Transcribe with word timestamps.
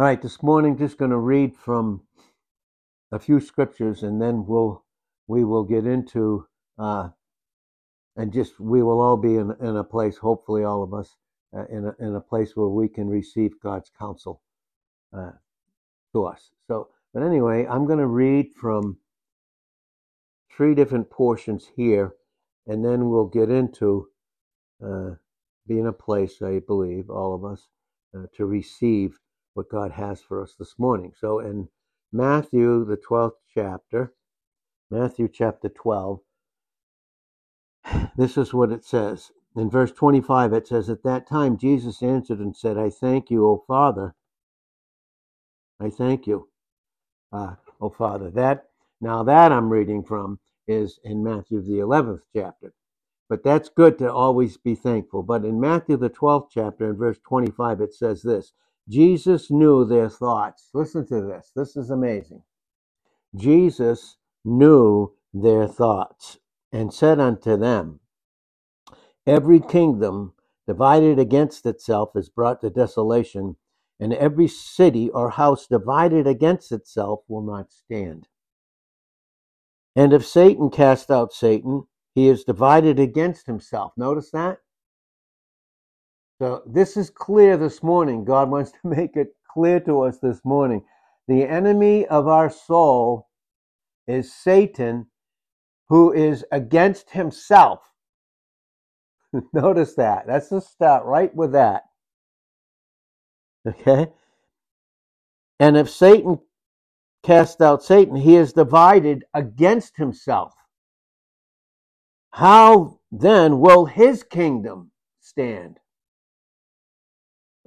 All 0.00 0.06
right, 0.06 0.22
this 0.22 0.42
morning 0.42 0.78
just 0.78 0.96
going 0.96 1.10
to 1.10 1.18
read 1.18 1.54
from 1.54 2.04
a 3.12 3.18
few 3.18 3.38
scriptures, 3.38 4.02
and 4.02 4.18
then 4.18 4.46
we'll 4.46 4.82
we 5.26 5.44
will 5.44 5.64
get 5.64 5.86
into 5.86 6.46
uh, 6.78 7.10
and 8.16 8.32
just 8.32 8.58
we 8.58 8.82
will 8.82 8.98
all 8.98 9.18
be 9.18 9.34
in 9.34 9.54
in 9.60 9.76
a 9.76 9.84
place, 9.84 10.16
hopefully 10.16 10.64
all 10.64 10.82
of 10.82 10.94
us, 10.94 11.16
uh, 11.54 11.66
in 11.66 11.84
a, 11.84 11.94
in 12.02 12.14
a 12.14 12.20
place 12.22 12.56
where 12.56 12.70
we 12.70 12.88
can 12.88 13.10
receive 13.10 13.60
God's 13.62 13.90
counsel 13.98 14.40
uh, 15.14 15.32
to 16.14 16.24
us. 16.24 16.48
So, 16.66 16.88
but 17.12 17.22
anyway, 17.22 17.66
I'm 17.66 17.84
going 17.84 17.98
to 17.98 18.06
read 18.06 18.54
from 18.58 18.96
three 20.50 20.74
different 20.74 21.10
portions 21.10 21.68
here, 21.76 22.14
and 22.66 22.82
then 22.82 23.10
we'll 23.10 23.28
get 23.28 23.50
into 23.50 24.08
uh, 24.82 25.10
being 25.68 25.86
a 25.86 25.92
place, 25.92 26.40
I 26.40 26.60
believe, 26.66 27.10
all 27.10 27.34
of 27.34 27.44
us, 27.44 27.68
uh, 28.16 28.28
to 28.38 28.46
receive 28.46 29.18
what 29.54 29.70
God 29.70 29.92
has 29.92 30.20
for 30.22 30.42
us 30.42 30.54
this 30.58 30.74
morning. 30.78 31.12
So, 31.18 31.40
in 31.40 31.68
Matthew, 32.12 32.84
the 32.84 32.96
12th 32.96 33.36
chapter, 33.54 34.14
Matthew 34.90 35.28
chapter 35.28 35.68
12, 35.68 36.20
this 38.16 38.36
is 38.36 38.52
what 38.52 38.72
it 38.72 38.84
says. 38.84 39.30
In 39.56 39.70
verse 39.70 39.92
25, 39.92 40.52
it 40.52 40.68
says, 40.68 40.88
At 40.88 41.02
that 41.02 41.28
time 41.28 41.58
Jesus 41.58 42.02
answered 42.02 42.38
and 42.38 42.56
said, 42.56 42.78
I 42.78 42.90
thank 42.90 43.30
you, 43.30 43.46
O 43.46 43.64
Father. 43.66 44.14
I 45.80 45.90
thank 45.90 46.26
you, 46.26 46.48
uh, 47.32 47.54
O 47.80 47.90
Father. 47.90 48.30
That 48.30 48.66
now 49.00 49.22
that 49.24 49.50
I'm 49.50 49.70
reading 49.70 50.04
from 50.04 50.38
is 50.68 51.00
in 51.02 51.24
Matthew 51.24 51.62
the 51.62 51.78
11th 51.78 52.20
chapter. 52.34 52.72
But 53.28 53.44
that's 53.44 53.68
good 53.68 53.98
to 53.98 54.12
always 54.12 54.56
be 54.56 54.74
thankful. 54.74 55.22
But 55.22 55.44
in 55.44 55.60
Matthew 55.60 55.96
the 55.96 56.10
12th 56.10 56.48
chapter, 56.52 56.90
in 56.90 56.96
verse 56.96 57.18
25, 57.26 57.80
it 57.80 57.94
says 57.94 58.22
this 58.22 58.52
Jesus 58.88 59.50
knew 59.50 59.84
their 59.84 60.08
thoughts. 60.08 60.68
Listen 60.74 61.06
to 61.06 61.20
this. 61.20 61.50
This 61.54 61.76
is 61.76 61.90
amazing. 61.90 62.42
Jesus 63.34 64.16
knew 64.44 65.12
their 65.32 65.68
thoughts 65.68 66.38
and 66.72 66.92
said 66.92 67.20
unto 67.20 67.56
them, 67.56 68.00
Every 69.26 69.60
kingdom 69.60 70.32
divided 70.66 71.18
against 71.18 71.66
itself 71.66 72.10
is 72.16 72.28
brought 72.28 72.60
to 72.62 72.70
desolation, 72.70 73.56
and 74.00 74.12
every 74.14 74.48
city 74.48 75.10
or 75.10 75.30
house 75.30 75.66
divided 75.66 76.26
against 76.26 76.72
itself 76.72 77.20
will 77.28 77.42
not 77.42 77.72
stand. 77.72 78.28
And 79.94 80.12
if 80.12 80.26
Satan 80.26 80.70
cast 80.70 81.10
out 81.10 81.32
Satan, 81.32 81.84
he 82.14 82.28
is 82.28 82.44
divided 82.44 82.98
against 82.98 83.46
himself. 83.46 83.92
Notice 83.96 84.30
that? 84.30 84.58
So 86.40 86.62
this 86.66 86.96
is 86.96 87.10
clear 87.10 87.58
this 87.58 87.82
morning. 87.82 88.24
God 88.24 88.50
wants 88.50 88.72
to 88.72 88.78
make 88.84 89.14
it 89.14 89.36
clear 89.52 89.78
to 89.80 90.02
us 90.02 90.18
this 90.18 90.40
morning. 90.42 90.82
The 91.28 91.44
enemy 91.44 92.06
of 92.06 92.28
our 92.28 92.48
soul 92.48 93.28
is 94.08 94.32
Satan, 94.32 95.06
who 95.90 96.12
is 96.12 96.44
against 96.50 97.10
himself. 97.10 97.80
Notice 99.52 99.94
that. 99.96 100.26
Let's 100.26 100.48
just 100.48 100.72
start 100.72 101.04
right 101.04 101.34
with 101.34 101.52
that. 101.52 101.82
Okay? 103.66 104.06
And 105.58 105.76
if 105.76 105.90
Satan 105.90 106.38
cast 107.22 107.60
out 107.60 107.82
Satan, 107.82 108.16
he 108.16 108.36
is 108.36 108.54
divided 108.54 109.24
against 109.34 109.98
himself. 109.98 110.54
How 112.30 112.98
then 113.12 113.60
will 113.60 113.84
his 113.84 114.22
kingdom 114.22 114.90
stand? 115.20 115.78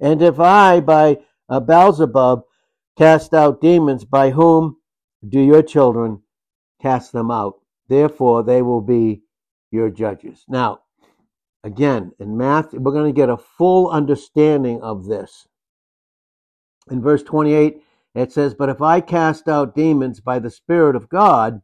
And 0.04 0.20
if 0.20 0.38
I, 0.38 0.80
by 0.80 1.16
uh, 1.48 1.60
Beelzebub, 1.60 2.42
cast 2.98 3.32
out 3.32 3.62
demons, 3.62 4.04
by 4.04 4.32
whom 4.32 4.76
do 5.26 5.40
your 5.40 5.62
children 5.62 6.20
cast 6.82 7.12
them 7.12 7.30
out? 7.30 7.54
Therefore, 7.88 8.42
they 8.42 8.60
will 8.60 8.82
be 8.82 9.22
your 9.70 9.88
judges. 9.88 10.44
Now, 10.46 10.80
again, 11.62 12.12
in 12.18 12.36
Matthew, 12.36 12.80
we're 12.80 12.92
going 12.92 13.10
to 13.10 13.18
get 13.18 13.30
a 13.30 13.38
full 13.38 13.88
understanding 13.88 14.82
of 14.82 15.06
this. 15.06 15.48
In 16.90 17.00
verse 17.00 17.22
28, 17.22 17.82
it 18.14 18.30
says, 18.30 18.52
But 18.52 18.68
if 18.68 18.82
I 18.82 19.00
cast 19.00 19.48
out 19.48 19.74
demons 19.74 20.20
by 20.20 20.38
the 20.38 20.50
Spirit 20.50 20.96
of 20.96 21.08
God, 21.08 21.62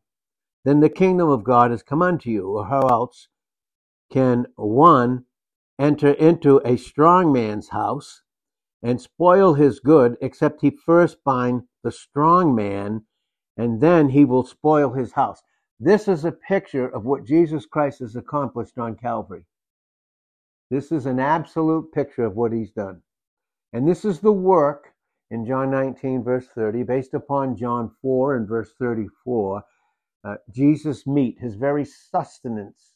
then 0.64 0.80
the 0.80 0.88
kingdom 0.88 1.28
of 1.28 1.44
God 1.44 1.72
has 1.72 1.82
come 1.82 2.00
unto 2.00 2.30
you. 2.30 2.48
Or 2.48 2.68
how 2.68 2.88
else 2.88 3.28
can 4.10 4.46
one 4.56 5.26
enter 5.78 6.12
into 6.12 6.62
a 6.64 6.78
strong 6.78 7.34
man's 7.34 7.68
house 7.68 8.22
and 8.82 9.00
spoil 9.00 9.54
his 9.54 9.80
good, 9.80 10.16
except 10.20 10.60
he 10.62 10.70
first 10.70 11.22
bind 11.24 11.62
the 11.82 11.92
strong 11.92 12.54
man, 12.54 13.04
and 13.56 13.80
then 13.80 14.10
he 14.10 14.24
will 14.24 14.44
spoil 14.44 14.92
his 14.92 15.12
house? 15.12 15.42
This 15.78 16.08
is 16.08 16.24
a 16.24 16.32
picture 16.32 16.86
of 16.86 17.04
what 17.04 17.24
Jesus 17.24 17.66
Christ 17.66 18.00
has 18.00 18.16
accomplished 18.16 18.78
on 18.78 18.96
Calvary. 18.96 19.44
This 20.70 20.92
is 20.92 21.06
an 21.06 21.18
absolute 21.18 21.90
picture 21.92 22.24
of 22.24 22.36
what 22.36 22.52
he's 22.52 22.70
done. 22.70 23.02
And 23.72 23.88
this 23.88 24.04
is 24.04 24.20
the 24.20 24.32
work 24.32 24.92
in 25.30 25.46
John 25.46 25.70
19, 25.70 26.22
verse 26.22 26.46
30, 26.54 26.82
based 26.82 27.14
upon 27.14 27.56
John 27.56 27.90
4 28.02 28.36
and 28.36 28.48
verse 28.48 28.72
34. 28.78 29.62
Uh, 30.22 30.34
Jesus' 30.52 31.06
meat, 31.06 31.38
his 31.40 31.54
very 31.54 31.84
sustenance, 31.84 32.89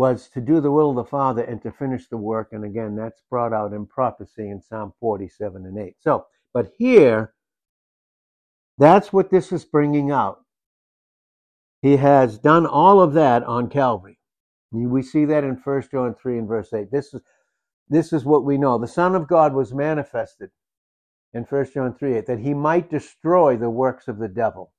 was 0.00 0.30
to 0.30 0.40
do 0.40 0.62
the 0.62 0.70
will 0.70 0.88
of 0.88 0.96
the 0.96 1.04
Father 1.04 1.42
and 1.42 1.60
to 1.60 1.70
finish 1.70 2.08
the 2.08 2.16
work. 2.16 2.48
And 2.52 2.64
again, 2.64 2.96
that's 2.96 3.20
brought 3.28 3.52
out 3.52 3.74
in 3.74 3.84
prophecy 3.84 4.48
in 4.48 4.62
Psalm 4.62 4.94
47 4.98 5.66
and 5.66 5.78
8. 5.78 5.94
So, 6.00 6.24
but 6.54 6.72
here, 6.78 7.34
that's 8.78 9.12
what 9.12 9.30
this 9.30 9.52
is 9.52 9.66
bringing 9.66 10.10
out. 10.10 10.38
He 11.82 11.98
has 11.98 12.38
done 12.38 12.64
all 12.64 13.02
of 13.02 13.12
that 13.12 13.42
on 13.42 13.68
Calvary. 13.68 14.18
We 14.72 15.02
see 15.02 15.26
that 15.26 15.44
in 15.44 15.60
1 15.62 15.82
John 15.92 16.14
3 16.14 16.38
and 16.38 16.48
verse 16.48 16.72
8. 16.72 16.90
This 16.90 17.12
is, 17.12 17.20
this 17.90 18.10
is 18.14 18.24
what 18.24 18.42
we 18.42 18.56
know. 18.56 18.78
The 18.78 18.88
Son 18.88 19.14
of 19.14 19.28
God 19.28 19.52
was 19.52 19.74
manifested 19.74 20.48
in 21.34 21.42
1 21.42 21.72
John 21.74 21.94
3 21.94 22.16
8, 22.16 22.26
that 22.26 22.38
he 22.38 22.54
might 22.54 22.88
destroy 22.88 23.54
the 23.54 23.68
works 23.68 24.08
of 24.08 24.16
the 24.16 24.28
devil. 24.28 24.72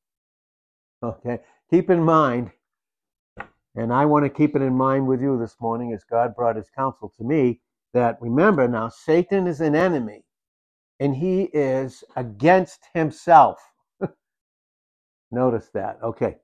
Okay? 1.04 1.42
Keep 1.70 1.92
in 1.92 2.02
mind, 2.04 2.50
and 3.76 3.94
I 3.94 4.06
want 4.06 4.26
to 4.26 4.30
keep 4.30 4.56
it 4.56 4.62
in 4.62 4.76
mind 4.76 5.08
with 5.08 5.22
you 5.22 5.40
this 5.40 5.56
morning 5.60 5.94
as 5.94 6.04
God 6.04 6.36
brought 6.36 6.56
his 6.56 6.70
counsel 6.76 7.14
to 7.18 7.24
me, 7.24 7.62
that 7.94 8.18
remember 8.22 8.68
now, 8.68 8.90
Satan 8.90 9.48
is 9.48 9.62
an 9.62 9.76
enemy 9.76 10.24
and 11.00 11.16
he 11.16 11.44
is 11.54 12.04
against 12.16 12.80
himself. 12.94 13.60
Notice 15.32 15.70
that. 15.74 16.00
Okay. 16.04 16.38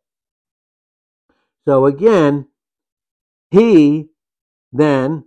So 1.66 1.86
again, 1.86 2.48
he 3.52 4.08
then, 4.72 5.26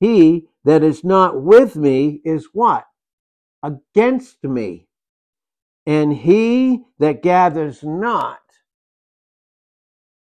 he 0.00 0.48
that 0.64 0.82
is 0.82 1.02
not 1.04 1.42
with 1.42 1.76
me 1.76 2.20
is 2.24 2.48
what? 2.52 2.84
Against 3.62 4.44
me. 4.44 4.86
And 5.86 6.12
he 6.12 6.84
that 6.98 7.22
gathers 7.22 7.82
not, 7.82 8.39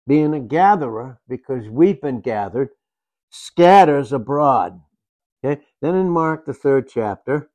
being 0.07 0.33
a 0.33 0.39
gatherer, 0.39 1.19
because 1.27 1.67
we've 1.69 2.01
been 2.01 2.21
gathered, 2.21 2.69
scatters 3.29 4.13
abroad. 4.13 4.79
Okay? 5.43 5.61
Then 5.81 5.95
in 5.95 6.09
Mark, 6.09 6.45
the 6.45 6.53
third 6.53 6.89
chapter, 6.89 7.49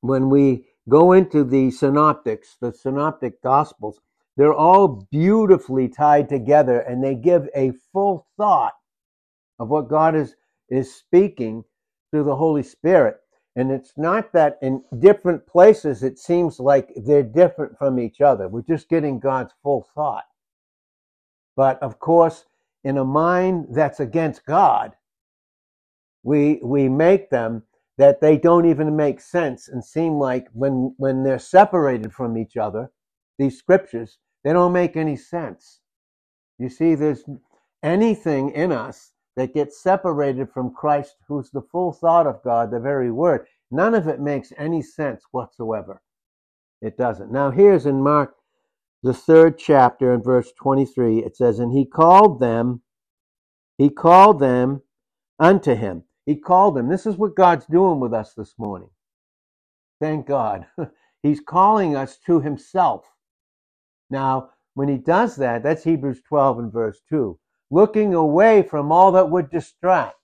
when 0.00 0.30
we 0.30 0.66
go 0.88 1.12
into 1.12 1.44
the 1.44 1.70
synoptics, 1.70 2.56
the 2.60 2.72
synoptic 2.72 3.42
gospels, 3.42 4.00
they're 4.36 4.54
all 4.54 5.08
beautifully 5.10 5.88
tied 5.88 6.28
together 6.28 6.80
and 6.80 7.02
they 7.02 7.14
give 7.14 7.48
a 7.54 7.72
full 7.92 8.26
thought 8.36 8.74
of 9.58 9.68
what 9.68 9.88
God 9.88 10.14
is, 10.14 10.36
is 10.70 10.94
speaking 10.94 11.64
through 12.10 12.24
the 12.24 12.36
Holy 12.36 12.62
Spirit. 12.62 13.16
And 13.56 13.72
it's 13.72 13.94
not 13.96 14.32
that 14.34 14.58
in 14.62 14.84
different 15.00 15.44
places 15.46 16.04
it 16.04 16.18
seems 16.18 16.60
like 16.60 16.90
they're 16.94 17.24
different 17.24 17.76
from 17.76 17.98
each 17.98 18.20
other. 18.20 18.46
We're 18.48 18.62
just 18.62 18.88
getting 18.88 19.18
God's 19.18 19.52
full 19.62 19.88
thought. 19.94 20.24
But 21.58 21.82
of 21.82 21.98
course, 21.98 22.44
in 22.84 22.98
a 22.98 23.04
mind 23.04 23.66
that's 23.70 23.98
against 23.98 24.46
God, 24.46 24.94
we 26.22 26.60
we 26.62 26.88
make 26.88 27.30
them 27.30 27.64
that 27.96 28.20
they 28.20 28.38
don't 28.38 28.64
even 28.64 28.94
make 28.94 29.20
sense 29.20 29.66
and 29.66 29.84
seem 29.84 30.20
like 30.20 30.46
when 30.52 30.94
when 30.98 31.24
they're 31.24 31.40
separated 31.40 32.12
from 32.12 32.38
each 32.38 32.56
other, 32.56 32.92
these 33.40 33.58
scriptures, 33.58 34.18
they 34.44 34.52
don't 34.52 34.72
make 34.72 34.96
any 34.96 35.16
sense. 35.16 35.80
You 36.60 36.68
see, 36.68 36.94
there's 36.94 37.24
anything 37.82 38.50
in 38.52 38.70
us 38.70 39.14
that 39.34 39.52
gets 39.52 39.82
separated 39.82 40.52
from 40.52 40.72
Christ, 40.72 41.16
who's 41.26 41.50
the 41.50 41.62
full 41.72 41.90
thought 41.90 42.28
of 42.28 42.40
God, 42.44 42.70
the 42.70 42.78
very 42.78 43.10
word. 43.10 43.48
None 43.72 43.96
of 43.96 44.06
it 44.06 44.20
makes 44.20 44.52
any 44.56 44.80
sense 44.80 45.24
whatsoever. 45.32 46.02
It 46.80 46.96
doesn't. 46.96 47.32
Now, 47.32 47.50
here's 47.50 47.86
in 47.86 48.00
Mark, 48.00 48.36
the 49.02 49.14
third 49.14 49.58
chapter, 49.58 50.12
in 50.12 50.22
verse 50.22 50.52
23, 50.60 51.18
it 51.20 51.36
says, 51.36 51.58
And 51.58 51.72
he 51.72 51.84
called 51.84 52.40
them, 52.40 52.82
he 53.76 53.90
called 53.90 54.40
them 54.40 54.82
unto 55.38 55.74
him. 55.74 56.04
He 56.26 56.36
called 56.36 56.76
them. 56.76 56.88
This 56.88 57.06
is 57.06 57.16
what 57.16 57.36
God's 57.36 57.64
doing 57.66 58.00
with 58.00 58.12
us 58.12 58.34
this 58.34 58.54
morning. 58.58 58.90
Thank 60.00 60.26
God. 60.26 60.66
He's 61.22 61.40
calling 61.40 61.96
us 61.96 62.18
to 62.26 62.40
Himself. 62.40 63.06
Now, 64.10 64.50
when 64.74 64.88
He 64.88 64.98
does 64.98 65.36
that, 65.36 65.62
that's 65.62 65.84
Hebrews 65.84 66.20
12 66.28 66.58
and 66.58 66.72
verse 66.72 67.00
2. 67.08 67.38
Looking 67.70 68.14
away 68.14 68.62
from 68.62 68.92
all 68.92 69.12
that 69.12 69.30
would 69.30 69.50
distract. 69.50 70.16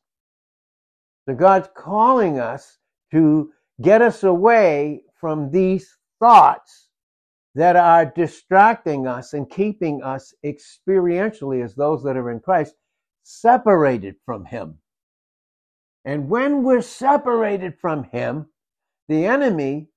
So 1.27 1.35
God's 1.35 1.69
calling 1.75 2.39
us 2.39 2.79
to 3.13 3.51
get 3.81 4.03
us 4.03 4.23
away 4.25 5.05
from 5.19 5.51
these 5.51 5.97
thoughts 6.21 6.91
that 7.55 7.77
are 7.77 8.07
distracting 8.07 9.07
us 9.07 9.33
and 9.33 9.49
keeping 9.49 10.03
us 10.03 10.35
experientially 10.45 11.65
as 11.65 11.75
those 11.75 12.03
that 12.03 12.17
are 12.17 12.31
in 12.31 12.41
Christ 12.41 12.75
separated 13.23 14.17
from 14.25 14.45
Him. 14.45 14.79
And 16.05 16.29
when 16.29 16.63
we're 16.63 16.83
separated 16.83 17.79
from 17.81 18.05
Him, 18.05 18.47
the 19.09 19.27
enemy 19.27 19.89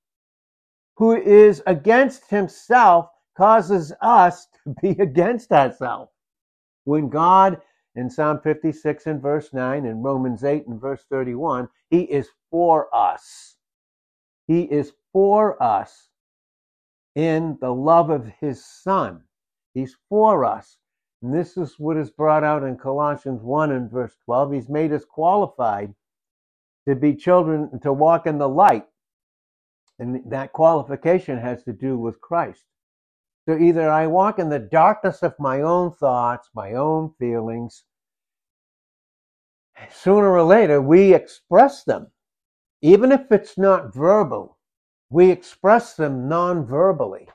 who 0.98 1.16
is 1.16 1.62
against 1.68 2.30
himself 2.30 3.10
causes 3.38 3.94
us 4.02 4.48
to 4.64 4.76
be 4.82 4.90
against 5.02 5.52
ourselves. 5.52 6.12
When 6.84 7.10
God 7.10 7.62
in 7.96 8.10
Psalm 8.10 8.40
56 8.44 9.08
and 9.08 9.22
verse 9.22 9.54
9 9.54 9.86
and 9.86 10.04
Romans 10.04 10.44
8 10.44 10.68
and 10.68 10.80
verse 10.80 11.04
31, 11.10 11.70
he 11.90 12.02
is 12.02 12.30
for 12.52 12.94
us. 12.94 13.56
He 14.48 14.64
is 14.64 14.94
for 15.14 15.62
us 15.62 16.07
in 17.18 17.58
the 17.62 17.74
love 17.74 18.12
of 18.12 18.32
his 18.40 18.64
son. 18.64 19.20
He's 19.74 19.98
for 20.08 20.46
us. 20.46 20.78
And 21.24 21.34
this 21.34 21.58
is 21.58 21.74
what 21.80 21.98
is 21.98 22.12
brought 22.12 22.44
out 22.44 22.62
in 22.62 22.78
Colossians 22.78 23.42
1 23.42 23.72
and 23.72 23.90
verse 23.90 24.14
12. 24.26 24.54
He's 24.54 24.70
made 24.70 24.94
us 24.94 25.04
qualified 25.04 25.96
to 26.88 26.94
be 26.94 27.16
children, 27.16 27.80
to 27.82 27.92
walk 27.92 28.28
in 28.28 28.38
the 28.38 28.48
light. 28.48 28.86
And 29.98 30.22
that 30.30 30.54
qualification 30.54 31.40
has 31.40 31.64
to 31.64 31.74
do 31.74 31.98
with 31.98 32.22
Christ. 32.22 32.64
So 33.50 33.58
either 33.58 33.90
I 33.90 34.06
walk 34.06 34.38
in 34.38 34.50
the 34.50 34.60
darkness 34.60 35.24
of 35.24 35.34
my 35.40 35.62
own 35.62 35.94
thoughts, 35.94 36.50
my 36.54 36.74
own 36.74 37.16
feelings. 37.18 37.84
Sooner 39.90 40.32
or 40.32 40.44
later, 40.44 40.80
we 40.84 41.16
express 41.16 41.84
them. 41.84 42.12
Even 42.84 43.12
if 43.12 43.32
it's 43.32 43.58
not 43.58 43.92
verbal, 43.92 44.57
we 45.10 45.32
express 45.32 45.96
them 45.96 46.28
non 46.28 46.66
verbally. 46.66 47.28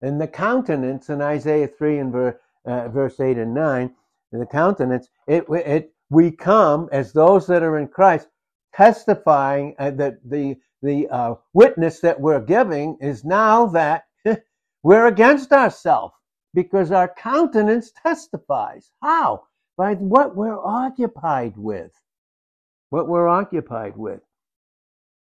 And 0.00 0.20
the 0.20 0.26
countenance 0.28 1.08
in 1.08 1.22
Isaiah 1.22 1.68
3 1.68 1.98
and 1.98 2.12
ver, 2.12 2.40
uh, 2.64 2.88
verse 2.88 3.20
8 3.20 3.38
and 3.38 3.54
9, 3.54 3.94
the 4.32 4.46
countenance, 4.46 5.08
it, 5.26 5.44
it, 5.48 5.92
we 6.10 6.30
come 6.30 6.88
as 6.90 7.12
those 7.12 7.46
that 7.46 7.62
are 7.62 7.78
in 7.78 7.86
Christ, 7.86 8.28
testifying 8.74 9.76
uh, 9.78 9.90
that 9.92 10.18
the, 10.28 10.56
the 10.82 11.08
uh, 11.08 11.34
witness 11.52 12.00
that 12.00 12.20
we're 12.20 12.40
giving 12.40 12.96
is 13.00 13.24
now 13.24 13.66
that 13.66 14.06
we're 14.82 15.06
against 15.06 15.52
ourselves 15.52 16.14
because 16.54 16.90
our 16.90 17.08
countenance 17.16 17.92
testifies. 17.92 18.90
How? 19.00 19.44
By 19.76 19.94
what 19.94 20.36
we're 20.36 20.58
occupied 20.58 21.56
with. 21.56 21.92
What 22.90 23.08
we're 23.08 23.28
occupied 23.28 23.96
with. 23.96 24.20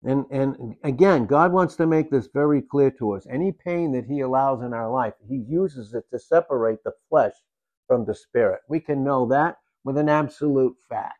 And, 0.03 0.25
and 0.29 0.75
again, 0.83 1.25
God 1.25 1.51
wants 1.51 1.75
to 1.77 1.87
make 1.87 2.11
this 2.11 2.27
very 2.33 2.61
clear 2.61 2.91
to 2.91 3.13
us. 3.13 3.25
Any 3.29 3.51
pain 3.51 3.91
that 3.93 4.05
He 4.05 4.21
allows 4.21 4.61
in 4.61 4.73
our 4.73 4.91
life, 4.91 5.13
He 5.27 5.43
uses 5.47 5.93
it 5.93 6.05
to 6.11 6.19
separate 6.19 6.83
the 6.83 6.93
flesh 7.09 7.33
from 7.87 8.05
the 8.05 8.15
spirit. 8.15 8.61
We 8.69 8.79
can 8.79 9.03
know 9.03 9.27
that 9.27 9.57
with 9.83 9.97
an 9.97 10.09
absolute 10.09 10.75
fact. 10.89 11.15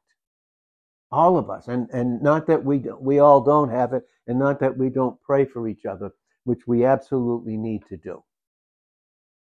All 1.11 1.37
of 1.37 1.49
us. 1.49 1.67
And, 1.67 1.89
and 1.91 2.21
not 2.21 2.47
that 2.47 2.63
we, 2.63 2.83
we 2.99 3.19
all 3.19 3.41
don't 3.41 3.69
have 3.69 3.93
it, 3.93 4.03
and 4.27 4.37
not 4.37 4.59
that 4.59 4.77
we 4.77 4.89
don't 4.89 5.21
pray 5.21 5.45
for 5.45 5.67
each 5.67 5.85
other, 5.85 6.11
which 6.43 6.67
we 6.67 6.85
absolutely 6.85 7.57
need 7.57 7.83
to 7.89 7.97
do. 7.97 8.23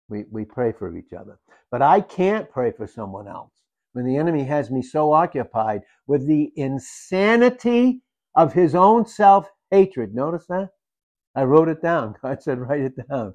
We, 0.09 0.25
we 0.31 0.45
pray 0.45 0.73
for 0.73 0.95
each 0.97 1.13
other. 1.13 1.39
But 1.71 1.83
I 1.83 2.01
can't 2.01 2.51
pray 2.51 2.73
for 2.73 2.87
someone 2.87 3.29
else 3.29 3.53
when 3.93 4.05
the 4.05 4.17
enemy 4.17 4.45
has 4.45 4.71
me 4.71 4.83
so 4.83 5.13
occupied 5.13 5.83
with 6.07 6.27
the 6.27 6.53
insanity 6.57 8.03
of 8.35 8.53
his 8.53 8.75
own 8.75 9.07
self 9.07 9.49
hatred. 9.71 10.15
Notice 10.15 10.47
that? 10.49 10.71
I 11.35 11.45
wrote 11.45 11.69
it 11.69 11.83
down. 11.83 12.15
God 12.23 12.43
said, 12.43 12.59
write 12.59 12.81
it 12.81 13.09
down. 13.09 13.35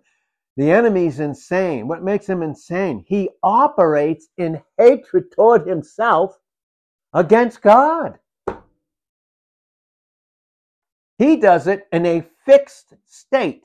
The 0.56 0.72
enemy's 0.72 1.20
insane. 1.20 1.88
What 1.88 2.04
makes 2.04 2.28
him 2.28 2.42
insane? 2.42 3.06
He 3.08 3.30
operates 3.44 4.28
in 4.38 4.62
hatred 4.78 5.32
toward 5.32 5.68
himself 5.68 6.36
against 7.14 7.62
God. 7.62 8.18
He 11.20 11.36
does 11.36 11.68
it 11.68 11.88
in 11.92 12.06
a 12.06 12.26
fixed 12.46 12.94
state. 13.06 13.64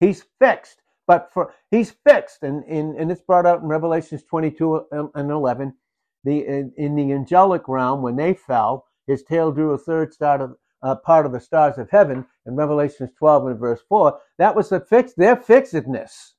He's 0.00 0.24
fixed, 0.38 0.82
but 1.06 1.30
for 1.32 1.54
he's 1.70 1.94
fixed, 2.06 2.42
and, 2.42 2.64
and, 2.64 2.96
and 2.96 3.10
it's 3.10 3.22
brought 3.22 3.46
out 3.46 3.62
in 3.62 3.68
Revelations 3.68 4.22
22 4.24 4.86
and 4.92 5.30
11. 5.30 5.74
The 6.24 6.44
in, 6.44 6.72
in 6.76 6.96
the 6.96 7.12
angelic 7.12 7.68
realm, 7.68 8.02
when 8.02 8.16
they 8.16 8.34
fell, 8.34 8.85
his 9.06 9.22
tail 9.22 9.52
drew 9.52 9.72
a 9.72 9.78
third 9.78 10.14
of, 10.20 10.56
uh, 10.82 10.96
part 10.96 11.26
of 11.26 11.32
the 11.32 11.40
stars 11.40 11.78
of 11.78 11.90
heaven 11.90 12.26
in 12.46 12.56
Revelations 12.56 13.10
12 13.18 13.46
and 13.46 13.58
verse 13.58 13.80
4. 13.88 14.18
That 14.38 14.54
was 14.54 14.68
the 14.68 14.80
fix, 14.80 15.14
their 15.14 15.36
fixedness, 15.36 16.34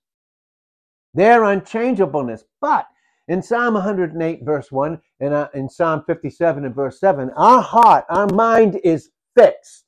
their 1.14 1.44
unchangeableness. 1.44 2.44
But 2.62 2.88
in 3.28 3.42
Psalm 3.42 3.74
108, 3.74 4.44
verse 4.44 4.72
1, 4.72 5.02
and 5.20 5.34
uh, 5.34 5.50
in 5.54 5.70
Psalm 5.70 6.04
57 6.06 6.66
and 6.66 6.76
verse 6.76 7.00
7, 7.00 7.30
our 7.36 7.62
heart, 7.62 8.06
our 8.10 8.28
mind 8.28 8.80
is 8.84 9.10
fixed. 9.36 9.84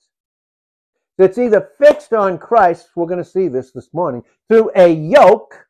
It's 1.17 1.37
either 1.37 1.69
fixed 1.77 2.13
on 2.13 2.37
Christ, 2.37 2.89
we're 2.95 3.05
going 3.05 3.23
to 3.23 3.29
see 3.29 3.49
this 3.49 3.71
this 3.71 3.93
morning, 3.93 4.23
through 4.47 4.71
a 4.75 4.87
yoke, 4.87 5.67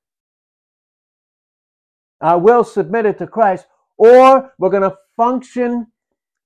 our 2.22 2.38
will 2.38 2.64
submitted 2.64 3.18
to 3.18 3.28
Christ, 3.28 3.66
or 3.98 4.54
we're 4.58 4.70
going 4.70 4.84
to 4.84 4.98
function 5.18 5.88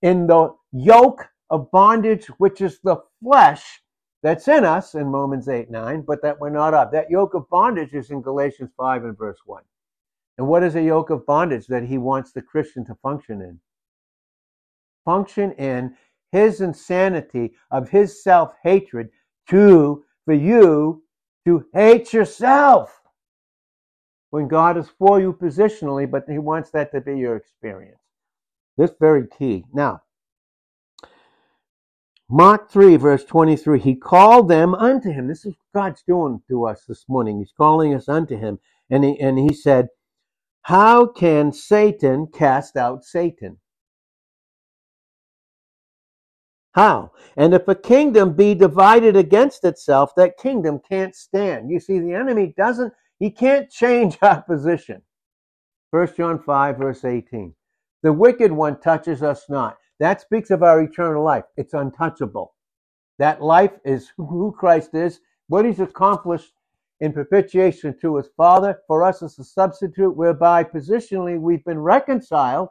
in 0.03 0.27
the 0.27 0.53
yoke 0.73 1.25
of 1.49 1.71
bondage, 1.71 2.27
which 2.37 2.61
is 2.61 2.79
the 2.83 2.97
flesh 3.23 3.81
that's 4.21 4.47
in 4.47 4.63
us 4.63 4.95
in 4.95 5.07
Romans 5.07 5.49
8 5.49 5.71
9, 5.71 6.03
but 6.05 6.21
that 6.21 6.39
we're 6.39 6.49
not 6.49 6.73
of. 6.73 6.91
That 6.91 7.09
yoke 7.09 7.33
of 7.33 7.49
bondage 7.49 7.93
is 7.93 8.11
in 8.11 8.21
Galatians 8.21 8.71
5 8.77 9.05
and 9.05 9.17
verse 9.17 9.39
1. 9.45 9.63
And 10.37 10.47
what 10.47 10.63
is 10.63 10.75
a 10.75 10.81
yoke 10.81 11.09
of 11.09 11.25
bondage 11.25 11.67
that 11.67 11.83
he 11.83 11.97
wants 11.97 12.31
the 12.31 12.41
Christian 12.41 12.85
to 12.85 12.95
function 12.95 13.41
in? 13.41 13.59
Function 15.05 15.51
in 15.53 15.95
his 16.31 16.61
insanity 16.61 17.53
of 17.71 17.89
his 17.89 18.23
self 18.23 18.53
hatred 18.63 19.09
to, 19.49 20.03
for 20.25 20.33
you 20.33 21.03
to 21.45 21.65
hate 21.73 22.11
yourself. 22.13 23.01
When 24.31 24.47
God 24.47 24.77
is 24.77 24.89
for 24.97 25.19
you 25.21 25.31
positionally, 25.33 26.09
but 26.09 26.23
he 26.27 26.39
wants 26.39 26.71
that 26.71 26.91
to 26.91 27.01
be 27.01 27.17
your 27.17 27.35
experience. 27.35 28.02
This 28.77 28.91
very 28.99 29.27
key. 29.27 29.65
Now, 29.73 30.01
Mark 32.29 32.71
3, 32.71 32.95
verse 32.95 33.23
23, 33.25 33.79
he 33.79 33.95
called 33.95 34.49
them 34.49 34.73
unto 34.73 35.11
him. 35.11 35.27
This 35.27 35.45
is 35.45 35.53
what 35.71 35.81
God's 35.83 36.03
doing 36.07 36.41
to 36.47 36.65
us 36.65 36.83
this 36.87 37.05
morning. 37.07 37.37
He's 37.39 37.53
calling 37.55 37.93
us 37.93 38.09
unto 38.09 38.37
him. 38.37 38.59
And 38.89 39.03
he, 39.03 39.19
and 39.19 39.37
he 39.37 39.53
said, 39.53 39.89
How 40.63 41.05
can 41.05 41.51
Satan 41.51 42.27
cast 42.33 42.75
out 42.77 43.03
Satan? 43.03 43.59
How? 46.73 47.11
And 47.37 47.53
if 47.53 47.67
a 47.67 47.75
kingdom 47.75 48.33
be 48.35 48.55
divided 48.55 49.15
against 49.15 49.63
itself, 49.63 50.13
that 50.17 50.37
kingdom 50.37 50.79
can't 50.89 51.15
stand. 51.15 51.69
You 51.69 51.79
see, 51.79 51.99
the 51.99 52.13
enemy 52.13 52.53
doesn't, 52.57 52.93
he 53.19 53.29
can't 53.29 53.69
change 53.69 54.17
opposition. 54.23 55.03
position. 55.03 55.03
1 55.91 56.15
John 56.17 56.39
5, 56.39 56.77
verse 56.77 57.05
18. 57.05 57.53
The 58.03 58.13
wicked 58.13 58.51
one 58.51 58.79
touches 58.81 59.23
us 59.23 59.45
not. 59.49 59.77
That 59.99 60.19
speaks 60.19 60.51
of 60.51 60.61
our 60.61 60.81
eternal 60.81 61.23
life. 61.23 61.45
It's 61.55 61.73
untouchable. 61.73 62.53
That 63.17 63.41
life 63.41 63.71
is 63.85 64.11
who 64.17 64.53
Christ 64.57 64.93
is, 64.93 65.21
what 65.47 65.65
he's 65.65 65.79
accomplished 65.79 66.51
in 66.99 67.13
propitiation 67.13 67.97
to 68.01 68.17
his 68.17 68.27
Father 68.35 68.79
for 68.87 69.03
us 69.03 69.23
as 69.23 69.39
a 69.39 69.43
substitute, 69.43 70.17
whereby 70.17 70.65
positionally 70.65 71.39
we've 71.39 71.63
been 71.63 71.79
reconciled. 71.79 72.69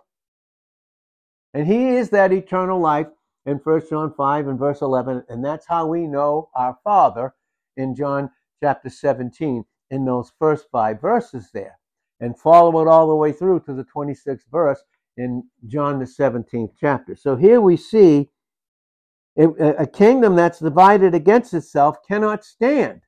And 1.55 1.67
he 1.67 1.89
is 1.89 2.11
that 2.11 2.33
eternal 2.33 2.79
life 2.79 3.09
in 3.47 3.57
1 3.57 3.83
John 3.89 4.13
5 4.15 4.49
and 4.49 4.59
verse 4.59 4.83
11. 4.83 5.25
And 5.31 5.43
that's 5.43 5.67
how 5.67 5.87
we 5.87 6.07
know 6.07 6.51
our 6.55 6.77
Father 6.85 7.35
in 7.79 7.95
John 7.95 8.31
chapter 8.63 8.91
17 8.91 9.65
in 9.91 10.05
those 10.05 10.33
first 10.39 10.67
five 10.71 11.01
verses 11.01 11.51
there. 11.55 11.79
And 12.21 12.39
follow 12.39 12.83
it 12.83 12.89
all 12.89 13.09
the 13.09 13.17
way 13.17 13.33
through 13.33 13.61
to 13.61 13.75
the 13.75 13.85
26th 13.85 14.45
verse 14.51 14.83
in 15.17 15.45
John 15.67 15.99
the 15.99 16.05
17th 16.05 16.73
chapter. 16.79 17.17
So 17.17 17.37
here 17.37 17.61
we 17.61 17.77
see 17.77 18.31
a 19.37 19.87
kingdom 19.87 20.37
that's 20.37 20.59
divided 20.59 21.15
against 21.15 21.55
itself 21.55 21.97
cannot 22.07 22.45
stand. 22.45 23.03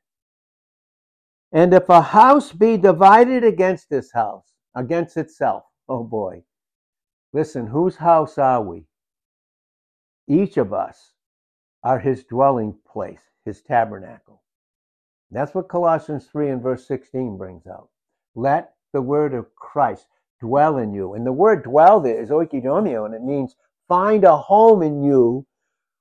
And 1.52 1.72
if 1.74 1.88
a 1.88 2.00
house 2.00 2.52
be 2.52 2.76
divided 2.76 3.44
against 3.44 3.90
this 3.90 4.12
house, 4.12 4.54
against 4.74 5.16
itself, 5.16 5.64
oh 5.88 6.02
boy, 6.02 6.42
Listen, 7.34 7.66
whose 7.66 7.96
house 7.96 8.38
are 8.38 8.62
we? 8.62 8.84
Each 10.28 10.56
of 10.56 10.72
us 10.72 11.14
are 11.82 11.98
his 11.98 12.22
dwelling 12.22 12.78
place, 12.86 13.22
his 13.44 13.60
tabernacle. 13.60 14.40
That's 15.32 15.52
what 15.52 15.68
Colossians 15.68 16.28
3 16.30 16.50
and 16.50 16.62
verse 16.62 16.86
16 16.86 17.36
brings 17.36 17.66
out. 17.66 17.88
Let 18.36 18.74
the 18.92 19.02
word 19.02 19.34
of 19.34 19.52
Christ 19.56 20.06
dwell 20.46 20.78
in 20.78 20.92
you. 20.92 21.14
And 21.14 21.24
the 21.26 21.32
word 21.32 21.64
dwell 21.64 22.00
there 22.00 22.20
is 22.20 22.30
oikidomio, 22.30 23.06
and 23.06 23.14
it 23.14 23.22
means 23.22 23.56
find 23.88 24.24
a 24.24 24.36
home 24.36 24.82
in 24.82 25.02
you 25.02 25.46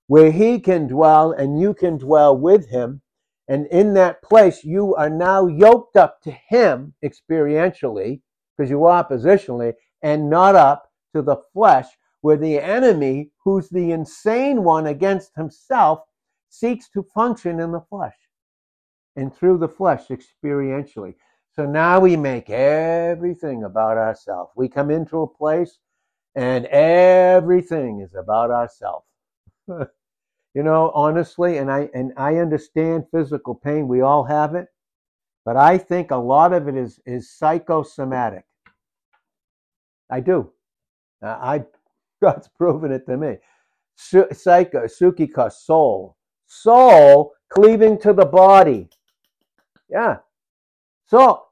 where 0.08 0.32
he 0.32 0.60
can 0.60 0.88
dwell 0.88 1.32
and 1.32 1.60
you 1.60 1.74
can 1.74 1.98
dwell 1.98 2.38
with 2.38 2.70
him. 2.70 3.02
And 3.48 3.68
in 3.68 3.94
that 3.94 4.22
place, 4.22 4.64
you 4.64 4.96
are 4.96 5.10
now 5.10 5.48
yoked 5.48 5.96
up 5.96 6.22
to 6.24 6.32
him 6.32 6.94
experientially, 7.04 8.22
because 8.58 8.70
you 8.70 8.86
are 8.86 9.08
positionally, 9.08 9.74
and 10.02 10.30
not 10.30 10.56
up 10.56 10.90
to 11.16 11.22
the 11.22 11.38
flesh, 11.54 11.88
where 12.22 12.38
the 12.38 12.60
enemy, 12.60 13.32
who's 13.44 13.70
the 13.70 13.92
insane 13.92 14.64
one 14.64 14.88
against 14.88 15.32
himself, 15.36 16.00
seeks 16.50 16.90
to 16.90 17.04
function 17.16 17.60
in 17.60 17.72
the 17.72 17.86
flesh 17.90 18.16
and 19.16 19.34
through 19.36 19.58
the 19.58 19.68
flesh 19.68 20.04
experientially. 20.10 21.16
So 21.56 21.66
now 21.68 22.00
we 22.00 22.16
make 22.16 22.50
everything 22.50 23.64
about 23.64 23.98
ourselves. 23.98 24.52
We 24.56 24.68
come 24.70 24.90
into 24.90 25.22
a 25.22 25.28
place 25.28 25.78
and 26.36 26.66
everything 26.66 28.00
is 28.02 28.16
about 28.16 28.50
ourselves. 28.50 29.06
you 29.68 30.64
know, 30.64 30.92
honestly, 30.96 31.58
and 31.58 31.72
I 31.72 31.90
and 31.94 32.12
I 32.18 32.38
understand 32.38 33.06
physical 33.12 33.54
pain. 33.54 33.88
We 33.88 34.02
all 34.02 34.24
have 34.24 34.56
it, 34.56 34.68
but 35.46 35.56
I 35.56 35.78
think 35.78 36.10
a 36.10 36.18
lot 36.18 36.54
of 36.54 36.68
it 36.68 36.76
is 36.76 37.00
is 37.06 37.32
psychosomatic. 37.32 38.46
I 40.10 40.22
do. 40.22 40.52
Uh, 41.22 41.38
I 41.40 41.66
God's 42.22 42.48
proven 42.48 42.92
it 42.92 43.06
to 43.06 43.16
me. 43.16 43.38
Psycho, 43.96 44.86
psychika, 44.86 45.52
soul, 45.52 46.18
soul 46.48 47.34
cleaving 47.50 48.00
to 48.00 48.12
the 48.12 48.26
body. 48.26 48.90
Yeah. 49.88 50.18
So 51.14 51.44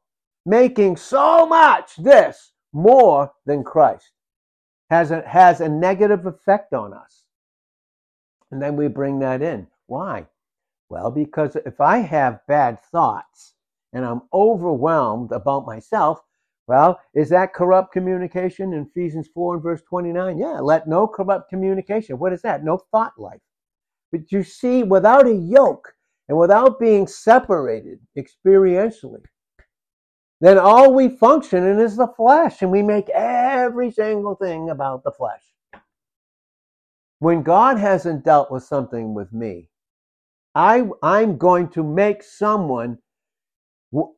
making 0.44 0.98
so 0.98 1.46
much 1.46 1.96
this 1.98 2.54
more 2.74 3.32
than 3.46 3.64
Christ 3.64 4.10
has 4.90 5.12
a, 5.12 5.22
has 5.22 5.62
a 5.62 5.70
negative 5.70 6.26
effect 6.26 6.74
on 6.74 6.96
us. 6.96 7.26
And 8.50 8.60
then 8.60 8.76
we 8.76 8.88
bring 8.88 9.20
that 9.20 9.44
in. 9.44 9.68
Why? 9.86 10.26
Well, 10.90 11.12
because 11.12 11.56
if 11.58 11.80
I 11.80 12.00
have 12.00 12.42
bad 12.48 12.82
thoughts 12.92 13.54
and 13.94 14.04
I'm 14.04 14.24
overwhelmed 14.34 15.32
about 15.32 15.68
myself, 15.68 16.22
well, 16.66 17.00
is 17.14 17.30
that 17.30 17.54
corrupt 17.54 17.94
communication 17.94 18.74
in 18.74 18.88
Ephesians 18.88 19.30
4 19.32 19.54
and 19.54 19.64
verse 19.64 19.84
29? 19.88 20.40
Yeah, 20.40 20.60
let 20.60 20.88
no 20.88 21.06
corrupt 21.08 21.52
communication. 21.52 22.18
What 22.18 22.34
is 22.34 22.42
that? 22.42 22.64
No 22.64 22.80
thought 22.92 23.14
life. 23.20 23.42
But 24.12 24.32
you 24.32 24.42
see, 24.42 24.82
without 24.82 25.28
a 25.28 25.36
yoke 25.36 25.94
and 26.28 26.36
without 26.36 26.80
being 26.80 27.06
separated 27.06 28.00
experientially, 28.18 29.22
then 30.42 30.58
all 30.58 30.92
we 30.92 31.08
function 31.08 31.66
in 31.66 31.80
is 31.80 31.96
the 31.96 32.08
flesh, 32.08 32.62
and 32.62 32.72
we 32.72 32.82
make 32.82 33.10
every 33.10 33.92
single 33.92 34.36
thing 34.36 34.72
about 34.72 35.04
the 35.04 35.12
flesh. 35.12 35.44
When 37.20 37.44
God 37.44 37.78
hasn't 37.78 38.26
dealt 38.26 38.52
with 38.52 38.64
something 38.64 39.14
with 39.14 39.32
me, 39.32 39.70
I, 40.56 40.90
I'm 41.04 41.38
going 41.38 41.70
to 41.70 41.84
make 41.84 42.24
someone 42.24 42.98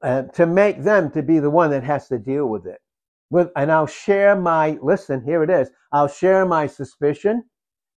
uh, 0.01 0.23
to 0.33 0.45
make 0.45 0.81
them 0.81 1.11
to 1.11 1.21
be 1.21 1.39
the 1.39 1.49
one 1.49 1.71
that 1.71 1.83
has 1.83 2.07
to 2.07 2.17
deal 2.17 2.47
with 2.47 2.65
it. 2.65 2.79
With, 3.29 3.49
and 3.57 3.69
I'll 3.69 3.85
share 3.85 4.35
my, 4.35 4.77
listen, 4.81 5.23
here 5.25 5.43
it 5.43 5.49
is. 5.49 5.69
I'll 5.91 6.07
share 6.07 6.45
my 6.45 6.67
suspicion. 6.67 7.43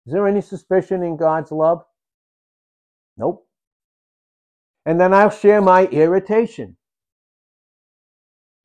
Is 0.06 0.12
there 0.12 0.26
any 0.26 0.40
suspicion 0.40 1.04
in 1.04 1.16
God's 1.16 1.52
love? 1.52 1.85
Nope. 3.16 3.47
And 4.85 5.00
then 5.00 5.14
I'll 5.14 5.30
share 5.30 5.61
my 5.61 5.87
irritation. 5.87 6.76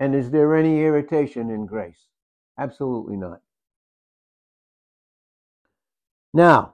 And 0.02 0.16
is 0.16 0.32
there 0.32 0.56
any 0.56 0.82
irritation 0.82 1.52
in 1.52 1.68
grace? 1.68 2.08
Absolutely 2.58 3.16
not. 3.16 3.40
Now, 6.34 6.74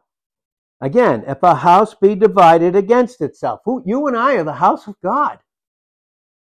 again, 0.80 1.26
if 1.28 1.44
a 1.44 1.56
house 1.56 1.94
be 1.94 2.16
divided 2.16 2.74
against 2.74 3.20
itself, 3.20 3.60
who, 3.66 3.84
you 3.86 4.08
and 4.08 4.16
I 4.16 4.36
are 4.36 4.46
the 4.46 4.54
house 4.54 4.88
of 4.88 4.96
God. 5.04 5.40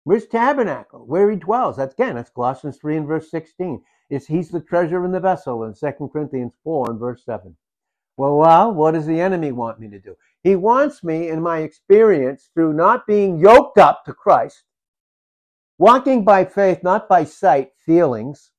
Where's 0.03 0.27
tabernacle? 0.27 1.03
Where 1.07 1.31
he 1.31 1.37
dwells. 1.37 1.77
That's 1.77 1.95
again, 1.95 2.15
that's 2.15 2.29
Colossians 2.29 2.77
3 2.77 2.97
and 2.97 3.07
verse 3.07 3.31
16. 3.31 3.81
It's 4.11 4.27
he's 4.27 4.49
the 4.49 4.61
treasure 4.61 5.03
in 5.03 5.11
the 5.11 5.19
vessel 5.19 5.63
in 5.63 5.73
2 5.73 6.09
Corinthians 6.13 6.53
4 6.63 6.91
and 6.91 6.99
verse 6.99 7.25
7. 7.25 7.57
Well, 8.17 8.37
well, 8.37 8.71
what 8.71 8.91
does 8.91 9.07
the 9.07 9.19
enemy 9.19 9.51
want 9.51 9.79
me 9.79 9.89
to 9.89 9.99
do? 9.99 10.15
He 10.43 10.55
wants 10.55 11.03
me, 11.03 11.29
in 11.29 11.41
my 11.41 11.61
experience, 11.61 12.51
through 12.53 12.73
not 12.73 13.07
being 13.07 13.39
yoked 13.39 13.79
up 13.79 14.05
to 14.05 14.13
Christ, 14.13 14.63
walking 15.77 16.23
by 16.23 16.45
faith, 16.45 16.83
not 16.83 17.07
by 17.09 17.23
sight, 17.23 17.71
feelings. 17.85 18.51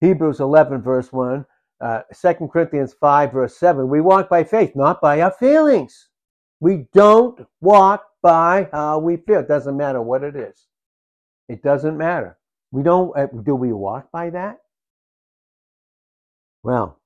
Hebrews 0.00 0.40
11, 0.40 0.82
verse 0.82 1.12
1, 1.12 1.44
uh, 1.80 2.02
2 2.14 2.48
Corinthians 2.52 2.94
5, 2.94 3.32
verse 3.32 3.56
7. 3.58 3.88
We 3.88 4.00
walk 4.00 4.28
by 4.28 4.44
faith, 4.44 4.74
not 4.74 5.00
by 5.00 5.20
our 5.20 5.32
feelings. 5.32 6.08
We 6.60 6.86
don't 6.94 7.46
walk 7.60 8.04
by 8.22 8.68
how 8.72 8.98
we 8.98 9.16
feel. 9.16 9.40
It 9.40 9.48
doesn't 9.48 9.76
matter 9.76 10.00
what 10.00 10.22
it 10.22 10.36
is. 10.36 10.66
It 11.48 11.62
doesn't 11.62 11.96
matter. 11.96 12.38
We 12.70 12.82
don't, 12.82 13.16
uh, 13.16 13.26
do 13.26 13.54
we 13.54 13.72
walk 13.72 14.10
by 14.12 14.30
that? 14.30 14.58
Well, 16.62 17.00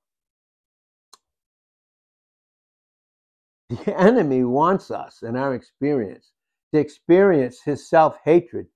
the 3.71 3.99
enemy 4.01 4.45
wants 4.45 4.91
us, 4.91 5.23
in 5.23 5.37
our 5.37 5.55
experience, 5.55 6.33
to 6.75 6.81
experience 6.81 7.61
his 7.65 7.89
self 7.89 8.19
hatred 8.25 8.67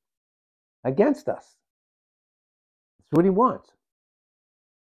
against 0.85 1.29
us. 1.29 1.57
That's 2.99 3.17
what 3.17 3.25
he 3.25 3.31
wants. 3.31 3.71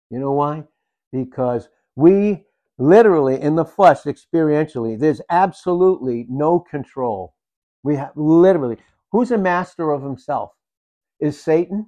You 0.09 0.19
know 0.19 0.31
why? 0.31 0.63
Because 1.11 1.69
we 1.95 2.45
literally 2.79 3.39
in 3.41 3.55
the 3.55 3.65
flesh, 3.65 4.03
experientially, 4.03 4.99
there's 4.99 5.21
absolutely 5.29 6.25
no 6.29 6.59
control 6.59 7.35
we 7.83 7.95
have 7.95 8.11
literally, 8.15 8.77
who's 9.11 9.31
a 9.31 9.37
master 9.37 9.91
of 9.91 10.03
himself? 10.03 10.51
Is 11.19 11.41
Satan? 11.41 11.87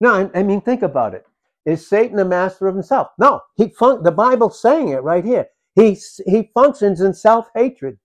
No, 0.00 0.30
I, 0.34 0.42
mean, 0.44 0.60
think 0.60 0.82
about 0.82 1.14
it. 1.14 1.26
Is 1.66 1.88
Satan 1.88 2.18
a 2.18 2.24
master 2.24 2.68
of 2.68 2.74
himself? 2.74 3.08
No, 3.18 3.40
he 3.56 3.70
fun- 3.70 4.02
the 4.04 4.12
Bible's 4.12 4.60
saying 4.60 4.88
it 4.88 5.02
right 5.02 5.24
here. 5.24 5.48
He, 5.74 5.98
he 6.26 6.50
functions 6.54 7.00
in 7.00 7.12
self 7.14 7.48
hatred 7.54 7.98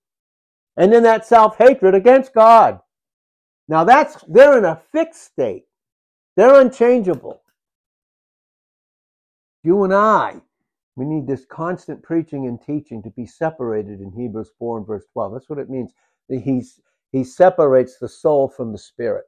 and 0.78 0.94
in 0.94 1.04
that 1.04 1.26
self 1.26 1.58
hatred 1.58 1.96
against 1.96 2.34
God. 2.34 2.80
Now 3.68 3.84
that's, 3.84 4.18
they're 4.28 4.58
in 4.58 4.66
a 4.66 4.82
fixed 4.92 5.24
state. 5.24 5.66
They're 6.36 6.60
unchangeable. 6.60 7.42
You 9.64 9.84
and 9.84 9.94
I, 9.94 10.42
we 10.96 11.06
need 11.06 11.26
this 11.28 11.46
constant 11.46 12.04
preaching 12.04 12.48
and 12.48 12.62
teaching 12.62 13.02
to 13.04 13.10
be 13.12 13.26
separated 13.26 14.02
in 14.02 14.12
Hebrews 14.12 14.52
4 14.60 14.80
and 14.80 14.88
verse 14.88 15.06
12. 15.14 15.34
That's 15.34 15.50
what 15.50 15.60
it 15.60 15.70
means 15.70 15.94
he's, 16.28 16.80
he 17.12 17.24
separates 17.24 17.98
the 17.98 18.10
soul 18.10 18.48
from 18.50 18.72
the 18.72 18.78
spirit. 18.78 19.26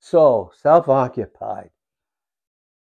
So, 0.00 0.52
self 0.56 0.88
occupied. 0.88 1.70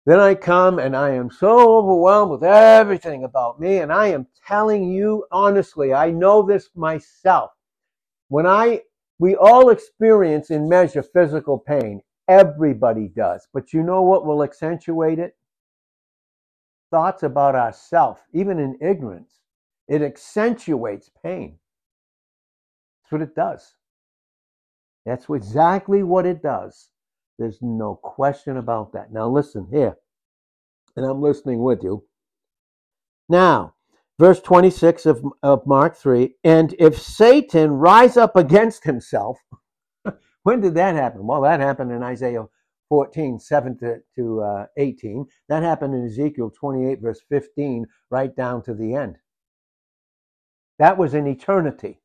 Then 0.08 0.20
I 0.20 0.34
come 0.36 0.78
and 0.78 0.96
I 0.96 1.10
am 1.10 1.30
so 1.30 1.76
overwhelmed 1.76 2.30
with 2.30 2.42
everything 2.42 3.24
about 3.24 3.60
me, 3.60 3.80
and 3.80 3.92
I 3.92 4.06
am 4.06 4.26
telling 4.46 4.90
you 4.90 5.26
honestly, 5.30 5.92
I 5.92 6.10
know 6.10 6.40
this 6.40 6.70
myself. 6.74 7.50
When 8.28 8.46
I, 8.46 8.84
we 9.18 9.36
all 9.36 9.68
experience 9.68 10.48
in 10.50 10.66
measure 10.66 11.02
physical 11.02 11.58
pain. 11.58 12.00
Everybody 12.26 13.08
does. 13.14 13.48
But 13.52 13.74
you 13.74 13.82
know 13.82 14.00
what 14.00 14.24
will 14.24 14.42
accentuate 14.42 15.18
it? 15.18 15.36
Thoughts 16.90 17.22
about 17.22 17.54
ourself, 17.54 18.24
even 18.32 18.58
in 18.58 18.78
ignorance. 18.80 19.40
It 19.88 20.00
accentuates 20.00 21.10
pain. 21.22 21.58
That's 23.02 23.12
what 23.12 23.20
it 23.20 23.34
does. 23.34 23.74
That's 25.04 25.26
exactly 25.28 26.02
what 26.02 26.24
it 26.24 26.42
does. 26.42 26.88
There's 27.38 27.58
no 27.62 27.94
question 27.94 28.56
about 28.56 28.92
that. 28.92 29.12
Now, 29.12 29.28
listen 29.28 29.68
here, 29.70 29.96
and 30.96 31.06
I'm 31.06 31.22
listening 31.22 31.62
with 31.62 31.82
you. 31.82 32.04
Now, 33.28 33.74
verse 34.18 34.40
26 34.40 35.06
of, 35.06 35.24
of 35.42 35.66
Mark 35.66 35.96
3 35.96 36.34
and 36.42 36.74
if 36.78 37.00
Satan 37.00 37.72
rise 37.72 38.16
up 38.16 38.36
against 38.36 38.84
himself, 38.84 39.38
when 40.42 40.60
did 40.60 40.74
that 40.74 40.96
happen? 40.96 41.26
Well, 41.26 41.42
that 41.42 41.60
happened 41.60 41.92
in 41.92 42.02
Isaiah 42.02 42.46
14, 42.88 43.38
7 43.38 43.78
to, 43.78 43.98
to 44.16 44.40
uh, 44.40 44.66
18. 44.76 45.26
That 45.48 45.62
happened 45.62 45.94
in 45.94 46.06
Ezekiel 46.06 46.50
28, 46.58 47.00
verse 47.00 47.20
15, 47.28 47.86
right 48.10 48.34
down 48.34 48.62
to 48.64 48.74
the 48.74 48.94
end. 48.94 49.16
That 50.78 50.96
was 50.96 51.14
in 51.14 51.26
eternity. 51.26 52.00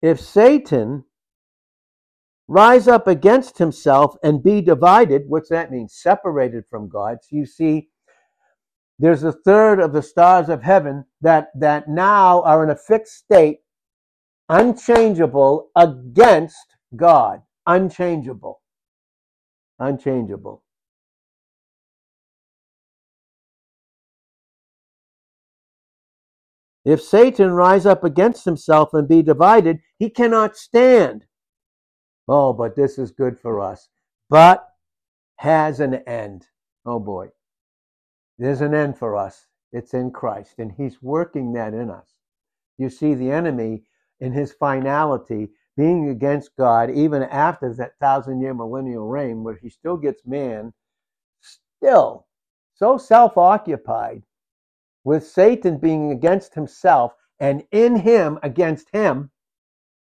If 0.00 0.20
Satan 0.20 1.04
rise 2.48 2.88
up 2.88 3.06
against 3.06 3.58
himself 3.58 4.16
and 4.22 4.42
be 4.42 4.60
divided, 4.62 5.22
what's 5.28 5.50
that 5.50 5.70
mean? 5.70 5.88
Separated 5.88 6.64
from 6.68 6.88
God. 6.88 7.18
So 7.22 7.36
you 7.36 7.46
see, 7.46 7.88
there's 8.98 9.22
a 9.22 9.32
third 9.32 9.78
of 9.78 9.92
the 9.92 10.02
stars 10.02 10.48
of 10.48 10.62
heaven 10.62 11.04
that, 11.20 11.48
that 11.54 11.88
now 11.88 12.42
are 12.42 12.64
in 12.64 12.70
a 12.70 12.76
fixed 12.76 13.18
state, 13.18 13.58
unchangeable 14.48 15.68
against 15.76 16.74
God. 16.96 17.42
Unchangeable. 17.66 18.60
Unchangeable. 19.78 20.64
If 26.84 27.02
Satan 27.02 27.50
rise 27.50 27.84
up 27.84 28.02
against 28.02 28.46
himself 28.46 28.94
and 28.94 29.06
be 29.06 29.20
divided, 29.20 29.80
he 29.98 30.08
cannot 30.08 30.56
stand. 30.56 31.26
Oh, 32.28 32.52
but 32.52 32.76
this 32.76 32.98
is 32.98 33.10
good 33.10 33.38
for 33.38 33.60
us. 33.60 33.88
But 34.28 34.68
has 35.36 35.80
an 35.80 35.94
end. 35.94 36.46
Oh 36.84 36.98
boy. 36.98 37.28
There's 38.38 38.60
an 38.60 38.74
end 38.74 38.98
for 38.98 39.16
us. 39.16 39.46
It's 39.72 39.94
in 39.94 40.10
Christ, 40.10 40.54
and 40.58 40.72
he's 40.72 41.02
working 41.02 41.52
that 41.52 41.74
in 41.74 41.90
us. 41.90 42.14
You 42.78 42.88
see, 42.88 43.14
the 43.14 43.30
enemy 43.30 43.82
in 44.20 44.32
his 44.32 44.52
finality 44.52 45.48
being 45.76 46.08
against 46.08 46.56
God, 46.56 46.90
even 46.90 47.22
after 47.22 47.72
that 47.74 47.98
thousand 48.00 48.40
year 48.40 48.54
millennial 48.54 49.06
reign, 49.06 49.42
where 49.42 49.56
he 49.56 49.68
still 49.68 49.96
gets 49.96 50.26
man, 50.26 50.72
still 51.40 52.26
so 52.74 52.96
self 52.96 53.36
occupied 53.36 54.22
with 55.04 55.26
Satan 55.26 55.78
being 55.78 56.12
against 56.12 56.54
himself 56.54 57.12
and 57.40 57.64
in 57.70 57.96
him 57.96 58.38
against 58.42 58.88
him, 58.92 59.30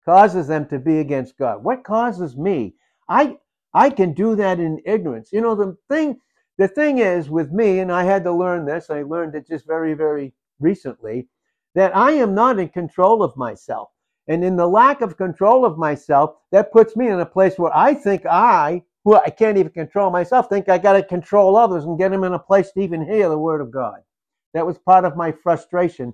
causes 0.05 0.47
them 0.47 0.67
to 0.67 0.79
be 0.79 0.99
against 0.99 1.37
God. 1.37 1.63
What 1.63 1.83
causes 1.83 2.37
me? 2.37 2.75
I 3.09 3.37
I 3.73 3.89
can 3.89 4.13
do 4.13 4.35
that 4.35 4.59
in 4.59 4.81
ignorance. 4.85 5.29
You 5.33 5.41
know, 5.41 5.55
the 5.55 5.77
thing 5.89 6.19
the 6.57 6.67
thing 6.67 6.99
is 6.99 7.29
with 7.29 7.51
me, 7.51 7.79
and 7.79 7.91
I 7.91 8.03
had 8.03 8.23
to 8.23 8.31
learn 8.31 8.65
this, 8.65 8.89
I 8.89 9.01
learned 9.01 9.35
it 9.35 9.47
just 9.47 9.67
very, 9.67 9.93
very 9.93 10.33
recently, 10.59 11.27
that 11.73 11.95
I 11.95 12.11
am 12.11 12.33
not 12.33 12.59
in 12.59 12.69
control 12.69 13.21
of 13.21 13.35
myself. 13.35 13.89
And 14.27 14.43
in 14.43 14.55
the 14.55 14.67
lack 14.67 15.01
of 15.01 15.17
control 15.17 15.65
of 15.65 15.77
myself, 15.77 16.35
that 16.51 16.71
puts 16.71 16.95
me 16.95 17.09
in 17.09 17.19
a 17.19 17.25
place 17.25 17.59
where 17.59 17.75
I 17.75 17.93
think 17.93 18.25
I, 18.25 18.83
who 19.03 19.15
I 19.15 19.29
can't 19.29 19.57
even 19.57 19.71
control 19.71 20.09
myself, 20.09 20.47
think 20.47 20.69
I 20.69 20.77
got 20.77 20.93
to 20.93 21.03
control 21.03 21.57
others 21.57 21.83
and 21.83 21.99
get 21.99 22.11
them 22.11 22.23
in 22.23 22.33
a 22.33 22.39
place 22.39 22.71
to 22.71 22.79
even 22.79 23.05
hear 23.05 23.29
the 23.29 23.37
word 23.37 23.61
of 23.61 23.71
God. 23.71 23.99
That 24.53 24.65
was 24.65 24.77
part 24.77 25.03
of 25.03 25.17
my 25.17 25.33
frustration 25.33 26.13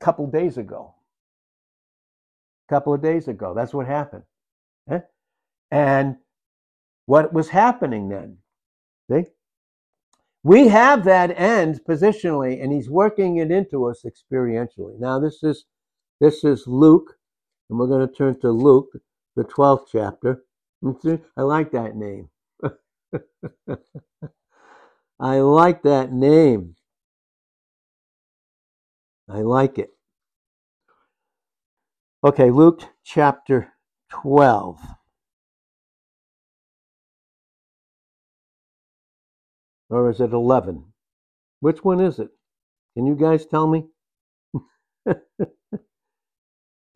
a 0.00 0.04
couple 0.04 0.26
days 0.26 0.56
ago. 0.56 0.94
Couple 2.68 2.92
of 2.94 3.02
days 3.02 3.28
ago. 3.28 3.54
That's 3.54 3.72
what 3.72 3.86
happened. 3.86 4.24
Eh? 4.90 5.00
And 5.70 6.16
what 7.06 7.32
was 7.32 7.48
happening 7.48 8.08
then? 8.08 8.38
See? 9.10 9.24
We 10.42 10.68
have 10.68 11.04
that 11.04 11.38
end 11.38 11.80
positionally, 11.88 12.62
and 12.62 12.72
he's 12.72 12.88
working 12.88 13.38
it 13.38 13.50
into 13.50 13.86
us 13.86 14.04
experientially. 14.04 14.98
Now, 14.98 15.18
this 15.18 15.42
is 15.42 15.64
this 16.20 16.44
is 16.44 16.66
Luke, 16.66 17.16
and 17.68 17.78
we're 17.78 17.86
going 17.86 18.06
to 18.06 18.14
turn 18.14 18.38
to 18.40 18.50
Luke, 18.50 18.90
the 19.36 19.44
12th 19.44 19.86
chapter. 19.90 20.42
I 21.36 21.42
like 21.42 21.72
that 21.72 21.96
name. 21.96 22.28
I 25.20 25.40
like 25.40 25.82
that 25.82 26.12
name. 26.12 26.76
I 29.28 29.40
like 29.40 29.78
it. 29.78 29.90
Okay, 32.24 32.50
Luke 32.50 32.82
chapter 33.04 33.72
12. 34.10 34.80
Or 39.90 40.10
is 40.10 40.20
it 40.20 40.32
11? 40.32 40.84
Which 41.60 41.84
one 41.84 42.00
is 42.00 42.18
it? 42.18 42.30
Can 42.94 43.06
you 43.06 43.14
guys 43.14 43.46
tell 43.46 43.68
me? 43.68 43.84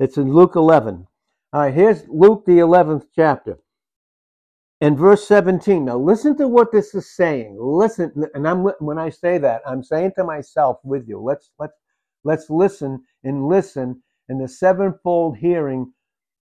it's 0.00 0.16
in 0.16 0.32
Luke 0.32 0.56
11. 0.56 1.06
All 1.52 1.60
right, 1.60 1.72
here's 1.72 2.08
Luke, 2.08 2.44
the 2.44 2.58
11th 2.58 3.06
chapter. 3.14 3.58
And 4.80 4.98
verse 4.98 5.26
17. 5.28 5.84
Now 5.84 5.98
listen 5.98 6.36
to 6.38 6.48
what 6.48 6.72
this 6.72 6.96
is 6.96 7.14
saying. 7.14 7.56
Listen, 7.60 8.24
and 8.34 8.48
I'm 8.48 8.64
when 8.80 8.98
I 8.98 9.10
say 9.10 9.38
that, 9.38 9.62
I'm 9.64 9.84
saying 9.84 10.12
to 10.16 10.24
myself 10.24 10.78
with 10.82 11.06
you. 11.06 11.20
Let's 11.22 11.50
let's 11.60 11.74
Let's 12.24 12.48
listen 12.50 13.02
and 13.24 13.48
listen 13.48 14.02
in 14.32 14.38
the 14.38 14.48
sevenfold 14.48 15.36
hearing 15.36 15.92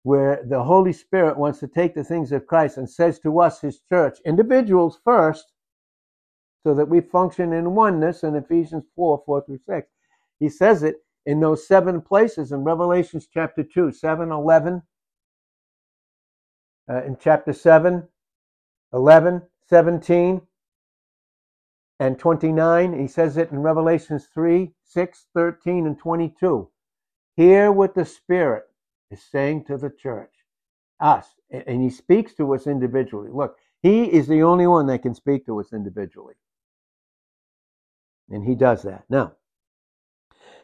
where 0.05 0.45
the 0.49 0.63
Holy 0.63 0.93
Spirit 0.93 1.37
wants 1.37 1.59
to 1.59 1.67
take 1.67 1.93
the 1.93 2.05
things 2.05 2.31
of 2.31 2.47
Christ 2.47 2.77
and 2.77 2.89
says 2.89 3.19
to 3.19 3.41
us, 3.41 3.61
his 3.61 3.81
church, 3.81 4.19
individuals 4.25 5.01
first, 5.05 5.53
so 6.63 6.73
that 6.73 6.89
we 6.89 7.01
function 7.01 7.53
in 7.53 7.75
oneness 7.75 8.23
in 8.23 8.37
Ephesians 8.37 8.85
4 8.95 9.23
4 9.27 9.45
through 9.45 9.59
6. 9.67 9.89
He 10.39 10.49
says 10.49 10.85
it 10.85 10.99
in 11.27 11.41
those 11.41 11.67
seven 11.67 12.01
places 12.01 12.53
in 12.53 12.63
Revelations 12.63 13.27
chapter 13.33 13.65
2, 13.65 13.91
7, 13.91 14.31
11, 14.31 14.83
uh, 16.89 17.03
in 17.03 17.17
chapter 17.21 17.53
7, 17.53 18.07
11, 18.93 19.43
17, 19.69 20.41
and 21.99 22.19
29. 22.21 23.01
He 23.01 23.09
says 23.09 23.37
it 23.37 23.51
in 23.51 23.59
Revelations 23.59 24.29
3, 24.33 24.71
6, 24.85 25.27
13, 25.35 25.87
and 25.89 25.99
22. 25.99 26.71
Hear 27.41 27.73
what 27.73 27.95
the 27.95 28.05
Spirit 28.05 28.65
is 29.11 29.23
saying 29.23 29.65
to 29.65 29.79
the 29.79 29.89
church, 29.89 30.35
us. 31.01 31.27
And 31.51 31.81
he 31.81 31.89
speaks 31.89 32.35
to 32.35 32.53
us 32.53 32.67
individually. 32.67 33.31
Look, 33.33 33.57
he 33.81 34.05
is 34.05 34.29
the 34.29 34.43
only 34.43 34.67
one 34.67 34.85
that 34.89 35.01
can 35.01 35.15
speak 35.15 35.47
to 35.47 35.59
us 35.59 35.73
individually. 35.73 36.35
And 38.29 38.45
he 38.47 38.55
does 38.55 38.83
that. 38.83 39.05
Now, 39.09 39.33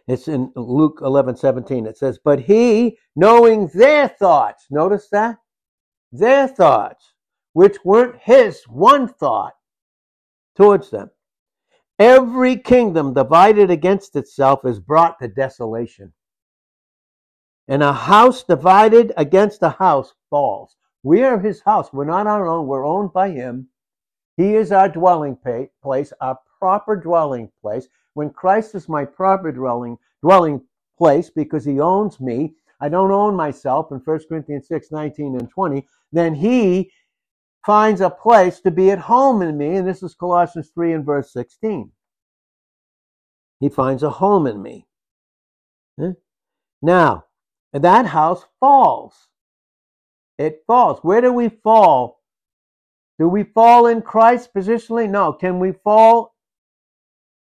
it's 0.07 0.29
in 0.29 0.53
Luke 0.55 0.99
11, 1.01 1.37
17. 1.37 1.87
It 1.87 1.97
says, 1.97 2.19
But 2.23 2.41
he, 2.41 2.99
knowing 3.17 3.69
their 3.69 4.09
thoughts, 4.09 4.67
notice 4.69 5.09
that? 5.13 5.39
Their 6.13 6.47
thoughts, 6.47 7.15
which 7.55 7.79
weren't 7.87 8.21
his 8.21 8.63
one 8.65 9.09
thought 9.09 9.55
towards 10.55 10.91
them, 10.91 11.09
Every 11.99 12.59
kingdom 12.59 13.15
divided 13.15 13.71
against 13.71 14.15
itself 14.15 14.67
is 14.67 14.79
brought 14.79 15.19
to 15.21 15.29
desolation. 15.29 16.13
And 17.69 17.83
a 17.83 17.93
house 17.93 18.43
divided 18.43 19.13
against 19.17 19.63
a 19.63 19.71
house 19.71 20.15
falls. 20.31 20.77
We 21.03 21.23
are 21.23 21.39
his 21.39 21.61
house. 21.61 21.93
We're 21.93 22.05
not 22.05 22.27
our 22.27 22.47
own. 22.47 22.67
We're 22.67 22.87
owned 22.87 23.13
by 23.13 23.31
him. 23.31 23.69
He 24.37 24.55
is 24.55 24.71
our 24.73 24.89
dwelling 24.89 25.37
place, 25.83 26.13
our 26.21 26.39
proper 26.59 26.97
dwelling 26.97 27.51
place. 27.63 27.89
When 28.15 28.31
Christ 28.31 28.75
is 28.75 28.89
my 28.89 29.05
proper 29.05 29.51
dwelling, 29.53 29.99
dwelling 30.23 30.63
place 30.99 31.31
because 31.31 31.65
he 31.65 31.81
owns 31.81 32.21
me, 32.21 32.55
I 32.81 32.89
don't 32.89 33.11
own 33.11 33.35
myself 33.35 33.91
in 33.93 33.99
1 33.99 34.21
Corinthians 34.29 34.69
6, 34.69 34.91
19 34.91 35.39
and 35.39 35.51
20, 35.51 35.87
then 36.13 36.35
he 36.35 36.91
finds 37.65 38.01
a 38.01 38.11
place 38.11 38.61
to 38.61 38.71
be 38.71 38.91
at 38.91 38.99
home 38.99 39.43
in 39.43 39.59
me, 39.59 39.77
and 39.77 39.87
this 39.87 40.03
is 40.03 40.15
Colossians 40.15 40.71
3 40.75 40.93
and 40.93 41.05
verse 41.05 41.33
16. 41.33 41.91
He 43.61 43.69
finds 43.69 44.03
a 44.03 44.11
home 44.11 44.47
in 44.47 44.63
me. 44.63 44.87
Hmm? 45.99 46.13
Now, 46.83 47.26
that 47.83 48.07
house 48.07 48.45
falls. 48.61 49.29
It 50.39 50.63
falls. 50.67 51.01
Where 51.03 51.21
do 51.21 51.33
we 51.33 51.49
fall? 51.49 52.21
Do 53.19 53.29
we 53.29 53.45
fall 53.45 53.87
in 53.87 54.03
Christ 54.03 54.51
positionally? 54.55 55.09
No. 55.09 55.33
Can 55.33 55.59
we 55.59 55.73
fall 55.73 56.35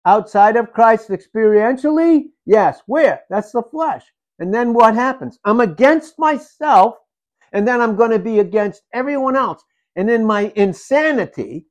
outside 0.06 0.56
of 0.56 0.72
Christ 0.72 1.10
experientially? 1.10 2.26
Yes. 2.46 2.82
Where? 2.86 3.22
That's 3.30 3.52
the 3.52 3.63
flesh. 3.63 4.06
And 4.39 4.54
then 4.54 4.74
what 4.74 4.96
happens? 4.96 5.39
I'm 5.46 5.60
against 5.60 6.19
myself, 6.19 6.98
and 7.52 7.67
then 7.67 7.82
I'm 7.82 7.96
going 7.96 8.12
to 8.12 8.19
be 8.19 8.39
against 8.39 8.84
everyone 8.93 9.36
else. 9.36 9.63
And 9.96 10.10
in 10.10 10.26
my 10.26 10.52
insanity, 10.56 11.65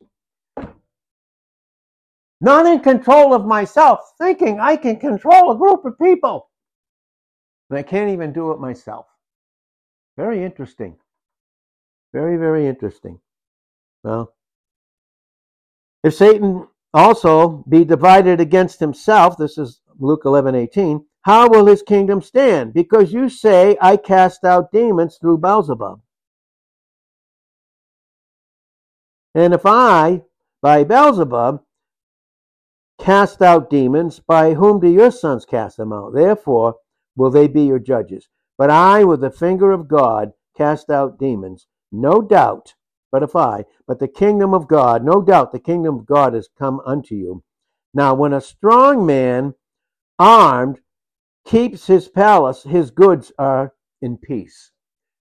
not 2.41 2.67
in 2.67 2.81
control 2.81 3.35
of 3.35 3.47
myself, 3.47 4.01
thinking 4.19 4.61
I 4.61 4.77
can 4.77 4.97
control 4.99 5.53
a 5.53 5.57
group 5.57 5.85
of 5.85 5.99
people. 5.99 6.51
And 7.73 7.79
I 7.79 7.83
can't 7.85 8.11
even 8.11 8.35
do 8.35 8.53
it 8.53 8.61
myself. 8.61 9.07
Very 10.19 10.45
interesting. 10.45 10.95
Very, 12.13 12.37
very 12.37 12.67
interesting. 12.67 13.19
Well, 14.05 14.35
if 16.05 16.13
Satan 16.13 16.69
also 16.93 17.65
be 17.67 17.87
divided 17.87 18.43
against 18.43 18.79
himself, 18.79 19.39
this 19.39 19.57
is 19.57 19.81
Luke 19.99 20.21
11 20.27 20.55
18, 20.55 21.07
how 21.23 21.49
will 21.49 21.65
his 21.65 21.81
kingdom 21.81 22.21
stand? 22.21 22.75
Because 22.75 23.11
you 23.11 23.31
say, 23.31 23.79
I 23.81 23.97
cast 23.97 24.45
out 24.45 24.71
demons 24.71 25.17
through 25.19 25.39
Beelzebub. 25.39 25.99
And 29.35 29.55
if 29.55 29.65
I, 29.65 30.21
by 30.61 30.85
Beelzebub, 30.85 31.63
cast 33.01 33.41
out 33.41 33.71
demons, 33.71 34.21
by 34.21 34.53
whom 34.53 34.79
do 34.79 34.91
your 34.91 35.11
sons 35.11 35.47
cast 35.47 35.79
them 35.79 35.95
out? 35.95 36.13
Therefore 36.13 36.77
will 37.17 37.31
they 37.31 37.49
be 37.49 37.63
your 37.63 37.79
judges. 37.79 38.29
But 38.59 38.71
I, 38.71 39.05
with 39.05 39.21
the 39.21 39.31
finger 39.31 39.71
of 39.73 39.89
God, 39.89 40.33
cast 40.57 40.91
out 40.91 41.19
demons. 41.19 41.67
no 41.91 42.23
doubt, 42.23 42.75
but 43.11 43.23
if 43.23 43.37
I, 43.37 43.65
but 43.87 43.99
the 43.99 44.09
kingdom 44.09 44.55
of 44.55 44.69
God, 44.69 45.05
no 45.05 45.21
doubt 45.21 45.53
the 45.53 45.59
kingdom 45.59 45.97
of 45.97 46.07
God 46.07 46.33
has 46.35 46.49
come 46.59 46.81
unto 46.87 47.15
you. 47.15 47.45
Now, 47.93 48.15
when 48.15 48.33
a 48.33 48.41
strong 48.41 49.05
man, 49.05 49.55
armed, 50.19 50.81
keeps 51.45 51.87
his 51.87 52.09
palace, 52.09 52.63
his 52.63 52.91
goods 52.91 53.33
are 53.39 53.75
in 54.01 54.17
peace. 54.17 54.71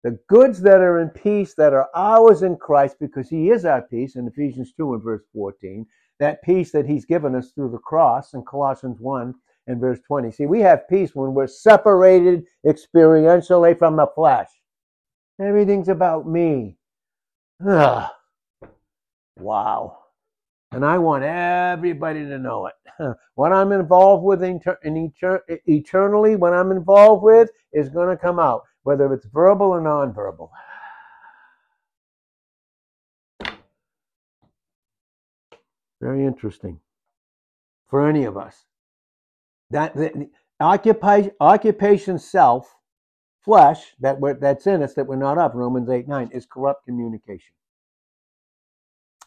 The 0.03 0.19
goods 0.27 0.61
that 0.61 0.81
are 0.81 0.99
in 0.99 1.09
peace, 1.09 1.53
that 1.55 1.73
are 1.73 1.89
ours 1.95 2.43
in 2.43 2.57
Christ, 2.57 2.97
because 2.99 3.29
he 3.29 3.49
is 3.49 3.65
our 3.65 3.81
peace, 3.81 4.15
in 4.15 4.27
Ephesians 4.27 4.73
2 4.77 4.93
and 4.93 5.03
verse 5.03 5.23
14, 5.33 5.85
that 6.19 6.43
peace 6.43 6.71
that 6.71 6.85
he's 6.85 7.05
given 7.05 7.35
us 7.35 7.51
through 7.51 7.71
the 7.71 7.77
cross 7.77 8.33
in 8.33 8.43
Colossians 8.43 8.99
1 8.99 9.33
and 9.67 9.79
verse 9.79 9.99
20. 10.07 10.31
See, 10.31 10.45
we 10.45 10.61
have 10.61 10.87
peace 10.89 11.11
when 11.13 11.33
we're 11.33 11.47
separated 11.47 12.45
experientially 12.65 13.77
from 13.77 13.95
the 13.95 14.07
flesh. 14.15 14.49
Everything's 15.41 15.89
about 15.89 16.27
me. 16.27 16.77
Ugh. 17.67 18.09
Wow. 19.39 19.97
And 20.71 20.83
I 20.85 20.97
want 20.97 21.23
everybody 21.23 22.21
to 22.21 22.37
know 22.37 22.67
it. 22.67 22.73
What 23.35 23.51
I'm 23.51 23.71
involved 23.71 24.23
with 24.23 24.43
in, 24.43 24.61
in 24.83 25.11
eternally, 25.65 26.35
what 26.35 26.53
I'm 26.53 26.71
involved 26.71 27.23
with 27.23 27.49
is 27.73 27.89
going 27.89 28.09
to 28.09 28.21
come 28.21 28.37
out, 28.37 28.61
whether 28.83 29.11
it's 29.11 29.25
verbal 29.25 29.67
or 29.67 29.81
nonverbal. 29.81 30.49
Very 35.99 36.23
interesting 36.23 36.79
for 37.87 38.07
any 38.07 38.25
of 38.25 38.37
us. 38.37 38.65
That, 39.73 39.95
the 39.95 40.29
occupation, 40.59 41.31
occupation 41.39 42.19
self, 42.19 42.75
flesh 43.41 43.95
that 44.01 44.19
we're, 44.19 44.35
that's 44.35 44.67
in 44.67 44.83
us 44.83 44.93
that 44.93 45.07
we're 45.07 45.15
not 45.15 45.39
of, 45.39 45.55
Romans 45.55 45.89
8 45.89 46.07
9, 46.07 46.29
is 46.31 46.45
corrupt 46.45 46.85
communication. 46.85 47.55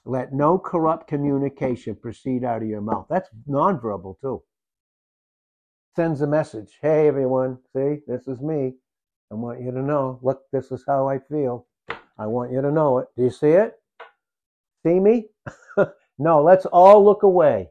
Let 0.04 0.32
no 0.32 0.56
corrupt 0.56 1.08
communication 1.08 1.96
proceed 1.96 2.44
out 2.44 2.62
of 2.62 2.68
your 2.68 2.80
mouth. 2.80 3.06
That's 3.10 3.28
nonverbal 3.50 4.20
too. 4.20 4.44
Sends 5.96 6.20
a 6.20 6.28
message. 6.28 6.78
Hey 6.80 7.08
everyone, 7.08 7.58
see, 7.74 7.96
this 8.06 8.28
is 8.28 8.40
me. 8.40 8.74
I 9.32 9.34
want 9.34 9.60
you 9.60 9.72
to 9.72 9.82
know. 9.82 10.20
Look, 10.22 10.42
this 10.52 10.70
is 10.70 10.84
how 10.86 11.08
I 11.08 11.18
feel. 11.18 11.66
I 12.18 12.28
want 12.28 12.52
you 12.52 12.62
to 12.62 12.70
know 12.70 12.98
it. 12.98 13.08
Do 13.16 13.24
you 13.24 13.30
see 13.30 13.48
it? 13.50 13.74
See 14.86 15.00
me? 15.00 15.26
no, 16.20 16.40
let's 16.40 16.66
all 16.66 17.04
look 17.04 17.24
away 17.24 17.70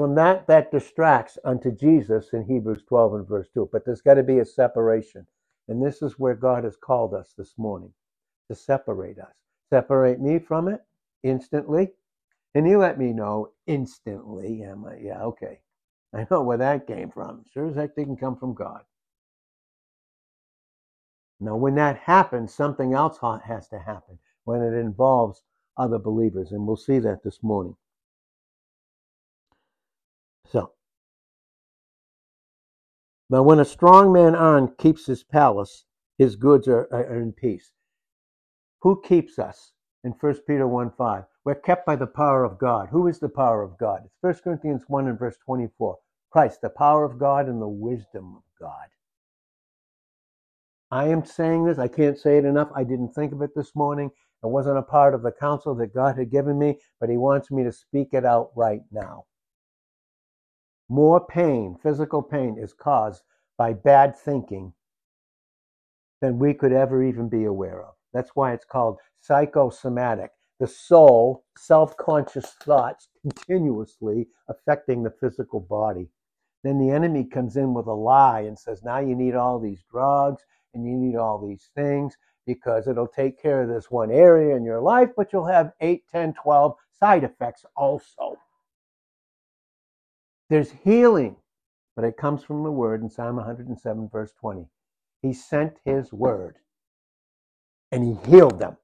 from 0.00 0.14
that 0.14 0.46
that 0.46 0.72
distracts 0.72 1.36
unto 1.44 1.70
Jesus 1.70 2.30
in 2.32 2.42
Hebrews 2.44 2.84
12 2.88 3.14
and 3.16 3.28
verse 3.28 3.48
2. 3.52 3.68
But 3.70 3.84
there's 3.84 4.00
got 4.00 4.14
to 4.14 4.22
be 4.22 4.38
a 4.38 4.46
separation. 4.46 5.26
And 5.68 5.84
this 5.84 6.00
is 6.00 6.18
where 6.18 6.34
God 6.34 6.64
has 6.64 6.74
called 6.74 7.12
us 7.12 7.34
this 7.36 7.52
morning 7.58 7.92
to 8.48 8.54
separate 8.54 9.18
us. 9.18 9.34
Separate 9.68 10.18
me 10.18 10.38
from 10.38 10.68
it 10.68 10.80
instantly. 11.22 11.90
And 12.54 12.66
He 12.66 12.76
let 12.76 12.98
me 12.98 13.12
know 13.12 13.50
instantly. 13.66 14.62
I'm 14.62 14.82
like, 14.82 15.00
yeah, 15.02 15.20
okay. 15.22 15.60
I 16.14 16.26
know 16.30 16.44
where 16.44 16.56
that 16.56 16.86
came 16.86 17.10
from. 17.10 17.44
Sure 17.52 17.68
as 17.68 17.76
heck 17.76 17.94
didn't 17.94 18.16
come 18.16 18.38
from 18.38 18.54
God. 18.54 18.80
Now, 21.40 21.56
when 21.56 21.74
that 21.74 21.98
happens, 21.98 22.54
something 22.54 22.94
else 22.94 23.18
has 23.44 23.68
to 23.68 23.78
happen 23.78 24.18
when 24.44 24.62
it 24.62 24.72
involves 24.72 25.42
other 25.76 25.98
believers. 25.98 26.52
And 26.52 26.66
we'll 26.66 26.76
see 26.78 27.00
that 27.00 27.22
this 27.22 27.42
morning. 27.42 27.76
So, 30.50 30.72
but 33.28 33.44
when 33.44 33.60
a 33.60 33.64
strong 33.64 34.12
man 34.12 34.34
on 34.34 34.74
keeps 34.76 35.06
his 35.06 35.22
palace, 35.22 35.84
his 36.18 36.34
goods 36.34 36.66
are, 36.66 36.88
are 36.92 37.20
in 37.22 37.32
peace. 37.32 37.70
Who 38.82 39.00
keeps 39.02 39.38
us? 39.38 39.72
In 40.02 40.12
1 40.12 40.34
Peter 40.46 40.66
1 40.66 40.90
5. 40.90 41.24
We're 41.44 41.54
kept 41.54 41.86
by 41.86 41.94
the 41.94 42.06
power 42.06 42.42
of 42.44 42.58
God. 42.58 42.88
Who 42.90 43.06
is 43.06 43.20
the 43.20 43.28
power 43.28 43.62
of 43.62 43.78
God? 43.78 44.02
It's 44.04 44.16
1 44.22 44.34
Corinthians 44.42 44.82
1 44.88 45.06
and 45.06 45.18
verse 45.18 45.36
24. 45.44 45.98
Christ, 46.30 46.60
the 46.62 46.70
power 46.70 47.04
of 47.04 47.18
God 47.18 47.48
and 47.48 47.62
the 47.62 47.68
wisdom 47.68 48.36
of 48.36 48.42
God. 48.58 48.88
I 50.90 51.06
am 51.06 51.24
saying 51.24 51.64
this, 51.64 51.78
I 51.78 51.88
can't 51.88 52.18
say 52.18 52.38
it 52.38 52.44
enough. 52.44 52.70
I 52.74 52.82
didn't 52.82 53.14
think 53.14 53.32
of 53.32 53.42
it 53.42 53.54
this 53.54 53.76
morning. 53.76 54.10
It 54.42 54.48
wasn't 54.48 54.78
a 54.78 54.82
part 54.82 55.14
of 55.14 55.22
the 55.22 55.32
counsel 55.32 55.76
that 55.76 55.94
God 55.94 56.18
had 56.18 56.30
given 56.30 56.58
me, 56.58 56.80
but 56.98 57.08
He 57.08 57.16
wants 57.16 57.52
me 57.52 57.62
to 57.62 57.72
speak 57.72 58.08
it 58.12 58.24
out 58.24 58.50
right 58.56 58.82
now. 58.90 59.26
More 60.92 61.24
pain, 61.24 61.76
physical 61.80 62.20
pain, 62.20 62.58
is 62.58 62.72
caused 62.72 63.22
by 63.56 63.74
bad 63.74 64.16
thinking 64.16 64.72
than 66.20 66.40
we 66.40 66.52
could 66.52 66.72
ever 66.72 67.04
even 67.04 67.28
be 67.28 67.44
aware 67.44 67.80
of. 67.80 67.94
That's 68.12 68.34
why 68.34 68.54
it's 68.54 68.64
called 68.64 68.98
psychosomatic. 69.20 70.32
The 70.58 70.66
soul, 70.66 71.44
self 71.56 71.96
conscious 71.96 72.54
thoughts 72.54 73.08
continuously 73.22 74.26
affecting 74.48 75.04
the 75.04 75.12
physical 75.12 75.60
body. 75.60 76.08
Then 76.64 76.80
the 76.80 76.90
enemy 76.90 77.22
comes 77.22 77.56
in 77.56 77.72
with 77.72 77.86
a 77.86 77.94
lie 77.94 78.40
and 78.40 78.58
says, 78.58 78.82
now 78.82 78.98
you 78.98 79.14
need 79.14 79.36
all 79.36 79.60
these 79.60 79.84
drugs 79.88 80.42
and 80.74 80.84
you 80.84 80.96
need 80.96 81.14
all 81.14 81.38
these 81.38 81.70
things 81.76 82.16
because 82.46 82.88
it'll 82.88 83.06
take 83.06 83.40
care 83.40 83.62
of 83.62 83.68
this 83.68 83.92
one 83.92 84.10
area 84.10 84.56
in 84.56 84.64
your 84.64 84.80
life, 84.80 85.10
but 85.16 85.32
you'll 85.32 85.46
have 85.46 85.72
8, 85.80 86.02
10, 86.10 86.34
12 86.34 86.74
side 86.98 87.22
effects 87.22 87.64
also. 87.76 88.36
There's 90.50 90.72
healing, 90.84 91.36
but 91.94 92.04
it 92.04 92.16
comes 92.16 92.42
from 92.42 92.64
the 92.64 92.72
word 92.72 93.02
in 93.02 93.08
Psalm 93.08 93.36
107, 93.36 94.08
verse 94.12 94.32
20. 94.40 94.66
He 95.22 95.32
sent 95.32 95.78
his 95.84 96.12
word 96.12 96.56
and 97.92 98.02
he 98.04 98.30
healed 98.30 98.58
them 98.58 98.76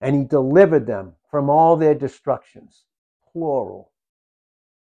and 0.00 0.16
he 0.16 0.24
delivered 0.24 0.86
them 0.86 1.14
from 1.30 1.48
all 1.48 1.76
their 1.76 1.94
destructions. 1.94 2.84
Plural. 3.32 3.92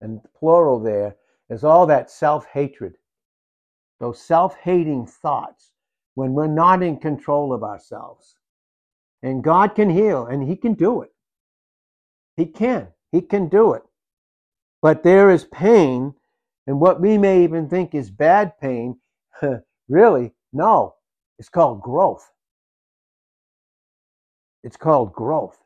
And 0.01 0.21
plural 0.37 0.79
there 0.79 1.17
is 1.49 1.65
all 1.65 1.85
that 1.87 2.09
self 2.09 2.45
hatred, 2.45 2.95
those 3.99 4.21
self 4.21 4.55
hating 4.55 5.05
thoughts 5.07 5.71
when 6.15 6.33
we're 6.33 6.47
not 6.47 6.81
in 6.81 6.97
control 6.97 7.51
of 7.51 7.63
ourselves. 7.63 8.37
And 9.21 9.43
God 9.43 9.75
can 9.75 9.89
heal 9.89 10.27
and 10.27 10.47
he 10.47 10.55
can 10.55 10.75
do 10.75 11.01
it. 11.01 11.11
He 12.37 12.45
can. 12.45 12.87
He 13.11 13.21
can 13.21 13.49
do 13.49 13.73
it. 13.73 13.83
But 14.81 15.03
there 15.03 15.29
is 15.29 15.45
pain, 15.45 16.13
and 16.67 16.79
what 16.79 17.01
we 17.01 17.17
may 17.17 17.43
even 17.43 17.69
think 17.69 17.93
is 17.93 18.09
bad 18.09 18.57
pain, 18.59 18.99
really, 19.89 20.31
no, 20.53 20.95
it's 21.37 21.49
called 21.49 21.81
growth. 21.81 22.31
It's 24.63 24.77
called 24.77 25.13
growth. 25.13 25.57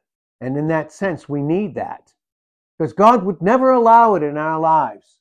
And 0.41 0.58
in 0.58 0.67
that 0.67 0.91
sense, 0.91 1.30
we 1.30 1.41
need 1.41 1.76
that. 1.76 2.13
Because 2.78 2.93
God 2.93 3.23
would 3.23 3.41
never 3.41 3.71
allow 3.71 4.15
it 4.15 4.23
in 4.23 4.38
our 4.38 4.60
lives. 4.60 5.19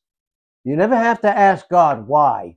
You 0.65 0.77
never 0.77 0.97
have 0.97 1.21
to 1.23 1.39
ask 1.39 1.69
God 1.69 2.07
why. 2.07 2.57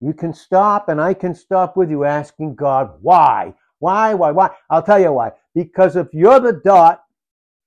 You 0.00 0.12
can 0.12 0.34
stop, 0.34 0.88
and 0.88 1.00
I 1.00 1.14
can 1.14 1.34
stop 1.34 1.76
with 1.76 1.90
you 1.90 2.04
asking 2.04 2.56
God 2.56 2.98
why. 3.00 3.54
Why, 3.78 4.14
why, 4.14 4.30
why? 4.32 4.50
I'll 4.68 4.82
tell 4.82 5.00
you 5.00 5.12
why. 5.12 5.32
Because 5.54 5.96
if 5.96 6.12
you're 6.12 6.40
the 6.40 6.60
dot 6.64 7.02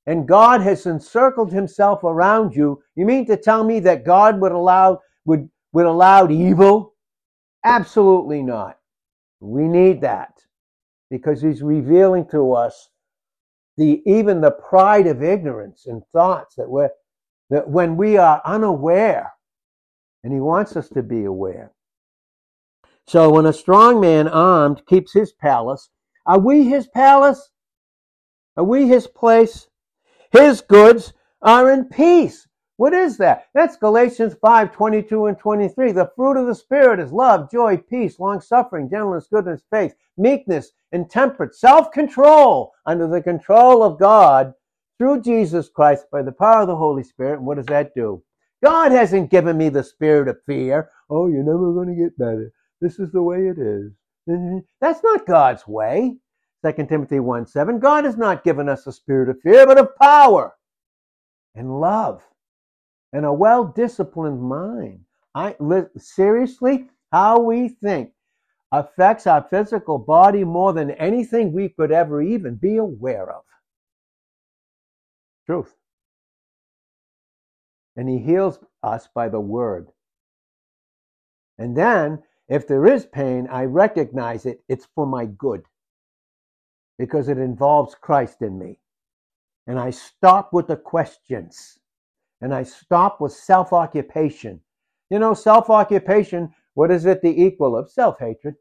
and 0.10 0.28
God 0.28 0.62
has 0.62 0.88
encircled 0.88 1.54
himself 1.54 2.04
around 2.04 2.56
you, 2.56 2.82
you 2.95 3.06
mean 3.06 3.28
to 3.28 3.38
tell 3.38 3.63
me 3.63 3.80
that 3.82 4.04
God 4.04 4.41
would 4.41 4.52
allow 4.52 5.02
would 5.26 5.48
would 5.72 5.86
allow 5.86 6.28
evil? 6.28 6.95
Absolutely 7.63 8.41
not. 8.41 8.80
We 9.39 9.67
need 9.67 10.02
that 10.02 10.34
because 11.12 11.43
he's 11.43 11.62
revealing 11.62 12.28
to 12.32 12.54
us 12.54 12.89
the 13.78 14.02
even 14.08 14.41
the 14.41 14.50
pride 14.50 15.06
of 15.06 15.22
ignorance 15.22 15.86
and 15.86 16.02
thoughts 16.12 16.56
that 16.56 16.67
we're 16.67 16.89
that 17.52 17.69
when 17.69 17.95
we 17.95 18.17
are 18.17 18.41
unaware 18.45 19.32
and 20.24 20.34
he 20.34 20.39
wants 20.39 20.76
us 20.76 20.89
to 20.89 21.04
be 21.04 21.26
aware 21.26 21.72
so 23.08 23.30
when 23.30 23.45
a 23.45 23.54
strong 23.54 24.02
man 24.02 24.28
armed 24.28 24.82
keeps 24.88 25.13
his 25.13 25.32
palace 25.34 25.89
are 26.26 26.39
we 26.39 26.67
his 26.67 26.88
palace 26.88 27.52
are 28.58 28.65
we 28.65 28.88
his 28.88 29.08
place 29.08 29.67
his 30.32 30.62
goods 30.62 31.13
are 31.42 31.72
in 31.72 31.86
peace 31.86 32.48
what 32.80 32.94
is 32.94 33.18
that? 33.18 33.48
That's 33.54 33.76
Galatians 33.76 34.36
5 34.39 34.72
22 34.72 35.26
and 35.26 35.38
23. 35.38 35.92
The 35.92 36.13
fruit 36.15 36.38
of 36.38 36.48
the 36.48 36.56
Spirit 36.56 37.02
is 37.02 37.12
love, 37.12 37.52
joy, 37.52 37.76
peace, 37.76 38.22
long 38.22 38.39
suffering, 38.39 38.89
gentleness, 38.89 39.28
goodness, 39.30 39.62
faith, 39.70 39.96
meekness, 40.18 40.72
and 40.94 41.10
temperance, 41.10 41.60
self 41.60 41.92
control 41.92 42.72
under 42.86 43.06
the 43.06 43.22
control 43.22 43.84
of 43.84 44.00
God 44.00 44.54
through 44.98 45.24
Jesus 45.24 45.68
Christ 45.68 46.06
by 46.10 46.22
the 46.22 46.32
power 46.32 46.62
of 46.62 46.68
the 46.68 46.76
Holy 46.78 47.04
Spirit. 47.04 47.39
And 47.39 47.46
what 47.46 47.58
does 47.58 47.65
that 47.65 47.94
do? 47.94 48.24
God 48.63 48.94
hasn't 48.94 49.30
given 49.30 49.58
me 49.58 49.68
the 49.68 49.84
spirit 49.84 50.30
of 50.30 50.42
fear. 50.46 50.89
Oh, 51.10 51.28
you're 51.28 51.44
never 51.44 51.74
going 51.74 51.89
to 51.89 52.02
get 52.02 52.18
better. 52.18 52.50
This 52.80 52.98
is 52.98 53.12
the 53.12 53.22
way 53.22 53.39
it 53.39 53.58
is. 53.60 53.92
That's 54.80 55.04
not 55.04 55.28
God's 55.28 55.68
way. 55.68 56.15
2 56.65 56.86
Timothy 56.88 57.19
1 57.19 57.48
7. 57.48 57.80
God 57.80 58.06
has 58.06 58.17
not 58.17 58.43
given 58.43 58.67
us 58.67 58.86
a 58.86 58.91
spirit 58.91 59.30
of 59.30 59.39
fear, 59.41 59.65
but 59.65 59.78
of 59.78 59.95
power 59.95 60.56
and 61.56 61.80
love 61.80 62.22
and 63.13 63.26
a 63.26 63.34
well 63.34 63.65
disciplined 63.65 64.41
mind. 64.41 65.02
I 65.36 65.56
seriously, 65.98 66.89
how 67.12 67.39
we 67.39 67.69
think. 67.69 68.12
affects 68.72 69.26
our 69.26 69.41
physical 69.50 69.98
body 69.98 70.43
more 70.43 70.74
than 70.74 70.91
anything 70.91 71.52
we 71.52 71.69
could 71.69 71.91
ever 71.91 72.22
even 72.22 72.56
be 72.56 72.78
aware 72.78 73.30
of. 73.32 73.43
Truth. 75.48 75.76
And 77.95 78.08
he 78.08 78.19
heals 78.19 78.60
us 78.84 79.08
by 79.13 79.30
the 79.30 79.39
word. 79.39 79.88
And 81.58 81.76
then, 81.76 82.22
if 82.48 82.67
there 82.67 82.86
is 82.86 83.06
pain, 83.08 83.48
I 83.52 83.65
recognize 83.65 84.45
it. 84.45 84.62
It's 84.69 84.88
for 84.95 85.08
my 85.08 85.26
good 85.26 85.63
because 87.00 87.30
it 87.30 87.40
involves 87.40 87.96
Christ 87.96 88.44
in 88.44 88.60
me. 88.60 88.80
And 89.66 89.80
I 89.80 89.90
stop 89.90 90.54
with 90.54 90.68
the 90.68 90.78
questions 90.78 91.80
and 92.42 92.54
I 92.54 92.64
stop 92.64 93.20
with 93.20 93.32
self 93.32 93.74
occupation. 93.74 94.62
You 95.10 95.18
know, 95.18 95.34
self 95.34 95.72
occupation, 95.72 96.54
what 96.76 96.92
is 96.92 97.06
it 97.06 97.24
the 97.24 97.44
equal 97.44 97.76
of? 97.76 97.90
Self 97.90 98.20
hatred. 98.20 98.56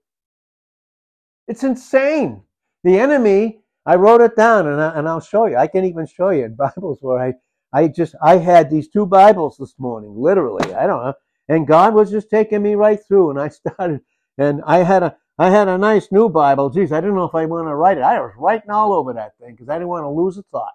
It's 1.48 1.64
insane. 1.64 2.42
The 2.84 2.98
enemy, 2.98 3.60
I 3.84 3.96
wrote 3.96 4.22
it 4.22 4.36
down 4.36 4.68
and, 4.68 4.80
I, 4.80 4.98
and 4.98 5.06
I'll 5.06 5.20
show 5.20 5.46
you. 5.46 5.56
I 5.58 5.66
can 5.66 5.84
even 5.84 6.06
show 6.06 6.30
you 6.30 6.46
in 6.46 6.56
Bibles 6.76 7.00
where 7.02 7.20
I, 7.20 7.34
I 7.74 7.88
just, 7.88 8.14
I 8.22 8.38
had 8.38 8.70
these 8.70 8.88
two 8.88 9.04
Bibles 9.04 9.58
this 9.58 9.74
morning, 9.78 10.14
literally. 10.16 10.74
I 10.74 10.86
don't 10.86 11.04
know 11.04 11.14
and 11.48 11.66
God 11.66 11.94
was 11.94 12.10
just 12.10 12.30
taking 12.30 12.62
me 12.62 12.74
right 12.74 12.98
through. 13.06 13.30
And 13.30 13.40
I 13.40 13.48
started, 13.48 14.00
and 14.36 14.62
I 14.66 14.78
had 14.78 15.02
a, 15.02 15.16
I 15.38 15.50
had 15.50 15.68
a 15.68 15.78
nice 15.78 16.10
new 16.10 16.28
Bible. 16.28 16.68
Geez, 16.68 16.90
I 16.92 17.00
didn't 17.00 17.14
know 17.14 17.24
if 17.24 17.34
I 17.34 17.46
want 17.46 17.68
to 17.68 17.74
write 17.74 17.98
it. 17.98 18.02
I 18.02 18.20
was 18.20 18.32
writing 18.36 18.70
all 18.70 18.92
over 18.92 19.12
that 19.12 19.38
thing 19.38 19.52
because 19.52 19.68
I 19.68 19.74
didn't 19.74 19.88
want 19.88 20.04
to 20.04 20.08
lose 20.08 20.36
a 20.36 20.42
thought. 20.50 20.74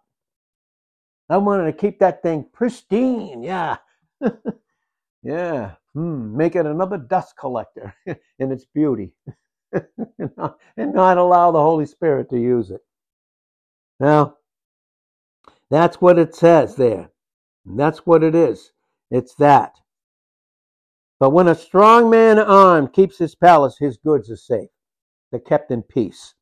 I 1.29 1.37
wanted 1.37 1.65
to 1.65 1.73
keep 1.73 1.99
that 1.99 2.21
thing 2.21 2.45
pristine. 2.53 3.43
Yeah. 3.43 3.77
yeah. 5.23 5.71
Hmm. 5.93 6.37
Make 6.37 6.55
it 6.55 6.65
another 6.65 6.97
dust 6.97 7.35
collector 7.37 7.93
in 8.39 8.51
its 8.51 8.65
beauty 8.65 9.11
and 9.73 10.93
not 10.93 11.17
allow 11.17 11.51
the 11.51 11.61
Holy 11.61 11.85
Spirit 11.85 12.29
to 12.29 12.39
use 12.39 12.71
it. 12.71 12.81
Now, 13.99 14.37
that's 15.69 15.99
what 15.99 16.19
it 16.19 16.35
says 16.35 16.75
there. 16.75 17.09
that's 17.65 18.05
what 18.05 18.23
it 18.23 18.35
is. 18.35 18.71
It's 19.11 19.35
that. 19.35 19.75
But 21.23 21.29
when 21.29 21.47
a 21.47 21.55
strong 21.55 22.09
man 22.09 22.37
armed 22.37 22.91
keeps 22.91 23.17
his 23.17 23.33
palace, 23.33 23.77
his 23.79 23.95
goods 23.95 24.29
are 24.29 24.35
safe. 24.35 24.67
They're 25.31 25.39
kept 25.39 25.71
in 25.71 25.81
peace. 25.81 26.33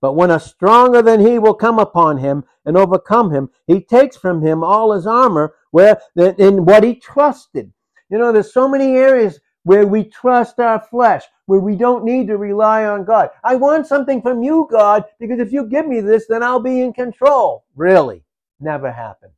But 0.00 0.14
when 0.14 0.32
a 0.32 0.40
stronger 0.40 1.02
than 1.02 1.20
he 1.20 1.38
will 1.38 1.54
come 1.54 1.78
upon 1.78 2.18
him 2.18 2.42
and 2.64 2.76
overcome 2.76 3.30
him, 3.30 3.50
he 3.68 3.80
takes 3.80 4.16
from 4.16 4.42
him 4.42 4.64
all 4.64 4.90
his 4.90 5.06
armor 5.06 5.54
where 5.70 6.00
in 6.16 6.64
what 6.64 6.82
he 6.82 6.96
trusted. 6.96 7.72
You 8.10 8.18
know, 8.18 8.32
there's 8.32 8.52
so 8.52 8.68
many 8.68 8.96
areas 8.96 9.38
where 9.62 9.86
we 9.86 10.02
trust 10.02 10.58
our 10.58 10.80
flesh, 10.80 11.22
where 11.46 11.60
we 11.60 11.76
don't 11.76 12.04
need 12.04 12.26
to 12.26 12.36
rely 12.36 12.86
on 12.86 13.04
God. 13.04 13.30
I 13.44 13.54
want 13.54 13.86
something 13.86 14.20
from 14.20 14.42
you, 14.42 14.66
God, 14.68 15.04
because 15.20 15.38
if 15.38 15.52
you 15.52 15.68
give 15.68 15.86
me 15.86 16.00
this, 16.00 16.26
then 16.26 16.42
I'll 16.42 16.58
be 16.58 16.80
in 16.80 16.92
control. 16.92 17.66
Really? 17.76 18.24
Never 18.58 18.90
happen. 18.90 19.30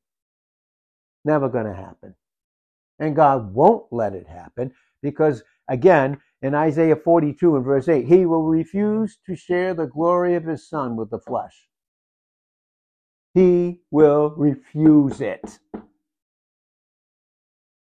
Never 1.22 1.50
going 1.50 1.66
to 1.66 1.74
happen. 1.74 2.14
And 2.98 3.16
God 3.16 3.52
won't 3.54 3.92
let 3.92 4.14
it 4.14 4.26
happen 4.26 4.72
because, 5.02 5.42
again, 5.68 6.18
in 6.42 6.54
Isaiah 6.54 6.96
42 6.96 7.56
and 7.56 7.64
verse 7.64 7.88
8, 7.88 8.06
he 8.06 8.26
will 8.26 8.44
refuse 8.44 9.18
to 9.26 9.36
share 9.36 9.74
the 9.74 9.86
glory 9.86 10.34
of 10.34 10.44
his 10.44 10.68
son 10.68 10.96
with 10.96 11.10
the 11.10 11.18
flesh. 11.18 11.68
He 13.34 13.80
will 13.90 14.30
refuse 14.36 15.20
it. 15.20 15.58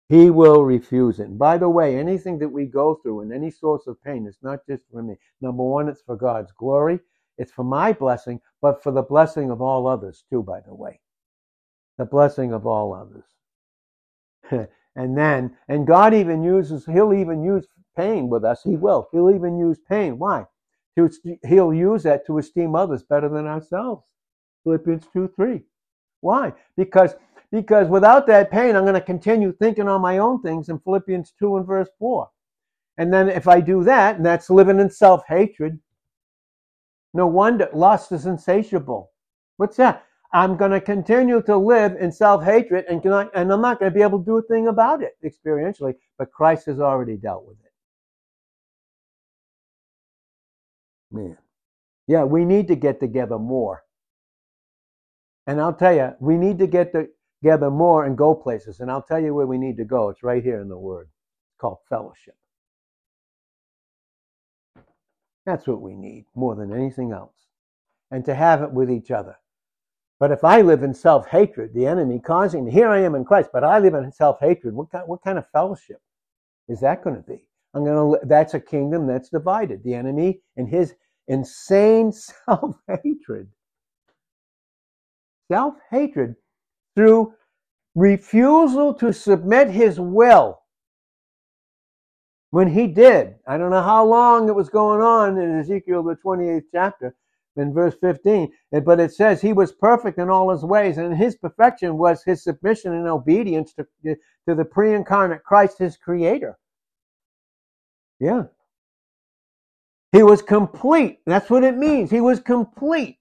He 0.08 0.30
will 0.30 0.64
refuse 0.64 1.20
it. 1.20 1.28
And 1.28 1.38
by 1.38 1.58
the 1.58 1.68
way, 1.70 1.98
anything 1.98 2.38
that 2.40 2.48
we 2.50 2.66
go 2.66 2.96
through 2.96 3.22
and 3.22 3.32
any 3.32 3.50
source 3.50 3.86
of 3.86 4.02
pain 4.02 4.26
is 4.26 4.38
not 4.42 4.60
just 4.68 4.84
for 4.92 5.02
me. 5.02 5.16
Number 5.40 5.62
one, 5.62 5.88
it's 5.88 6.02
for 6.02 6.16
God's 6.16 6.52
glory. 6.52 7.00
It's 7.38 7.52
for 7.52 7.64
my 7.64 7.92
blessing, 7.92 8.40
but 8.60 8.82
for 8.82 8.92
the 8.92 9.02
blessing 9.02 9.50
of 9.50 9.62
all 9.62 9.86
others 9.86 10.24
too, 10.28 10.42
by 10.42 10.60
the 10.60 10.74
way. 10.74 11.00
The 11.98 12.04
blessing 12.04 12.52
of 12.52 12.66
all 12.66 12.92
others. 12.94 13.24
And 14.96 15.16
then, 15.16 15.56
and 15.68 15.86
God 15.86 16.14
even 16.14 16.42
uses, 16.42 16.84
He'll 16.84 17.14
even 17.14 17.42
use 17.42 17.66
pain 17.96 18.28
with 18.28 18.44
us. 18.44 18.62
He 18.62 18.76
will. 18.76 19.08
He'll 19.12 19.30
even 19.30 19.58
use 19.58 19.78
pain. 19.88 20.18
Why? 20.18 20.46
He'll 20.94 21.72
use 21.72 22.02
that 22.02 22.26
to 22.26 22.38
esteem 22.38 22.74
others 22.74 23.02
better 23.02 23.28
than 23.28 23.46
ourselves. 23.46 24.04
Philippians 24.64 25.06
2 25.12 25.32
3. 25.34 25.62
Why? 26.20 26.52
Because 26.76 27.14
because 27.50 27.88
without 27.88 28.26
that 28.28 28.50
pain, 28.50 28.74
I'm 28.74 28.84
going 28.84 28.94
to 28.94 29.00
continue 29.00 29.52
thinking 29.52 29.86
on 29.86 30.00
my 30.00 30.18
own 30.18 30.40
things 30.40 30.70
in 30.70 30.78
Philippians 30.78 31.34
2 31.38 31.58
and 31.58 31.66
verse 31.66 31.90
4. 31.98 32.28
And 32.96 33.12
then 33.12 33.28
if 33.28 33.46
I 33.46 33.60
do 33.60 33.84
that, 33.84 34.16
and 34.16 34.24
that's 34.24 34.48
living 34.48 34.80
in 34.80 34.90
self 34.90 35.22
hatred, 35.28 35.78
no 37.14 37.26
wonder 37.26 37.68
lust 37.74 38.12
is 38.12 38.26
insatiable. 38.26 39.10
What's 39.58 39.76
that? 39.76 40.04
I'm 40.32 40.56
going 40.56 40.70
to 40.70 40.80
continue 40.80 41.42
to 41.42 41.56
live 41.56 41.96
in 42.00 42.10
self 42.12 42.44
hatred 42.44 42.86
and, 42.88 43.04
and 43.04 43.52
I'm 43.52 43.60
not 43.60 43.78
going 43.80 43.92
to 43.92 43.94
be 43.94 44.02
able 44.02 44.18
to 44.20 44.24
do 44.24 44.38
a 44.38 44.42
thing 44.42 44.68
about 44.68 45.02
it 45.02 45.12
experientially, 45.24 45.94
but 46.18 46.32
Christ 46.32 46.66
has 46.66 46.80
already 46.80 47.16
dealt 47.16 47.46
with 47.46 47.58
it. 47.64 47.72
Man. 51.14 51.36
Yeah, 52.06 52.24
we 52.24 52.44
need 52.44 52.68
to 52.68 52.76
get 52.76 53.00
together 53.00 53.38
more. 53.38 53.84
And 55.46 55.60
I'll 55.60 55.74
tell 55.74 55.94
you, 55.94 56.12
we 56.20 56.36
need 56.36 56.58
to 56.58 56.66
get 56.66 56.92
together 57.42 57.70
more 57.70 58.04
and 58.04 58.16
go 58.16 58.34
places. 58.34 58.80
And 58.80 58.90
I'll 58.90 59.02
tell 59.02 59.20
you 59.20 59.34
where 59.34 59.46
we 59.46 59.58
need 59.58 59.76
to 59.78 59.84
go. 59.84 60.08
It's 60.10 60.22
right 60.22 60.42
here 60.42 60.60
in 60.60 60.68
the 60.68 60.78
Word. 60.78 61.08
It's 61.08 61.60
called 61.60 61.78
fellowship. 61.88 62.36
That's 65.46 65.66
what 65.66 65.80
we 65.82 65.94
need 65.94 66.26
more 66.34 66.54
than 66.54 66.72
anything 66.72 67.12
else. 67.12 67.34
And 68.10 68.24
to 68.26 68.34
have 68.34 68.62
it 68.62 68.72
with 68.72 68.90
each 68.90 69.10
other. 69.10 69.36
But 70.22 70.30
if 70.30 70.44
I 70.44 70.60
live 70.60 70.84
in 70.84 70.94
self 70.94 71.26
hatred, 71.26 71.74
the 71.74 71.84
enemy 71.84 72.20
causing 72.20 72.64
me, 72.64 72.70
here 72.70 72.86
I 72.86 73.00
am 73.00 73.16
in 73.16 73.24
Christ, 73.24 73.50
but 73.52 73.64
I 73.64 73.80
live 73.80 73.94
in 73.94 74.12
self 74.12 74.38
hatred, 74.38 74.72
what 74.72 74.88
kind, 74.88 75.02
what 75.08 75.20
kind 75.24 75.36
of 75.36 75.50
fellowship 75.50 76.00
is 76.68 76.78
that 76.78 77.02
going 77.02 77.16
to 77.16 77.22
be? 77.22 77.48
I'm 77.74 77.84
going 77.84 78.20
to, 78.20 78.26
that's 78.28 78.54
a 78.54 78.60
kingdom 78.60 79.08
that's 79.08 79.30
divided. 79.30 79.82
The 79.82 79.94
enemy 79.94 80.40
and 80.56 80.68
his 80.68 80.94
insane 81.26 82.12
self 82.46 82.76
hatred. 82.86 83.48
Self 85.50 85.74
hatred 85.90 86.36
through 86.94 87.34
refusal 87.96 88.94
to 88.94 89.12
submit 89.12 89.70
his 89.70 89.98
will. 89.98 90.60
When 92.50 92.68
he 92.68 92.86
did, 92.86 93.34
I 93.44 93.58
don't 93.58 93.70
know 93.72 93.82
how 93.82 94.04
long 94.04 94.48
it 94.48 94.54
was 94.54 94.68
going 94.68 95.00
on 95.00 95.36
in 95.36 95.58
Ezekiel, 95.58 96.04
the 96.04 96.14
28th 96.24 96.66
chapter, 96.72 97.16
in 97.56 97.72
verse 97.74 97.94
15. 98.00 98.50
But 98.84 99.00
it 99.00 99.12
says 99.12 99.40
he 99.40 99.52
was 99.52 99.72
perfect 99.72 100.18
in 100.18 100.30
all 100.30 100.50
his 100.50 100.64
ways, 100.64 100.98
and 100.98 101.16
his 101.16 101.36
perfection 101.36 101.98
was 101.98 102.22
his 102.22 102.44
submission 102.44 102.92
and 102.94 103.08
obedience 103.08 103.74
to, 103.74 103.86
to 104.04 104.54
the 104.54 104.64
pre 104.64 104.94
incarnate 104.94 105.44
Christ, 105.44 105.78
his 105.78 105.96
creator. 105.96 106.58
Yeah. 108.20 108.44
He 110.12 110.22
was 110.22 110.42
complete. 110.42 111.20
That's 111.26 111.50
what 111.50 111.64
it 111.64 111.76
means. 111.76 112.10
He 112.10 112.20
was 112.20 112.38
complete 112.40 113.18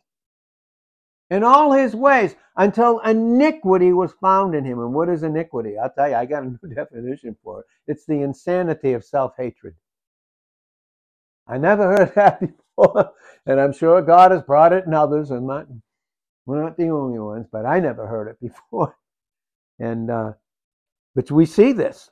in 1.30 1.44
all 1.44 1.72
his 1.72 1.96
ways 1.96 2.36
until 2.58 3.00
iniquity 3.00 3.94
was 3.94 4.14
found 4.22 4.54
in 4.54 4.66
him. 4.66 4.80
And 4.80 4.94
what 4.94 5.10
is 5.10 5.24
iniquity? 5.24 5.78
I'll 5.78 5.92
tell 5.92 6.10
you, 6.10 6.16
I 6.16 6.26
got 6.26 6.44
a 6.44 6.46
new 6.64 6.76
definition 6.76 7.36
for 7.44 7.62
it. 7.62 7.66
It's 7.88 8.06
the 8.06 8.22
insanity 8.22 8.94
of 8.94 9.06
self 9.06 9.34
hatred. 9.38 9.74
I 11.48 11.58
never 11.58 11.84
heard 11.98 12.14
that 12.16 12.40
before, 12.42 12.56
and 13.46 13.60
I'm 13.60 13.74
sure 13.74 14.02
God 14.02 14.32
has 14.32 14.42
brought 14.42 14.74
it 14.74 14.86
in 14.86 14.94
others, 14.94 15.32
and 15.32 15.48
not 15.48 15.68
we're 16.46 16.62
not 16.62 16.78
the 16.78 16.90
only 16.90 17.20
ones, 17.20 17.48
but 17.52 17.66
I 17.66 17.80
never 17.80 18.08
heard 18.08 18.28
it 18.28 18.40
before. 18.42 18.96
And 19.80 20.10
uh, 20.10 20.34
but 21.16 21.32
we 21.32 21.46
see 21.46 21.72
this. 21.72 22.10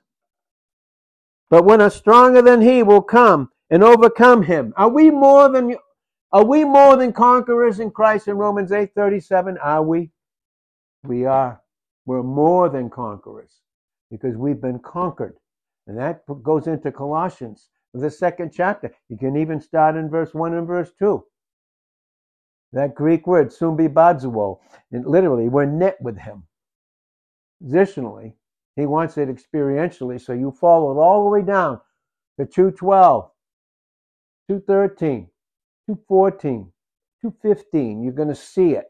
But 1.50 1.66
when 1.66 1.82
a 1.82 1.90
stronger 1.90 2.42
than 2.42 2.62
he 2.62 2.84
will 2.84 3.02
come 3.02 3.50
and 3.70 3.84
overcome 3.84 4.44
him, 4.44 4.74
are 4.78 4.90
we 4.90 5.10
more 5.10 5.50
than 5.50 5.76
are 6.32 6.46
we 6.46 6.64
more 6.64 6.96
than 6.96 7.12
conquerors 7.12 7.80
in 7.80 7.92
Christ 7.92 8.28
in 8.28 8.38
Romans 8.38 8.72
8:37? 8.72 9.58
Are 9.62 9.84
we? 9.84 10.12
We 11.04 11.26
are. 11.26 11.62
We're 12.06 12.24
more 12.24 12.70
than 12.70 12.90
conquerors 12.90 13.62
because 14.12 14.36
we've 14.36 14.62
been 14.62 14.80
conquered. 14.80 15.38
And 15.88 15.98
that 15.98 16.24
goes 16.44 16.68
into 16.68 16.92
Colossians 16.92 17.70
the 17.94 18.12
second 18.12 18.52
chapter. 18.54 18.92
You 19.10 19.18
can 19.18 19.36
even 19.38 19.60
start 19.62 19.96
in 19.96 20.10
verse 20.10 20.34
1 20.34 20.54
and 20.54 20.68
verse 20.68 20.92
2. 21.00 21.24
That 22.74 22.94
Greek 22.94 23.26
word, 23.26 23.50
sumbibazo, 23.50 24.60
and 24.92 25.06
literally, 25.06 25.50
we're 25.50 25.66
knit 25.66 25.98
with 26.02 26.18
him. 26.18 26.44
Positionally, 27.64 28.34
he 28.76 28.86
wants 28.86 29.18
it 29.18 29.28
experientially, 29.28 30.22
so 30.22 30.34
you 30.34 30.52
follow 30.52 30.92
it 30.92 31.02
all 31.02 31.24
the 31.24 31.30
way 31.30 31.42
down 31.42 31.82
to 32.40 32.46
212, 32.46 33.32
213, 34.50 35.28
214, 35.88 36.72
215. 37.22 38.04
You're 38.04 38.14
going 38.14 38.30
to 38.30 38.36
see 38.36 38.74
it. 38.74 38.86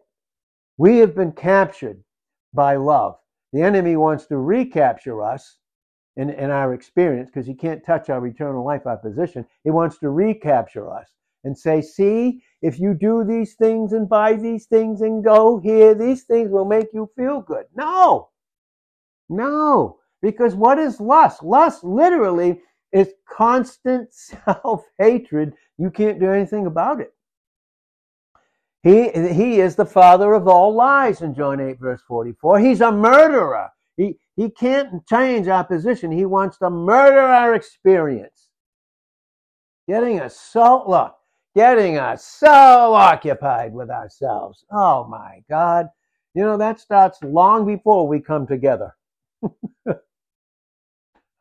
We 0.78 0.98
have 0.98 1.16
been 1.16 1.32
captured 1.32 2.04
by 2.54 2.76
love. 2.76 3.18
The 3.54 3.62
enemy 3.62 3.96
wants 3.96 4.26
to 4.28 4.38
recapture 4.38 5.24
us 5.24 5.58
in, 6.20 6.30
in 6.32 6.52
our 6.52 6.74
experience, 6.74 7.30
because 7.30 7.48
he 7.48 7.54
can't 7.54 7.86
touch 7.86 8.10
our 8.10 8.28
eternal 8.28 8.66
life, 8.66 8.86
our 8.86 8.98
position. 8.98 9.46
He 9.64 9.72
wants 9.72 9.98
to 10.00 10.10
recapture 10.10 10.92
us 10.92 11.08
and 11.46 11.58
say, 11.58 11.82
see, 11.82 12.44
if 12.62 12.78
you 12.78 12.94
do 12.94 13.24
these 13.24 13.54
things 13.54 13.94
and 13.94 14.10
buy 14.10 14.34
these 14.34 14.66
things 14.66 15.00
and 15.00 15.24
go 15.24 15.60
here, 15.60 15.96
these 15.96 16.24
things 16.24 16.52
will 16.52 16.66
make 16.66 16.88
you 16.94 17.10
feel 17.16 17.40
good. 17.40 17.64
No. 17.74 18.32
No. 19.30 20.00
Because 20.22 20.56
what 20.56 20.78
is 20.78 21.00
lust? 21.00 21.42
Lust 21.42 21.86
literally 21.86 22.60
is 22.92 23.14
constant 23.32 24.14
self 24.14 24.84
hatred. 24.98 25.54
You 25.78 25.90
can't 25.90 26.20
do 26.20 26.30
anything 26.30 26.66
about 26.66 27.00
it. 27.00 27.14
He, 28.84 29.10
he 29.10 29.62
is 29.62 29.78
the 29.78 29.86
father 29.86 30.34
of 30.34 30.50
all 30.50 30.74
lies 30.74 31.22
in 31.22 31.34
John 31.34 31.62
8, 31.62 31.80
verse 31.80 32.02
44. 32.06 32.60
He's 32.60 32.82
a 32.82 32.92
murderer. 32.92 33.70
He, 34.00 34.16
he 34.38 34.50
can't 34.50 35.06
change 35.08 35.50
our 35.50 35.66
position. 35.66 36.10
He 36.10 36.26
wants 36.26 36.58
to 36.60 36.70
murder 36.70 37.20
our 37.20 37.54
experience. 37.54 38.48
Getting 39.90 40.22
us 40.22 40.40
so, 40.40 40.86
look, 40.88 41.16
getting 41.54 41.98
us 41.98 42.24
so 42.26 42.48
occupied 42.94 43.74
with 43.74 43.90
ourselves. 43.90 44.64
Oh 44.72 45.06
my 45.06 45.44
God. 45.50 45.88
You 46.34 46.44
know, 46.44 46.58
that 46.58 46.80
starts 46.80 47.22
long 47.22 47.68
before 47.68 48.08
we 48.08 48.22
come 48.22 48.48
together. 48.48 48.96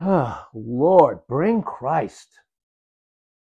oh, 0.00 0.46
Lord, 0.52 1.20
bring 1.28 1.62
Christ. 1.62 2.26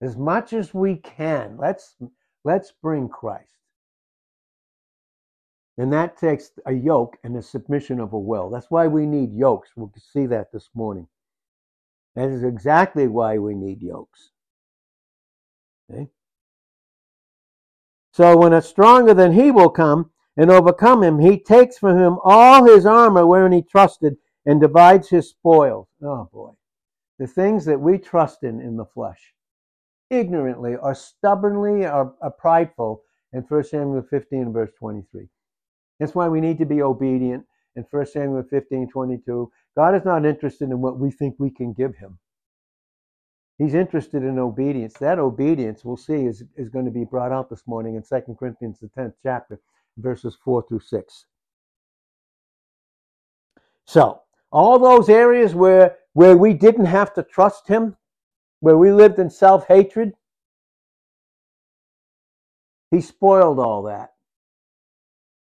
As 0.00 0.16
much 0.16 0.54
as 0.54 0.72
we 0.72 0.96
can, 0.96 1.58
let's, 1.60 1.96
let's 2.42 2.72
bring 2.82 3.10
Christ. 3.10 3.63
And 5.76 5.92
that 5.92 6.16
takes 6.16 6.52
a 6.66 6.72
yoke 6.72 7.16
and 7.24 7.36
a 7.36 7.42
submission 7.42 7.98
of 7.98 8.12
a 8.12 8.18
will. 8.18 8.48
That's 8.48 8.70
why 8.70 8.86
we 8.86 9.06
need 9.06 9.32
yokes. 9.32 9.70
We'll 9.76 9.92
see 9.98 10.26
that 10.26 10.52
this 10.52 10.70
morning. 10.74 11.08
That 12.14 12.28
is 12.28 12.44
exactly 12.44 13.08
why 13.08 13.38
we 13.38 13.54
need 13.54 13.82
yokes. 13.82 14.30
Okay? 15.90 16.08
So 18.12 18.36
when 18.36 18.52
a 18.52 18.62
stronger 18.62 19.14
than 19.14 19.32
he 19.32 19.50
will 19.50 19.70
come 19.70 20.10
and 20.36 20.50
overcome 20.50 21.02
him, 21.02 21.18
he 21.18 21.38
takes 21.38 21.76
from 21.78 21.98
him 21.98 22.18
all 22.22 22.64
his 22.64 22.86
armor 22.86 23.26
wherein 23.26 23.50
he 23.50 23.62
trusted 23.62 24.16
and 24.46 24.60
divides 24.60 25.08
his 25.08 25.30
spoils. 25.30 25.88
Oh 26.00 26.28
boy. 26.32 26.50
The 27.18 27.26
things 27.26 27.64
that 27.64 27.80
we 27.80 27.98
trust 27.98 28.44
in 28.44 28.60
in 28.60 28.76
the 28.76 28.84
flesh, 28.84 29.34
ignorantly 30.10 30.76
or 30.76 30.94
stubbornly 30.94 31.84
or, 31.84 32.14
or 32.20 32.30
prideful 32.30 33.02
in 33.32 33.42
1 33.42 33.64
Samuel 33.64 34.02
15 34.02 34.52
verse 34.52 34.70
23. 34.78 35.28
That's 35.98 36.14
why 36.14 36.28
we 36.28 36.40
need 36.40 36.58
to 36.58 36.66
be 36.66 36.82
obedient. 36.82 37.44
In 37.76 37.84
1 37.90 38.06
Samuel 38.06 38.44
15 38.48 38.88
22, 38.88 39.50
God 39.76 39.94
is 39.94 40.04
not 40.04 40.24
interested 40.24 40.70
in 40.70 40.80
what 40.80 40.98
we 40.98 41.10
think 41.10 41.36
we 41.38 41.50
can 41.50 41.72
give 41.72 41.96
him. 41.96 42.18
He's 43.58 43.74
interested 43.74 44.22
in 44.22 44.38
obedience. 44.38 44.94
That 44.94 45.18
obedience, 45.18 45.84
we'll 45.84 45.96
see, 45.96 46.26
is, 46.26 46.42
is 46.56 46.68
going 46.68 46.84
to 46.86 46.90
be 46.90 47.04
brought 47.04 47.32
out 47.32 47.48
this 47.50 47.62
morning 47.66 47.94
in 47.94 48.02
2 48.02 48.34
Corinthians, 48.38 48.78
the 48.80 48.88
10th 48.88 49.14
chapter, 49.22 49.60
verses 49.96 50.36
4 50.44 50.64
through 50.68 50.80
6. 50.80 51.26
So, 53.86 54.22
all 54.50 54.78
those 54.78 55.08
areas 55.08 55.54
where, 55.54 55.96
where 56.14 56.36
we 56.36 56.52
didn't 56.52 56.86
have 56.86 57.12
to 57.14 57.22
trust 57.22 57.68
him, 57.68 57.96
where 58.60 58.78
we 58.78 58.92
lived 58.92 59.18
in 59.18 59.30
self 59.30 59.66
hatred, 59.68 60.14
he 62.90 63.00
spoiled 63.00 63.58
all 63.58 63.82
that. 63.84 64.13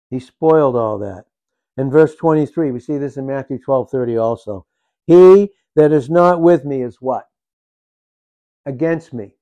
He 0.10 0.20
spoiled 0.20 0.76
all 0.76 0.98
that. 1.00 1.26
In 1.78 1.92
verse 1.92 2.16
23, 2.16 2.72
we 2.72 2.80
see 2.80 2.98
this 2.98 3.18
in 3.18 3.28
Matthew 3.28 3.60
12 3.60 3.90
30 3.92 4.18
also. 4.18 4.66
He 5.06 5.52
that 5.76 5.92
is 5.92 6.10
not 6.10 6.42
with 6.42 6.66
me 6.66 6.82
is 6.82 6.98
what? 7.00 7.28
Against 8.66 9.14
me. 9.14 9.36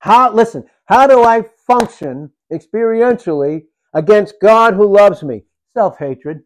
How, 0.00 0.32
listen, 0.32 0.64
how 0.86 1.06
do 1.06 1.22
I 1.22 1.44
function 1.66 2.32
experientially 2.52 3.62
against 3.94 4.40
God 4.42 4.74
who 4.74 4.86
loves 4.86 5.22
me? 5.22 5.44
Self 5.72 5.98
hatred 5.98 6.42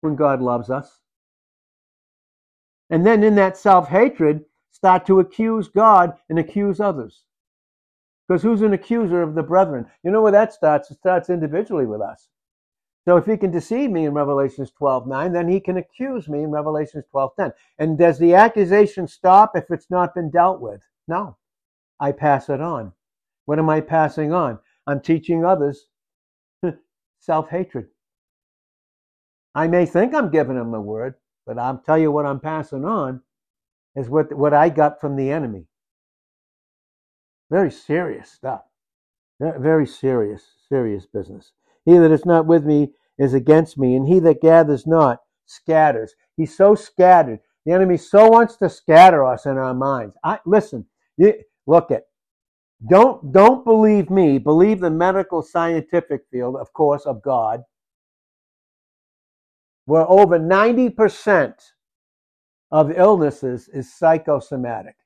when 0.00 0.16
God 0.16 0.40
loves 0.40 0.70
us. 0.70 1.00
And 2.88 3.04
then 3.06 3.22
in 3.22 3.34
that 3.34 3.56
self 3.56 3.88
hatred, 3.88 4.44
start 4.70 5.06
to 5.06 5.20
accuse 5.20 5.68
God 5.68 6.14
and 6.28 6.38
accuse 6.38 6.80
others. 6.80 7.24
Because 8.26 8.42
who's 8.42 8.62
an 8.62 8.72
accuser 8.72 9.22
of 9.22 9.34
the 9.34 9.42
brethren? 9.42 9.86
You 10.02 10.10
know 10.10 10.22
where 10.22 10.32
that 10.32 10.52
starts? 10.52 10.90
It 10.90 10.98
starts 10.98 11.30
individually 11.30 11.86
with 11.86 12.00
us. 12.00 12.28
So 13.06 13.16
if 13.16 13.24
he 13.24 13.36
can 13.36 13.52
deceive 13.52 13.90
me 13.90 14.04
in 14.04 14.14
Revelations 14.14 14.72
12, 14.72 15.06
9, 15.06 15.32
then 15.32 15.48
he 15.48 15.60
can 15.60 15.76
accuse 15.76 16.28
me 16.28 16.42
in 16.42 16.50
Revelations 16.50 17.04
12, 17.12 17.36
10. 17.38 17.52
And 17.78 17.96
does 17.96 18.18
the 18.18 18.34
accusation 18.34 19.06
stop 19.06 19.52
if 19.54 19.70
it's 19.70 19.90
not 19.90 20.12
been 20.12 20.28
dealt 20.28 20.60
with? 20.60 20.80
No. 21.06 21.36
I 22.00 22.10
pass 22.10 22.48
it 22.48 22.60
on. 22.60 22.92
What 23.44 23.60
am 23.60 23.70
I 23.70 23.80
passing 23.80 24.32
on? 24.32 24.58
I'm 24.88 25.00
teaching 25.00 25.44
others 25.44 25.86
self-hatred. 27.20 27.86
I 29.54 29.68
may 29.68 29.86
think 29.86 30.12
I'm 30.12 30.30
giving 30.30 30.56
them 30.56 30.72
the 30.72 30.80
word, 30.80 31.14
but 31.46 31.58
I'll 31.58 31.78
tell 31.78 31.96
you 31.96 32.10
what 32.10 32.26
I'm 32.26 32.40
passing 32.40 32.84
on 32.84 33.22
is 33.94 34.10
what, 34.10 34.32
what 34.32 34.52
I 34.52 34.68
got 34.68 35.00
from 35.00 35.14
the 35.14 35.30
enemy. 35.30 35.66
Very 37.52 37.70
serious 37.70 38.32
stuff. 38.32 38.62
Very 39.38 39.86
serious, 39.86 40.42
serious 40.68 41.06
business. 41.06 41.52
He 41.86 41.96
that 41.96 42.10
is 42.10 42.26
not 42.26 42.46
with 42.46 42.66
me 42.66 42.92
is 43.18 43.32
against 43.32 43.78
me, 43.78 43.96
and 43.96 44.06
he 44.06 44.18
that 44.20 44.42
gathers 44.42 44.86
not 44.86 45.20
scatters. 45.46 46.14
He's 46.36 46.54
so 46.54 46.74
scattered. 46.74 47.40
The 47.64 47.72
enemy 47.72 47.96
so 47.96 48.28
wants 48.28 48.56
to 48.58 48.68
scatter 48.68 49.24
us 49.24 49.46
in 49.46 49.56
our 49.56 49.74
minds. 49.74 50.16
I 50.22 50.38
listen. 50.44 50.84
You, 51.16 51.34
look 51.66 51.90
at. 51.90 52.02
Don't 52.90 53.32
don't 53.32 53.64
believe 53.64 54.10
me. 54.10 54.38
Believe 54.38 54.80
the 54.80 54.90
medical 54.90 55.42
scientific 55.42 56.22
field, 56.30 56.56
of 56.56 56.72
course, 56.74 57.06
of 57.06 57.22
God. 57.22 57.62
Where 59.86 60.08
over 60.08 60.38
ninety 60.38 60.90
percent 60.90 61.54
of 62.70 62.92
illnesses 62.96 63.68
is 63.72 63.96
psychosomatic. 63.96 64.96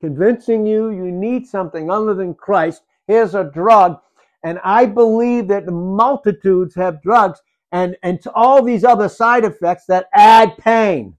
Convincing 0.00 0.66
you 0.66 0.90
you 0.90 1.10
need 1.10 1.46
something 1.46 1.90
other 1.90 2.14
than 2.14 2.34
Christ. 2.34 2.82
Here's 3.06 3.34
a 3.34 3.44
drug 3.44 3.98
and 4.42 4.58
I 4.64 4.86
believe 4.86 5.48
that 5.48 5.66
multitudes 5.66 6.74
have 6.74 7.02
drugs 7.02 7.40
and, 7.70 7.96
and 8.02 8.20
all 8.34 8.62
these 8.62 8.84
other 8.84 9.08
side 9.08 9.44
effects 9.44 9.84
that 9.86 10.08
add 10.12 10.56
pain. 10.58 11.16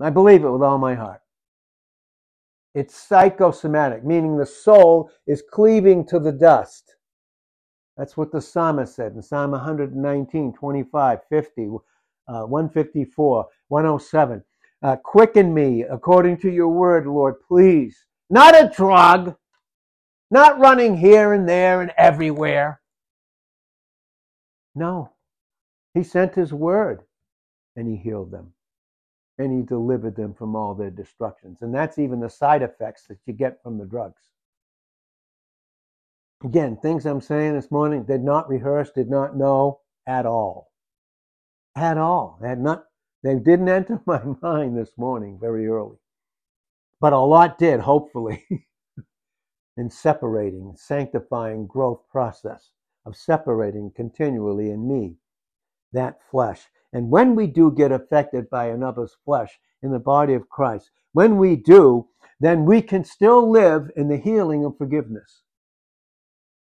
I 0.00 0.10
believe 0.10 0.44
it 0.44 0.50
with 0.50 0.62
all 0.62 0.78
my 0.78 0.94
heart. 0.94 1.20
It's 2.74 2.94
psychosomatic, 2.94 4.04
meaning 4.04 4.36
the 4.36 4.44
soul 4.44 5.10
is 5.26 5.42
cleaving 5.50 6.06
to 6.08 6.18
the 6.18 6.32
dust. 6.32 6.96
That's 7.96 8.18
what 8.18 8.30
the 8.30 8.40
psalmist 8.42 8.94
said 8.94 9.12
in 9.12 9.22
Psalm 9.22 9.52
119, 9.52 10.52
25, 10.52 11.18
50, 11.30 11.70
uh, 12.28 12.42
154, 12.42 13.46
107. 13.68 14.44
Uh, 14.82 14.96
quicken 14.96 15.54
me 15.54 15.84
according 15.84 16.36
to 16.36 16.50
your 16.50 16.68
word, 16.68 17.06
Lord, 17.06 17.36
please. 17.48 18.04
Not 18.28 18.54
a 18.54 18.70
drug, 18.76 19.34
not 20.30 20.58
running 20.58 20.96
here 20.96 21.32
and 21.32 21.48
there 21.48 21.82
and 21.82 21.92
everywhere. 21.96 22.80
No. 24.74 25.12
He 25.94 26.02
sent 26.02 26.34
his 26.34 26.52
word 26.52 27.02
and 27.76 27.88
he 27.88 27.96
healed 27.96 28.30
them. 28.30 28.52
And 29.38 29.52
he 29.52 29.66
delivered 29.66 30.16
them 30.16 30.34
from 30.34 30.56
all 30.56 30.74
their 30.74 30.90
destructions. 30.90 31.62
And 31.62 31.74
that's 31.74 31.98
even 31.98 32.20
the 32.20 32.30
side 32.30 32.62
effects 32.62 33.06
that 33.08 33.18
you 33.26 33.34
get 33.34 33.62
from 33.62 33.78
the 33.78 33.84
drugs. 33.86 34.22
Again, 36.44 36.76
things 36.76 37.06
I'm 37.06 37.20
saying 37.20 37.54
this 37.54 37.70
morning 37.70 38.04
did 38.04 38.22
not 38.22 38.48
rehearse, 38.48 38.90
did 38.92 39.10
not 39.10 39.36
know 39.36 39.80
at 40.06 40.26
all. 40.26 40.70
At 41.76 41.98
all. 41.98 42.38
Had 42.42 42.60
not, 42.60 42.84
they 43.22 43.34
didn't 43.36 43.68
enter 43.70 44.00
my 44.06 44.22
mind 44.42 44.76
this 44.76 44.92
morning 44.96 45.38
very 45.40 45.66
early. 45.66 45.96
But 47.00 47.12
a 47.12 47.18
lot 47.18 47.58
did, 47.58 47.80
hopefully. 47.80 48.44
in 49.76 49.90
separating, 49.90 50.74
sanctifying 50.76 51.66
growth 51.66 52.02
process 52.10 52.70
of 53.04 53.16
separating 53.16 53.90
continually 53.94 54.70
in 54.70 54.88
me 54.88 55.16
that 55.92 56.18
flesh. 56.30 56.62
And 56.92 57.10
when 57.10 57.34
we 57.34 57.46
do 57.46 57.70
get 57.70 57.92
affected 57.92 58.48
by 58.50 58.66
another's 58.66 59.16
flesh 59.24 59.58
in 59.82 59.92
the 59.92 59.98
body 59.98 60.34
of 60.34 60.48
Christ, 60.48 60.90
when 61.12 61.36
we 61.36 61.56
do, 61.56 62.08
then 62.40 62.64
we 62.64 62.82
can 62.82 63.04
still 63.04 63.50
live 63.50 63.90
in 63.96 64.08
the 64.08 64.16
healing 64.16 64.64
of 64.64 64.76
forgiveness. 64.76 65.42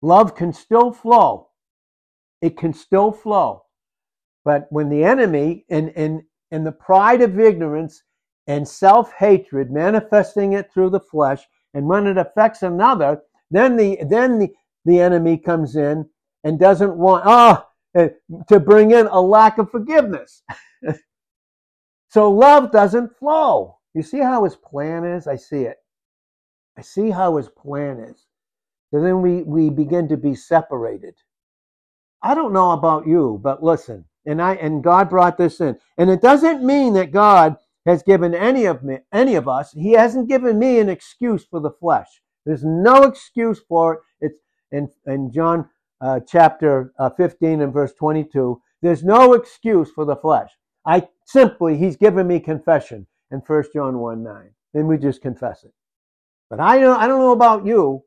Love 0.02 0.34
can 0.34 0.52
still 0.52 0.92
flow. 0.92 1.48
It 2.40 2.56
can 2.56 2.72
still 2.72 3.12
flow. 3.12 3.64
But 4.44 4.66
when 4.70 4.88
the 4.88 5.02
enemy, 5.02 5.64
in, 5.68 5.88
in, 5.90 6.26
in 6.50 6.64
the 6.64 6.72
pride 6.72 7.20
of 7.22 7.38
ignorance 7.40 8.02
and 8.46 8.68
self 8.68 9.12
hatred, 9.18 9.72
manifesting 9.72 10.52
it 10.52 10.72
through 10.72 10.90
the 10.90 11.00
flesh, 11.00 11.44
and 11.76 11.86
when 11.86 12.06
it 12.06 12.18
affects 12.18 12.62
another, 12.62 13.20
then 13.50 13.76
the 13.76 13.98
then 14.08 14.38
the, 14.38 14.52
the 14.84 14.98
enemy 14.98 15.36
comes 15.36 15.76
in 15.76 16.08
and 16.42 16.58
doesn't 16.58 16.96
want 16.96 17.24
ah 17.26 17.68
oh, 17.96 18.10
to 18.48 18.58
bring 18.58 18.90
in 18.90 19.06
a 19.06 19.20
lack 19.20 19.58
of 19.58 19.70
forgiveness. 19.70 20.42
So 22.08 22.30
love 22.30 22.72
doesn't 22.72 23.14
flow. 23.18 23.76
You 23.92 24.02
see 24.02 24.20
how 24.20 24.44
his 24.44 24.56
plan 24.56 25.04
is? 25.04 25.26
I 25.26 25.36
see 25.36 25.64
it. 25.64 25.76
I 26.78 26.80
see 26.80 27.10
how 27.10 27.36
his 27.36 27.48
plan 27.48 27.98
is. 27.98 28.26
So 28.90 29.02
then 29.02 29.20
we, 29.20 29.42
we 29.42 29.68
begin 29.68 30.08
to 30.08 30.16
be 30.16 30.34
separated. 30.34 31.14
I 32.22 32.34
don't 32.34 32.54
know 32.54 32.70
about 32.70 33.06
you, 33.06 33.38
but 33.42 33.62
listen, 33.62 34.06
and 34.24 34.40
I 34.40 34.54
and 34.54 34.82
God 34.82 35.10
brought 35.10 35.36
this 35.36 35.60
in. 35.60 35.78
And 35.98 36.08
it 36.08 36.22
doesn't 36.22 36.64
mean 36.64 36.94
that 36.94 37.12
God 37.12 37.56
has 37.86 38.02
given 38.02 38.34
any 38.34 38.66
of 38.66 38.82
me 38.82 38.98
any 39.12 39.36
of 39.36 39.48
us, 39.48 39.72
He 39.72 39.92
hasn't 39.92 40.28
given 40.28 40.58
me 40.58 40.80
an 40.80 40.88
excuse 40.88 41.44
for 41.44 41.60
the 41.60 41.70
flesh. 41.70 42.08
There's 42.44 42.64
no 42.64 43.04
excuse 43.04 43.60
for 43.68 43.94
it. 43.94 44.00
It's 44.20 44.40
in, 44.72 44.88
in 45.06 45.32
John 45.32 45.68
uh, 46.00 46.20
chapter 46.26 46.92
uh, 46.98 47.10
15 47.10 47.62
and 47.62 47.72
verse 47.72 47.92
22. 47.94 48.60
There's 48.82 49.02
no 49.02 49.32
excuse 49.32 49.90
for 49.90 50.04
the 50.04 50.16
flesh. 50.16 50.50
I 50.84 51.08
simply, 51.24 51.76
He's 51.76 51.96
given 51.96 52.26
me 52.26 52.40
confession 52.40 53.06
in 53.30 53.38
1 53.38 53.64
John 53.72 53.98
1 53.98 54.22
9. 54.22 54.50
Then 54.74 54.86
we 54.86 54.98
just 54.98 55.22
confess 55.22 55.64
it. 55.64 55.72
But 56.50 56.60
I 56.60 56.78
don't, 56.78 57.00
I 57.00 57.06
don't 57.08 57.20
know 57.20 57.32
about 57.32 57.66
you. 57.66 58.04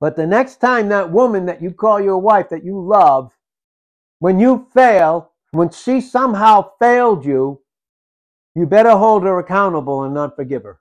But 0.00 0.16
the 0.16 0.26
next 0.26 0.56
time 0.56 0.88
that 0.88 1.12
woman 1.12 1.46
that 1.46 1.62
you 1.62 1.70
call 1.72 2.00
your 2.00 2.18
wife, 2.18 2.48
that 2.48 2.64
you 2.64 2.80
love, 2.80 3.32
when 4.18 4.40
you 4.40 4.66
fail, 4.72 5.31
when 5.52 5.70
she 5.70 6.00
somehow 6.00 6.70
failed 6.78 7.24
you, 7.24 7.60
you 8.54 8.66
better 8.66 8.90
hold 8.90 9.22
her 9.22 9.38
accountable 9.38 10.02
and 10.02 10.12
not 10.12 10.36
forgive 10.36 10.64
her. 10.64 10.80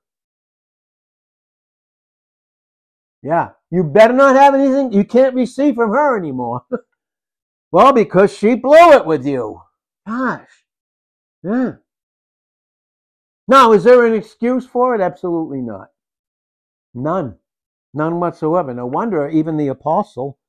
Yeah, 3.21 3.49
you 3.69 3.83
better 3.83 4.13
not 4.13 4.35
have 4.35 4.55
anything 4.55 4.91
you 4.91 5.03
can't 5.03 5.35
receive 5.35 5.75
from 5.75 5.91
her 5.91 6.17
anymore. 6.17 6.63
well, 7.71 7.93
because 7.93 8.35
she 8.35 8.55
blew 8.55 8.93
it 8.93 9.05
with 9.05 9.25
you. 9.25 9.61
Gosh. 10.07 10.49
Yeah. 11.43 11.73
Now, 13.47 13.73
is 13.73 13.83
there 13.83 14.05
an 14.05 14.13
excuse 14.13 14.65
for 14.65 14.95
it? 14.95 15.01
Absolutely 15.01 15.61
not. 15.61 15.89
None. 16.93 17.37
None 17.93 18.19
whatsoever. 18.19 18.73
No 18.73 18.85
wonder 18.85 19.29
even 19.29 19.57
the 19.57 19.67
apostle 19.67 20.39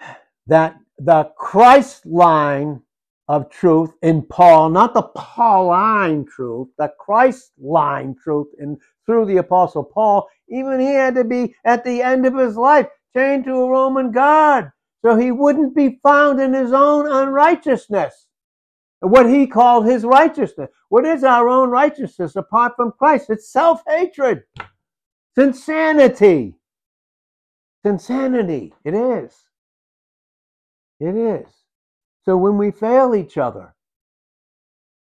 that 0.46 0.76
the 0.98 1.24
Christ 1.36 2.06
line 2.06 2.80
of 3.28 3.50
truth 3.50 3.92
in 4.02 4.22
Paul, 4.22 4.70
not 4.70 4.94
the 4.94 5.02
Pauline 5.02 6.24
truth, 6.24 6.68
the 6.78 6.92
Christ 6.98 7.52
line 7.58 8.14
truth 8.22 8.48
in 8.58 8.78
through 9.04 9.26
the 9.26 9.36
apostle 9.36 9.84
Paul, 9.84 10.28
even 10.48 10.80
he 10.80 10.86
had 10.86 11.14
to 11.14 11.24
be 11.24 11.54
at 11.64 11.84
the 11.84 12.02
end 12.02 12.26
of 12.26 12.36
his 12.36 12.56
life 12.56 12.88
chained 13.16 13.44
to 13.44 13.54
a 13.54 13.68
Roman 13.68 14.10
guard 14.10 14.72
so 15.02 15.16
he 15.16 15.30
wouldn't 15.30 15.76
be 15.76 16.00
found 16.02 16.40
in 16.40 16.52
his 16.52 16.72
own 16.72 17.06
unrighteousness. 17.06 18.26
What 19.00 19.28
he 19.28 19.46
called 19.46 19.86
his 19.86 20.04
righteousness. 20.04 20.70
What 20.88 21.04
is 21.04 21.22
our 21.22 21.48
own 21.48 21.70
righteousness 21.70 22.34
apart 22.34 22.72
from 22.76 22.92
Christ? 22.98 23.30
It's 23.30 23.52
self-hatred. 23.52 24.42
It's 24.58 24.68
insanity. 25.36 26.54
It's 27.84 27.84
insanity. 27.84 28.72
It 28.84 28.94
is. 28.94 29.45
It 31.00 31.14
is. 31.16 31.46
So 32.24 32.36
when 32.36 32.58
we 32.58 32.70
fail 32.70 33.14
each 33.14 33.38
other, 33.38 33.74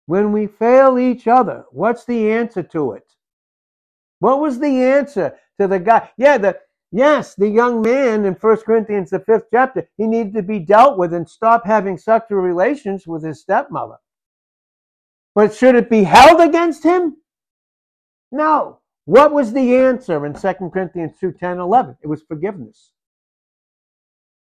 when 0.05 0.31
we 0.31 0.47
fail 0.47 0.99
each 0.99 1.27
other, 1.27 1.65
what's 1.71 2.05
the 2.05 2.31
answer 2.31 2.63
to 2.63 2.93
it? 2.93 3.03
What 4.19 4.39
was 4.39 4.59
the 4.59 4.83
answer 4.83 5.37
to 5.59 5.67
the 5.67 5.79
guy? 5.79 6.09
Yeah, 6.17 6.37
the 6.37 6.59
yes, 6.91 7.35
the 7.35 7.47
young 7.47 7.81
man 7.81 8.25
in 8.25 8.35
First 8.35 8.65
Corinthians, 8.65 9.09
the 9.09 9.19
fifth 9.19 9.45
chapter, 9.51 9.89
he 9.97 10.07
needed 10.07 10.33
to 10.35 10.43
be 10.43 10.59
dealt 10.59 10.97
with 10.97 11.13
and 11.13 11.27
stop 11.27 11.65
having 11.65 11.97
sexual 11.97 12.39
relations 12.39 13.07
with 13.07 13.23
his 13.23 13.41
stepmother. 13.41 13.97
But 15.33 15.53
should 15.53 15.75
it 15.75 15.89
be 15.89 16.03
held 16.03 16.41
against 16.41 16.83
him? 16.83 17.17
No. 18.31 18.79
What 19.05 19.33
was 19.33 19.51
the 19.51 19.75
answer 19.75 20.25
in 20.25 20.33
2 20.33 20.53
Corinthians 20.71 21.13
2 21.19 21.31
10 21.31 21.59
11? 21.59 21.97
It 22.01 22.07
was 22.07 22.21
forgiveness. 22.21 22.91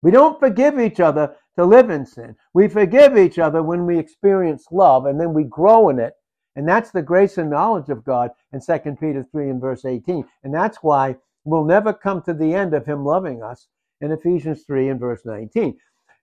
We 0.01 0.11
don't 0.11 0.39
forgive 0.39 0.79
each 0.79 0.99
other 0.99 1.35
to 1.57 1.65
live 1.65 1.89
in 1.89 2.05
sin. 2.05 2.35
We 2.53 2.67
forgive 2.67 3.17
each 3.17 3.37
other 3.37 3.61
when 3.61 3.85
we 3.85 3.99
experience 3.99 4.65
love 4.71 5.05
and 5.05 5.19
then 5.19 5.33
we 5.33 5.43
grow 5.43 5.89
in 5.89 5.99
it. 5.99 6.13
And 6.55 6.67
that's 6.67 6.91
the 6.91 7.01
grace 7.01 7.37
and 7.37 7.49
knowledge 7.49 7.89
of 7.89 8.03
God 8.03 8.31
in 8.53 8.61
2 8.61 8.95
Peter 8.99 9.23
3 9.23 9.49
and 9.49 9.61
verse 9.61 9.85
18. 9.85 10.25
And 10.43 10.53
that's 10.53 10.79
why 10.81 11.15
we'll 11.43 11.65
never 11.65 11.93
come 11.93 12.21
to 12.23 12.33
the 12.33 12.53
end 12.53 12.73
of 12.73 12.85
Him 12.85 13.05
loving 13.05 13.43
us 13.43 13.67
in 14.01 14.11
Ephesians 14.11 14.63
3 14.63 14.89
and 14.89 14.99
verse 14.99 15.21
19. 15.25 15.77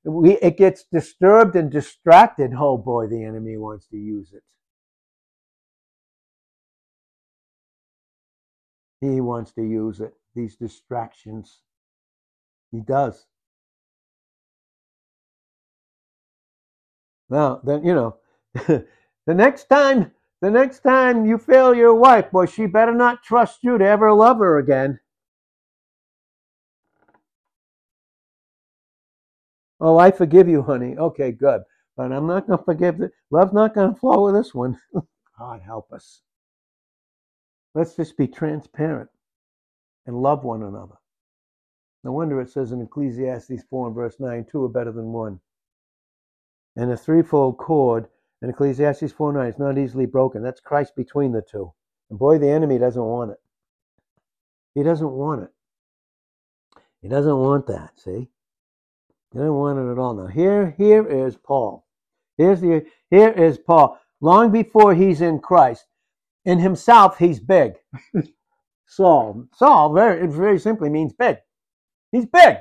We, 0.04 0.32
it 0.38 0.56
gets 0.56 0.84
disturbed 0.90 1.56
and 1.56 1.70
distracted. 1.70 2.52
Oh 2.56 2.78
boy, 2.78 3.06
the 3.08 3.24
enemy 3.24 3.56
wants 3.56 3.86
to 3.88 3.96
use 3.96 4.32
it. 4.32 4.42
He 9.00 9.20
wants 9.20 9.52
to 9.52 9.62
use 9.62 10.00
it, 10.00 10.14
these 10.34 10.56
distractions. 10.56 11.60
He 12.72 12.80
does. 12.80 13.26
Well, 17.28 17.60
then, 17.64 17.84
you 17.84 17.94
know, 17.94 18.16
the 18.54 18.84
next 19.34 19.68
time, 19.68 20.12
the 20.40 20.50
next 20.50 20.80
time 20.80 21.26
you 21.26 21.38
fail 21.38 21.74
your 21.74 21.94
wife, 21.94 22.30
boy, 22.30 22.46
she 22.46 22.66
better 22.66 22.94
not 22.94 23.22
trust 23.22 23.60
you 23.62 23.78
to 23.78 23.84
ever 23.84 24.12
love 24.12 24.38
her 24.38 24.58
again. 24.58 25.00
Oh, 29.80 29.98
I 29.98 30.10
forgive 30.10 30.48
you, 30.48 30.62
honey. 30.62 30.96
Okay, 30.96 31.32
good. 31.32 31.62
But 31.96 32.12
I'm 32.12 32.26
not 32.26 32.46
going 32.46 32.58
to 32.58 32.64
forgive. 32.64 33.00
Love's 33.30 33.52
not 33.52 33.74
going 33.74 33.90
to 33.94 34.00
flow 34.00 34.26
with 34.26 34.34
this 34.34 34.54
one. 34.54 34.78
God 35.38 35.60
help 35.64 35.92
us. 35.92 36.22
Let's 37.74 37.94
just 37.94 38.16
be 38.16 38.26
transparent 38.26 39.10
and 40.06 40.16
love 40.16 40.44
one 40.44 40.62
another. 40.62 40.94
No 42.04 42.12
wonder 42.12 42.40
it 42.40 42.50
says 42.50 42.72
in 42.72 42.80
Ecclesiastes 42.80 43.64
4 43.68 43.88
and 43.88 43.94
verse 43.94 44.16
9, 44.18 44.46
two 44.50 44.64
are 44.64 44.68
better 44.68 44.92
than 44.92 45.12
one. 45.12 45.40
And 46.76 46.92
a 46.92 46.96
threefold 46.96 47.56
cord 47.58 48.08
in 48.42 48.50
Ecclesiastes 48.50 49.12
4 49.12 49.32
9 49.32 49.46
is 49.46 49.58
not 49.58 49.78
easily 49.78 50.06
broken. 50.06 50.42
That's 50.42 50.60
Christ 50.60 50.94
between 50.94 51.32
the 51.32 51.42
two. 51.42 51.72
And 52.10 52.18
boy, 52.18 52.38
the 52.38 52.50
enemy 52.50 52.78
doesn't 52.78 53.02
want 53.02 53.32
it. 53.32 53.40
He 54.74 54.82
doesn't 54.82 55.10
want 55.10 55.42
it. 55.42 55.50
He 57.00 57.08
doesn't 57.08 57.38
want 57.38 57.66
that, 57.68 57.98
see? 57.98 58.28
He 59.32 59.38
doesn't 59.38 59.54
want 59.54 59.78
it 59.78 59.90
at 59.90 59.98
all. 59.98 60.14
Now 60.14 60.26
here, 60.26 60.74
here 60.76 61.06
is 61.06 61.36
Paul. 61.36 61.86
Here's 62.36 62.60
the 62.60 62.84
here 63.10 63.30
is 63.30 63.58
Paul. 63.58 63.98
Long 64.20 64.50
before 64.50 64.94
he's 64.94 65.20
in 65.20 65.40
Christ, 65.40 65.86
in 66.44 66.58
himself, 66.58 67.18
he's 67.18 67.40
big. 67.40 67.74
Saul. 68.86 69.46
Saul, 69.52 69.92
very, 69.92 70.26
very 70.26 70.58
simply 70.58 70.88
means 70.88 71.12
big. 71.12 71.38
He's 72.12 72.26
big. 72.26 72.58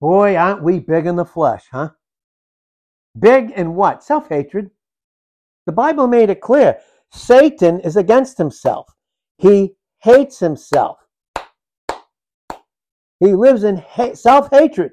Boy, 0.00 0.36
aren't 0.36 0.62
we 0.62 0.78
big 0.78 1.06
in 1.06 1.16
the 1.16 1.24
flesh, 1.24 1.64
huh? 1.70 1.90
Big 3.18 3.50
in 3.52 3.74
what? 3.74 4.02
Self 4.02 4.28
hatred. 4.28 4.70
The 5.66 5.72
Bible 5.72 6.06
made 6.06 6.30
it 6.30 6.40
clear 6.40 6.78
Satan 7.12 7.80
is 7.80 7.96
against 7.96 8.38
himself, 8.38 8.94
he 9.38 9.74
hates 9.98 10.38
himself. 10.38 10.98
He 13.20 13.34
lives 13.34 13.64
in 13.64 13.78
ha- 13.78 14.14
self 14.14 14.48
hatred. 14.50 14.92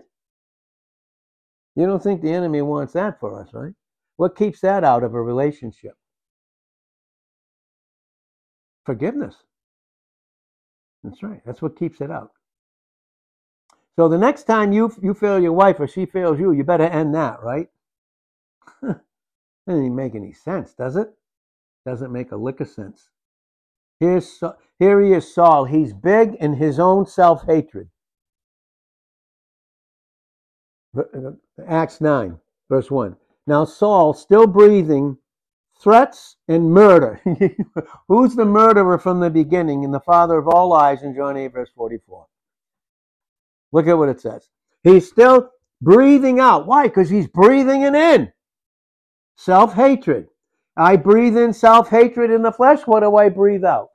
You 1.76 1.86
don't 1.86 2.02
think 2.02 2.22
the 2.22 2.32
enemy 2.32 2.62
wants 2.62 2.94
that 2.94 3.20
for 3.20 3.40
us, 3.42 3.50
right? 3.54 3.74
What 4.18 4.38
keeps 4.38 4.62
that 4.62 4.84
out 4.84 5.04
of 5.04 5.16
a 5.16 5.22
relationship? 5.22 5.96
Forgiveness. 8.86 9.36
That's 11.04 11.24
right. 11.24 11.42
That's 11.46 11.62
what 11.62 11.78
keeps 11.78 12.00
it 12.00 12.12
out. 12.12 12.32
So 13.96 14.08
the 14.08 14.18
next 14.18 14.44
time 14.44 14.72
you 14.72 14.92
you 15.02 15.14
fail 15.14 15.40
your 15.40 15.54
wife 15.54 15.80
or 15.80 15.88
she 15.88 16.06
fails 16.06 16.40
you, 16.40 16.52
you 16.52 16.64
better 16.64 16.86
end 16.86 17.14
that, 17.16 17.42
right? 17.44 17.70
Doesn't 18.82 19.86
even 19.86 19.96
make 19.96 20.16
any 20.16 20.34
sense, 20.34 20.74
does 20.74 20.96
it? 20.96 21.14
Doesn't 21.86 22.12
make 22.12 22.32
a 22.32 22.36
lick 22.36 22.60
of 22.60 22.68
sense. 22.70 23.10
Here's 24.00 24.42
here 24.80 25.02
he 25.02 25.14
is, 25.14 25.34
Saul. 25.34 25.66
He's 25.66 25.94
big 25.94 26.36
in 26.36 26.56
his 26.56 26.80
own 26.80 27.06
self 27.06 27.46
hatred. 27.46 27.90
Uh, 30.98 31.32
Acts 31.68 32.02
9, 32.02 32.38
verse 32.70 32.92
1. 32.92 33.16
Now 33.48 33.66
Saul, 33.66 34.14
still 34.14 34.46
breathing, 34.46 35.18
threats 35.80 36.38
and 36.48 36.72
murder. 36.72 37.22
Who's 38.08 38.36
the 38.36 38.46
murderer 38.46 38.98
from 39.00 39.20
the 39.20 39.30
beginning 39.30 39.86
and 39.86 39.94
the 39.94 40.00
father 40.00 40.38
of 40.38 40.48
all 40.48 40.70
lies 40.70 41.04
in 41.04 41.16
John 41.16 41.38
8, 41.38 41.48
verse 41.48 41.70
44? 41.76 42.28
Look 43.72 43.88
at 43.88 43.98
what 43.98 44.10
it 44.10 44.22
says. 44.22 44.50
He's 44.84 45.08
still 45.08 45.50
breathing 45.82 46.40
out. 46.40 46.68
Why? 46.68 46.84
Because 46.84 47.10
he's 47.10 47.28
breathing 47.28 47.82
it 47.82 47.96
in. 47.96 48.32
Self 49.36 49.74
hatred. 49.74 50.28
I 50.78 50.96
breathe 50.96 51.38
in 51.38 51.54
self 51.54 51.90
hatred 51.90 52.32
in 52.32 52.42
the 52.42 52.52
flesh. 52.52 52.82
What 52.86 53.02
do 53.02 53.16
I 53.16 53.30
breathe 53.30 53.66
out? 53.66 53.90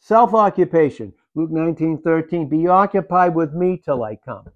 Self 0.00 0.34
occupation. 0.34 1.12
Luke 1.34 1.50
19 1.50 2.02
13. 2.02 2.48
Be 2.48 2.66
occupied 2.66 3.34
with 3.34 3.52
me 3.54 3.80
till 3.84 4.02
I 4.04 4.16
come. 4.16 4.46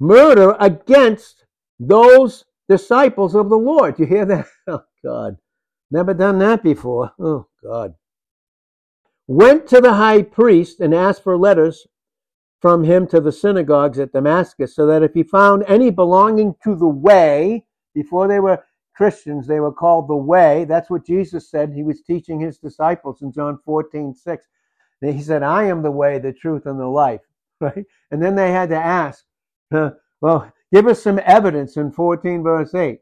Murder 0.00 0.56
against 0.58 1.44
those 1.78 2.44
disciples 2.68 3.34
of 3.34 3.48
the 3.48 3.56
Lord. 3.58 3.98
You 3.98 4.06
hear 4.06 4.24
that? 4.26 4.46
Oh, 4.68 4.82
God. 5.04 5.36
Never 5.90 6.14
done 6.14 6.38
that 6.38 6.62
before. 6.62 7.12
Oh, 7.18 7.46
God. 7.62 7.94
Went 9.26 9.66
to 9.68 9.80
the 9.80 9.94
high 9.94 10.22
priest 10.22 10.80
and 10.80 10.94
asked 10.94 11.22
for 11.22 11.36
letters 11.36 11.86
from 12.60 12.84
him 12.84 13.06
to 13.08 13.20
the 13.20 13.32
synagogues 13.32 13.98
at 13.98 14.12
Damascus, 14.12 14.74
so 14.74 14.86
that 14.86 15.02
if 15.02 15.14
he 15.14 15.22
found 15.22 15.64
any 15.66 15.90
belonging 15.90 16.54
to 16.62 16.76
the 16.76 16.86
way, 16.86 17.64
before 17.94 18.28
they 18.28 18.40
were 18.40 18.62
Christians, 18.94 19.46
they 19.46 19.58
were 19.58 19.72
called 19.72 20.08
the 20.08 20.16
way. 20.16 20.64
That's 20.64 20.90
what 20.90 21.04
Jesus 21.04 21.50
said. 21.50 21.72
He 21.72 21.82
was 21.82 22.02
teaching 22.02 22.40
his 22.40 22.58
disciples 22.58 23.22
in 23.22 23.32
John 23.32 23.58
14, 23.64 24.14
6. 24.14 24.46
And 25.00 25.14
he 25.14 25.22
said, 25.22 25.42
I 25.42 25.64
am 25.64 25.82
the 25.82 25.90
way, 25.90 26.18
the 26.18 26.32
truth, 26.32 26.66
and 26.66 26.78
the 26.78 26.86
life. 26.86 27.20
Right? 27.60 27.84
And 28.10 28.20
then 28.20 28.34
they 28.34 28.50
had 28.50 28.70
to 28.70 28.76
ask, 28.76 29.24
well, 30.20 30.52
give 30.72 30.88
us 30.88 31.00
some 31.00 31.20
evidence 31.24 31.76
in 31.76 31.92
14, 31.92 32.42
verse 32.42 32.74
8. 32.74 32.98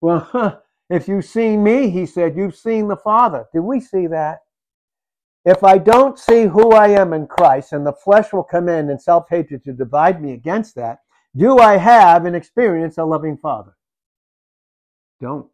Well, 0.00 0.60
if 0.90 1.06
you've 1.06 1.24
seen 1.24 1.62
me, 1.62 1.88
he 1.88 2.04
said, 2.04 2.36
you've 2.36 2.56
seen 2.56 2.88
the 2.88 2.96
Father. 2.96 3.46
Did 3.52 3.60
we 3.60 3.78
see 3.78 4.08
that? 4.08 4.40
If 5.44 5.64
I 5.64 5.78
don't 5.78 6.18
see 6.18 6.44
who 6.44 6.72
I 6.72 6.88
am 6.88 7.12
in 7.12 7.26
Christ 7.26 7.72
and 7.72 7.86
the 7.86 7.92
flesh 7.92 8.32
will 8.32 8.44
come 8.44 8.68
in 8.68 8.90
and 8.90 9.00
self 9.00 9.28
hatred 9.30 9.64
to 9.64 9.72
divide 9.72 10.22
me 10.22 10.32
against 10.32 10.74
that, 10.74 10.98
do 11.36 11.58
I 11.58 11.76
have 11.76 12.26
and 12.26 12.36
experience 12.36 12.98
a 12.98 13.04
loving 13.04 13.38
Father? 13.38 13.76
Don't. 15.20 15.48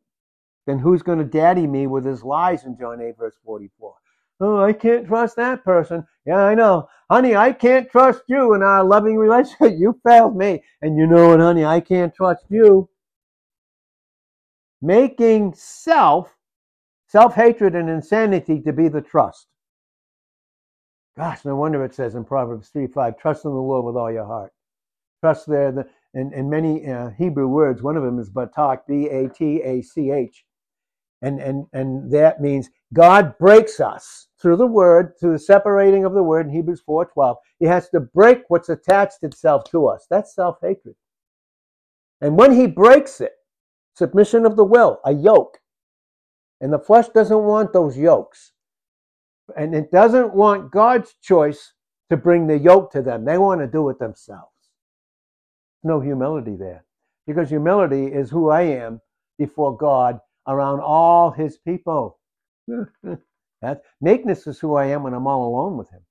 Then 0.66 0.78
who's 0.80 1.02
going 1.02 1.18
to 1.18 1.24
daddy 1.24 1.66
me 1.66 1.86
with 1.86 2.04
his 2.04 2.24
lies 2.24 2.64
in 2.64 2.76
John 2.76 3.00
8, 3.00 3.16
verse 3.16 3.36
44? 3.44 3.94
Oh, 4.40 4.62
I 4.62 4.72
can't 4.72 5.06
trust 5.06 5.36
that 5.36 5.64
person. 5.64 6.04
Yeah, 6.26 6.38
I 6.38 6.54
know. 6.54 6.88
Honey, 7.08 7.36
I 7.36 7.52
can't 7.52 7.88
trust 7.88 8.22
you 8.26 8.54
in 8.54 8.62
our 8.62 8.84
loving 8.84 9.16
relationship. 9.16 9.78
You 9.78 9.98
failed 10.06 10.36
me. 10.36 10.62
And 10.82 10.96
you 10.96 11.06
know 11.06 11.28
what, 11.28 11.40
honey, 11.40 11.64
I 11.64 11.80
can't 11.80 12.14
trust 12.14 12.44
you. 12.48 12.88
Making 14.82 15.54
self, 15.54 16.34
self 17.06 17.34
hatred, 17.34 17.74
and 17.74 17.88
insanity 17.88 18.60
to 18.62 18.72
be 18.72 18.88
the 18.88 19.00
trust. 19.00 19.46
Gosh, 21.16 21.44
no 21.44 21.56
wonder 21.56 21.82
it 21.84 21.94
says 21.94 22.14
in 22.14 22.24
Proverbs 22.24 22.68
3 22.68 22.88
5, 22.88 23.18
trust 23.18 23.44
in 23.44 23.50
the 23.50 23.56
Lord 23.56 23.84
with 23.86 23.96
all 23.96 24.12
your 24.12 24.26
heart. 24.26 24.52
Trust 25.22 25.46
there, 25.46 25.72
the, 25.72 25.86
in, 26.14 26.32
in 26.34 26.50
many 26.50 26.86
uh, 26.86 27.10
Hebrew 27.10 27.48
words, 27.48 27.82
one 27.82 27.96
of 27.96 28.02
them 28.02 28.18
is 28.18 28.28
batach, 28.28 28.80
B 28.86 29.08
A 29.08 29.28
T 29.28 29.62
A 29.62 29.82
C 29.82 30.10
H. 30.10 30.44
And, 31.22 31.40
and, 31.40 31.66
and 31.72 32.12
that 32.12 32.42
means 32.42 32.68
God 32.92 33.36
breaks 33.38 33.80
us 33.80 34.28
through 34.40 34.56
the 34.58 34.66
word, 34.66 35.14
through 35.18 35.32
the 35.32 35.38
separating 35.38 36.04
of 36.04 36.12
the 36.12 36.22
word 36.22 36.46
in 36.46 36.52
Hebrews 36.52 36.82
4.12. 36.86 37.36
He 37.58 37.66
has 37.66 37.88
to 37.90 38.00
break 38.00 38.42
what's 38.48 38.68
attached 38.68 39.22
itself 39.22 39.64
to 39.70 39.86
us. 39.86 40.06
That's 40.10 40.34
self-hatred. 40.34 40.94
And 42.20 42.36
when 42.36 42.52
he 42.52 42.66
breaks 42.66 43.20
it, 43.20 43.32
submission 43.94 44.44
of 44.44 44.56
the 44.56 44.64
will, 44.64 45.00
a 45.04 45.12
yoke. 45.12 45.58
And 46.60 46.72
the 46.72 46.78
flesh 46.78 47.08
doesn't 47.08 47.42
want 47.42 47.72
those 47.72 47.96
yokes. 47.96 48.52
And 49.56 49.74
it 49.74 49.90
doesn't 49.92 50.34
want 50.34 50.72
God's 50.72 51.14
choice 51.22 51.72
to 52.10 52.16
bring 52.16 52.46
the 52.46 52.58
yoke 52.58 52.90
to 52.92 53.02
them. 53.02 53.24
They 53.24 53.38
want 53.38 53.60
to 53.60 53.66
do 53.66 53.88
it 53.90 53.98
themselves. 53.98 54.52
No 55.84 56.00
humility 56.00 56.56
there. 56.56 56.84
Because 57.26 57.48
humility 57.48 58.06
is 58.06 58.30
who 58.30 58.50
I 58.50 58.62
am 58.62 59.00
before 59.38 59.76
God 59.76 60.20
around 60.46 60.80
all 60.80 61.30
his 61.30 61.58
people. 61.58 62.18
that 63.62 63.82
meekness 64.00 64.46
is 64.46 64.58
who 64.58 64.74
I 64.74 64.86
am 64.86 65.02
when 65.02 65.14
I'm 65.14 65.26
all 65.26 65.48
alone 65.48 65.76
with 65.76 65.90
him. 65.90 66.02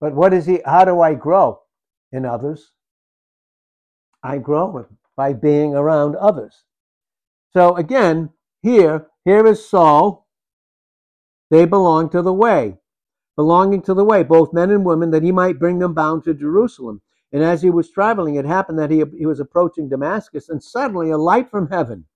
But 0.00 0.14
what 0.14 0.32
is 0.34 0.46
he 0.46 0.60
how 0.64 0.84
do 0.84 1.00
I 1.00 1.14
grow 1.14 1.60
in 2.12 2.24
others? 2.24 2.72
I 4.22 4.38
grow 4.38 4.86
by 5.16 5.32
being 5.32 5.74
around 5.74 6.16
others. 6.16 6.64
So 7.52 7.76
again, 7.76 8.30
here, 8.62 9.06
here 9.24 9.46
is 9.46 9.66
Saul 9.68 10.25
they 11.50 11.64
belonged 11.64 12.12
to 12.12 12.22
the 12.22 12.32
way, 12.32 12.76
belonging 13.36 13.82
to 13.82 13.94
the 13.94 14.04
way, 14.04 14.22
both 14.22 14.52
men 14.52 14.70
and 14.70 14.84
women, 14.84 15.10
that 15.10 15.22
he 15.22 15.32
might 15.32 15.58
bring 15.58 15.78
them 15.78 15.94
bound 15.94 16.24
to 16.24 16.34
Jerusalem. 16.34 17.02
And 17.32 17.42
as 17.42 17.62
he 17.62 17.70
was 17.70 17.90
traveling, 17.90 18.36
it 18.36 18.44
happened 18.44 18.78
that 18.78 18.90
he, 18.90 19.04
he 19.16 19.26
was 19.26 19.40
approaching 19.40 19.88
Damascus, 19.88 20.48
and 20.48 20.62
suddenly 20.62 21.10
a 21.10 21.18
light 21.18 21.50
from 21.50 21.68
heaven 21.68 22.06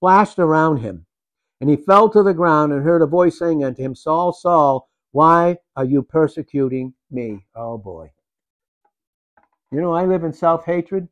flashed 0.00 0.38
around 0.38 0.78
him. 0.78 1.06
And 1.60 1.70
he 1.70 1.76
fell 1.76 2.08
to 2.10 2.22
the 2.22 2.34
ground 2.34 2.72
and 2.72 2.82
heard 2.82 3.02
a 3.02 3.06
voice 3.06 3.38
saying 3.38 3.62
unto 3.62 3.82
him, 3.82 3.94
Saul, 3.94 4.32
Saul, 4.32 4.88
why 5.12 5.58
are 5.76 5.84
you 5.84 6.02
persecuting 6.02 6.94
me? 7.10 7.46
Oh 7.54 7.78
boy. 7.78 8.10
You 9.70 9.80
know, 9.80 9.92
I 9.92 10.04
live 10.04 10.24
in 10.24 10.32
self 10.32 10.64
hatred. 10.64 11.08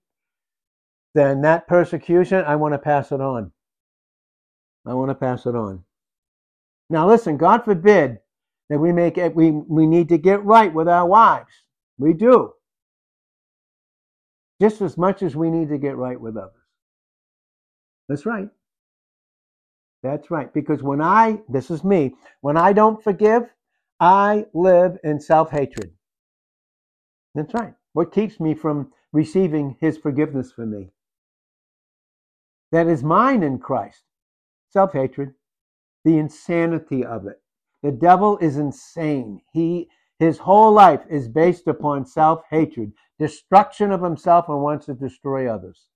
Then 1.14 1.42
that 1.42 1.68
persecution, 1.68 2.44
I 2.44 2.56
want 2.56 2.74
to 2.74 2.78
pass 2.78 3.12
it 3.12 3.20
on. 3.20 3.52
I 4.86 4.94
want 4.94 5.10
to 5.10 5.14
pass 5.14 5.46
it 5.46 5.54
on. 5.54 5.84
Now, 6.90 7.08
listen, 7.08 7.36
God 7.36 7.64
forbid 7.64 8.18
that 8.68 8.78
we 8.78 8.92
make 8.92 9.16
it, 9.16 9.34
we, 9.34 9.52
we 9.52 9.86
need 9.86 10.08
to 10.10 10.18
get 10.18 10.44
right 10.44 10.72
with 10.72 10.88
our 10.88 11.06
wives. 11.06 11.52
We 11.98 12.12
do. 12.12 12.52
Just 14.60 14.82
as 14.82 14.98
much 14.98 15.22
as 15.22 15.36
we 15.36 15.50
need 15.50 15.68
to 15.68 15.78
get 15.78 15.96
right 15.96 16.20
with 16.20 16.36
others. 16.36 16.52
That's 18.08 18.26
right. 18.26 18.48
That's 20.02 20.30
right. 20.30 20.52
Because 20.52 20.82
when 20.82 21.00
I, 21.00 21.40
this 21.48 21.70
is 21.70 21.84
me, 21.84 22.14
when 22.40 22.56
I 22.56 22.72
don't 22.72 23.02
forgive, 23.02 23.44
I 24.00 24.46
live 24.52 24.98
in 25.04 25.20
self 25.20 25.50
hatred. 25.50 25.92
That's 27.34 27.54
right. 27.54 27.74
What 27.92 28.12
keeps 28.12 28.40
me 28.40 28.54
from 28.54 28.92
receiving 29.12 29.76
his 29.80 29.96
forgiveness 29.98 30.50
for 30.52 30.66
me? 30.66 30.90
That 32.72 32.88
is 32.88 33.04
mine 33.04 33.42
in 33.42 33.58
Christ. 33.58 34.02
Self 34.70 34.92
hatred 34.92 35.34
the 36.04 36.18
insanity 36.18 37.04
of 37.04 37.26
it. 37.26 37.40
The 37.82 37.92
devil 37.92 38.38
is 38.38 38.56
insane. 38.56 39.40
He 39.52 39.88
his 40.18 40.36
whole 40.36 40.70
life 40.70 41.00
is 41.08 41.28
based 41.28 41.66
upon 41.66 42.04
self-hatred, 42.04 42.92
destruction 43.18 43.90
of 43.90 44.02
himself 44.02 44.50
and 44.50 44.60
wants 44.60 44.84
to 44.86 44.94
destroy 44.94 45.50
others. 45.50 45.86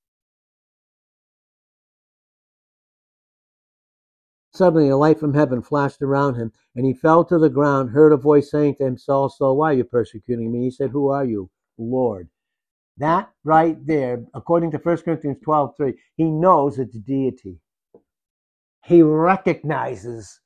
Suddenly 4.54 4.88
a 4.88 4.96
light 4.96 5.20
from 5.20 5.34
heaven 5.34 5.60
flashed 5.60 6.00
around 6.00 6.36
him, 6.36 6.52
and 6.74 6.86
he 6.86 6.94
fell 6.94 7.24
to 7.26 7.38
the 7.38 7.50
ground, 7.50 7.90
heard 7.90 8.12
a 8.12 8.16
voice 8.16 8.50
saying 8.50 8.76
to 8.76 8.86
him, 8.86 8.96
Saul, 8.96 9.28
Saul, 9.28 9.58
why 9.58 9.72
are 9.72 9.76
you 9.76 9.84
persecuting 9.84 10.50
me? 10.50 10.62
He 10.62 10.70
said, 10.70 10.90
Who 10.90 11.08
are 11.08 11.24
you? 11.24 11.50
Lord. 11.76 12.30
That 12.96 13.30
right 13.42 13.84
there, 13.84 14.24
according 14.32 14.70
to 14.70 14.78
1 14.78 14.98
Corinthians 14.98 15.38
12, 15.42 15.76
3, 15.76 15.94
he 16.16 16.30
knows 16.30 16.78
it's 16.78 16.96
deity. 16.96 17.58
He 18.84 19.02
recognizes 19.02 20.40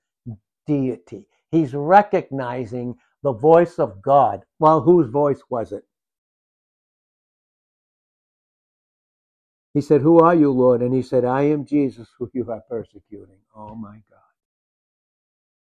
deity. 0.66 1.26
He's 1.50 1.74
recognizing 1.74 2.96
the 3.22 3.32
voice 3.32 3.78
of 3.78 4.02
God. 4.02 4.42
Well, 4.60 4.80
whose 4.82 5.10
voice 5.10 5.40
was 5.50 5.72
it? 5.72 5.84
He 9.74 9.80
said, 9.80 10.02
Who 10.02 10.20
are 10.20 10.34
you, 10.34 10.52
Lord? 10.52 10.82
And 10.82 10.94
he 10.94 11.02
said, 11.02 11.24
I 11.24 11.42
am 11.42 11.66
Jesus 11.66 12.08
who 12.18 12.30
you 12.34 12.50
are 12.50 12.62
persecuting. 12.68 13.38
Oh 13.56 13.74
my 13.74 13.96
God. 14.10 14.20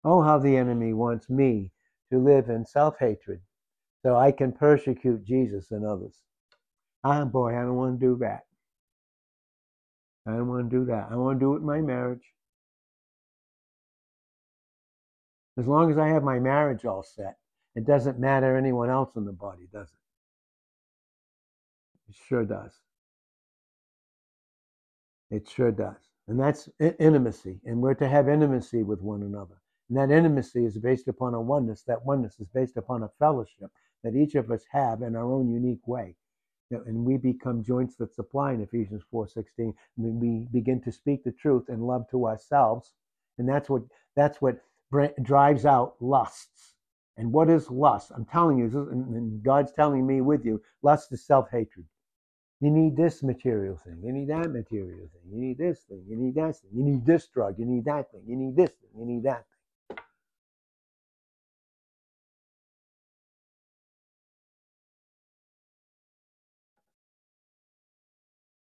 Oh, 0.05 0.22
how 0.24 0.39
the 0.39 0.57
enemy 0.57 0.93
wants 0.93 1.30
me 1.30 1.72
to 2.11 2.20
live 2.20 2.49
in 2.49 2.65
self 2.65 2.97
hatred 2.99 3.41
so 4.03 4.17
I 4.17 4.32
can 4.32 4.51
persecute 4.53 5.26
Jesus 5.26 5.72
and 5.72 5.86
others. 5.86 6.15
Ah, 7.03 7.26
boy, 7.26 7.55
I 7.57 7.61
don't 7.63 7.76
want 7.78 7.99
to 7.99 8.05
do 8.05 8.17
that. 8.22 8.41
I 10.28 10.32
don't 10.32 10.47
want 10.49 10.70
to 10.72 10.78
do 10.80 10.86
that. 10.88 11.09
I 11.11 11.15
want 11.15 11.39
to 11.39 11.45
do 11.45 11.55
it 11.55 11.59
in 11.59 11.65
my 11.65 11.82
marriage. 11.82 12.24
As 15.60 15.68
long 15.68 15.91
as 15.91 15.97
I 15.97 16.07
have 16.07 16.24
my 16.24 16.39
marriage 16.39 16.86
all 16.86 17.03
set, 17.03 17.38
it 17.76 17.86
doesn't 17.86 18.18
matter 18.18 18.55
anyone 18.55 18.89
else 18.89 19.18
in 19.18 19.26
the 19.26 19.34
body, 19.34 19.68
does 19.74 19.89
it? 19.89 19.99
It 22.10 22.16
sure 22.28 22.45
does. 22.45 22.72
It 25.30 25.49
sure 25.49 25.72
does. 25.72 25.97
And 26.30 26.39
that's 26.39 26.70
intimacy. 26.80 27.60
And 27.66 27.82
we're 27.82 27.93
to 27.95 28.07
have 28.07 28.30
intimacy 28.30 28.84
with 28.84 29.01
one 29.01 29.22
another. 29.22 29.62
And 29.89 29.97
that 29.97 30.16
intimacy 30.16 30.64
is 30.66 30.78
based 30.78 31.10
upon 31.10 31.34
a 31.34 31.41
oneness. 31.41 31.84
That 31.84 32.05
oneness 32.05 32.39
is 32.39 32.47
based 32.53 32.78
upon 32.78 33.03
a 33.03 33.10
fellowship 33.20 33.70
that 34.03 34.16
each 34.16 34.36
of 34.36 34.49
us 34.51 34.64
have 34.72 35.01
in 35.01 35.14
our 35.16 35.30
own 35.30 35.51
unique 35.51 35.86
way. 35.86 36.16
And 36.72 37.03
we 37.03 37.18
become 37.18 37.64
joints 37.64 37.97
that 37.97 38.16
supply 38.16 38.53
in 38.53 38.62
Ephesians 38.62 39.03
4.16. 39.14 39.43
And 39.57 39.76
we 39.97 40.47
begin 40.53 40.82
to 40.84 40.91
speak 40.91 41.26
the 41.26 41.34
truth 41.34 41.66
and 41.68 41.86
love 41.86 42.05
to 42.12 42.28
ourselves. 42.28 42.93
And 43.38 43.49
that's 43.49 43.70
what 43.70 43.84
that's 44.16 44.41
what 44.41 44.60
drives 45.21 45.65
out 45.65 45.95
lusts. 45.99 46.75
And 47.17 47.33
what 47.33 47.49
is 47.49 47.69
lust? 47.69 48.11
I'm 48.15 48.25
telling 48.25 48.57
you, 48.57 48.65
and 48.91 49.43
God's 49.43 49.73
telling 49.73 50.07
me 50.07 50.21
with 50.21 50.45
you, 50.45 50.61
lust 50.81 51.11
is 51.11 51.25
self 51.25 51.49
hatred. 51.51 51.85
You 52.61 52.71
need 52.71 52.97
this 52.97 53.23
material 53.23 53.77
thing. 53.77 54.01
You 54.03 54.11
need 54.11 54.29
that 54.29 54.51
material 54.51 55.09
thing. 55.13 55.31
You 55.31 55.39
need 55.39 55.57
this 55.57 55.81
thing. 55.81 56.03
You 56.09 56.17
need 56.17 56.35
that 56.35 56.57
thing. 56.57 56.71
You 56.73 56.83
need 56.83 57.05
this 57.05 57.27
drug. 57.27 57.55
You 57.57 57.65
need 57.65 57.85
that 57.85 58.11
thing. 58.11 58.21
You 58.27 58.35
need 58.35 58.55
this 58.55 58.71
thing. 58.71 58.89
You 58.97 59.05
need 59.05 59.23
that 59.23 59.45
thing. 59.45 59.57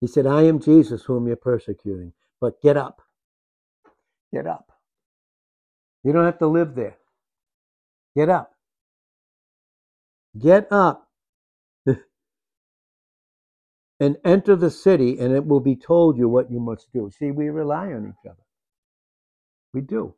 He 0.01 0.07
said, 0.07 0.27
I 0.27 0.43
am 0.45 0.61
Jesus 0.61 1.05
whom 1.05 1.27
you're 1.27 1.37
persecuting. 1.37 2.13
But 2.41 2.63
get 2.63 2.77
up. 2.77 3.03
Get 4.33 4.47
up. 4.47 4.73
You 6.05 6.13
don't 6.13 6.25
have 6.25 6.39
to 6.39 6.47
live 6.47 6.75
there. 6.75 6.97
Get 8.17 8.29
up. 8.29 8.55
Get 10.39 10.69
up 10.71 11.09
and 14.01 14.17
enter 14.25 14.57
the 14.57 14.71
city, 14.71 15.19
and 15.19 15.33
it 15.35 15.47
will 15.47 15.61
be 15.61 15.77
told 15.77 16.19
you 16.19 16.29
what 16.29 16.51
you 16.51 16.61
must 16.61 16.93
do. 16.93 17.11
See, 17.19 17.31
we 17.31 17.51
rely 17.51 17.93
on 17.93 18.07
each 18.09 18.31
other. 18.31 18.43
We 19.73 19.81
do. 19.83 20.15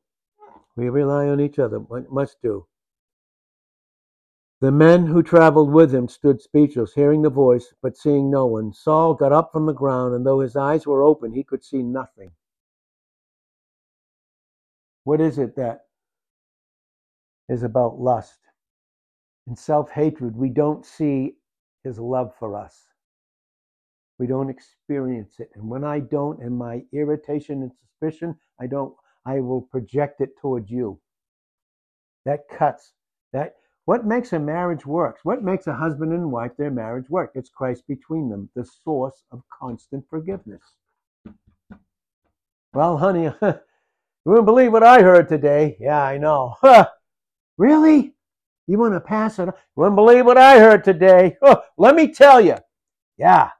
We 0.77 0.89
rely 0.89 1.29
on 1.29 1.41
each 1.41 1.59
other. 1.59 1.81
Must 2.11 2.41
do. 2.43 2.67
The 4.61 4.71
men 4.71 5.07
who 5.07 5.23
traveled 5.23 5.73
with 5.73 5.93
him 5.95 6.09
stood 6.09 6.41
speechless, 6.41 6.95
hearing 6.95 7.23
the 7.23 7.31
voice, 7.31 7.75
but 7.83 7.97
seeing 7.97 8.31
no 8.31 8.47
one. 8.47 8.73
Saul 8.73 9.15
got 9.15 9.33
up 9.33 9.53
from 9.53 9.67
the 9.67 9.73
ground, 9.73 10.15
and 10.15 10.25
though 10.25 10.41
his 10.41 10.57
eyes 10.57 10.87
were 10.87 11.03
open, 11.03 11.33
he 11.33 11.43
could 11.43 11.65
see 11.65 11.83
nothing. 11.83 12.31
What 15.05 15.21
is 15.21 15.39
it 15.39 15.57
that 15.57 15.87
is 17.49 17.63
about 17.63 18.01
lust 18.01 18.39
and 19.47 19.59
self 19.59 19.91
hatred? 19.91 20.37
We 20.37 20.49
don't 20.49 20.87
see 20.87 21.35
his 21.85 21.99
love 21.99 22.33
for 22.39 22.57
us. 22.57 22.87
We 24.19 24.27
don't 24.27 24.51
experience 24.51 25.41
it. 25.41 25.51
And 25.55 25.69
when 25.69 25.83
I 25.83 25.99
don't, 25.99 26.41
and 26.41 26.57
my 26.57 26.83
irritation 26.93 27.63
and 27.63 27.73
suspicion, 27.73 28.37
I 28.61 28.67
don't, 28.67 28.95
I 29.27 29.41
will 29.41 29.63
project 29.63 30.21
it 30.21 30.31
towards 30.41 30.71
you. 30.71 31.01
That 32.25 32.49
cuts. 32.49 32.93
That 33.33 33.57
what 33.85 34.07
makes 34.07 34.33
a 34.33 34.39
marriage 34.39 34.87
work? 34.87 35.19
What 35.25 35.43
makes 35.43 35.67
a 35.67 35.75
husband 35.75 36.13
and 36.13 36.31
wife 36.31 36.53
their 36.57 36.71
marriage 36.71 37.11
work? 37.11 37.33
It's 37.35 37.51
Christ 37.51 37.83
between 37.89 38.29
them, 38.29 38.49
the 38.55 38.65
source 38.65 39.25
of 39.33 39.43
constant 39.51 40.05
forgiveness. 40.09 40.63
Well, 42.73 42.97
honey, 42.97 43.33
you 44.25 44.31
wouldn't 44.31 44.47
believe 44.47 44.73
what 44.73 44.85
I 44.85 45.03
heard 45.03 45.29
today. 45.29 45.77
Yeah, 45.81 46.03
I 46.03 46.19
know. 46.19 46.57
really? 47.59 48.15
You 48.67 48.79
want 48.79 48.95
to 48.95 49.01
pass 49.01 49.39
it? 49.39 49.47
You 49.47 49.53
wouldn't 49.77 49.97
believe 49.97 50.25
what 50.25 50.39
I 50.39 50.59
heard 50.59 50.85
today. 50.85 51.37
let 51.77 51.95
me 51.95 52.09
tell 52.09 52.41
you. 52.41 52.57
Yeah. 53.19 53.51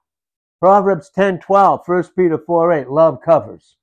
Proverbs 0.61 1.11
10 1.15 1.41
12, 1.41 1.83
1 1.85 2.05
Peter 2.17 2.39
4 2.39 2.73
8, 2.73 2.89
love 2.89 3.21
covers. 3.21 3.77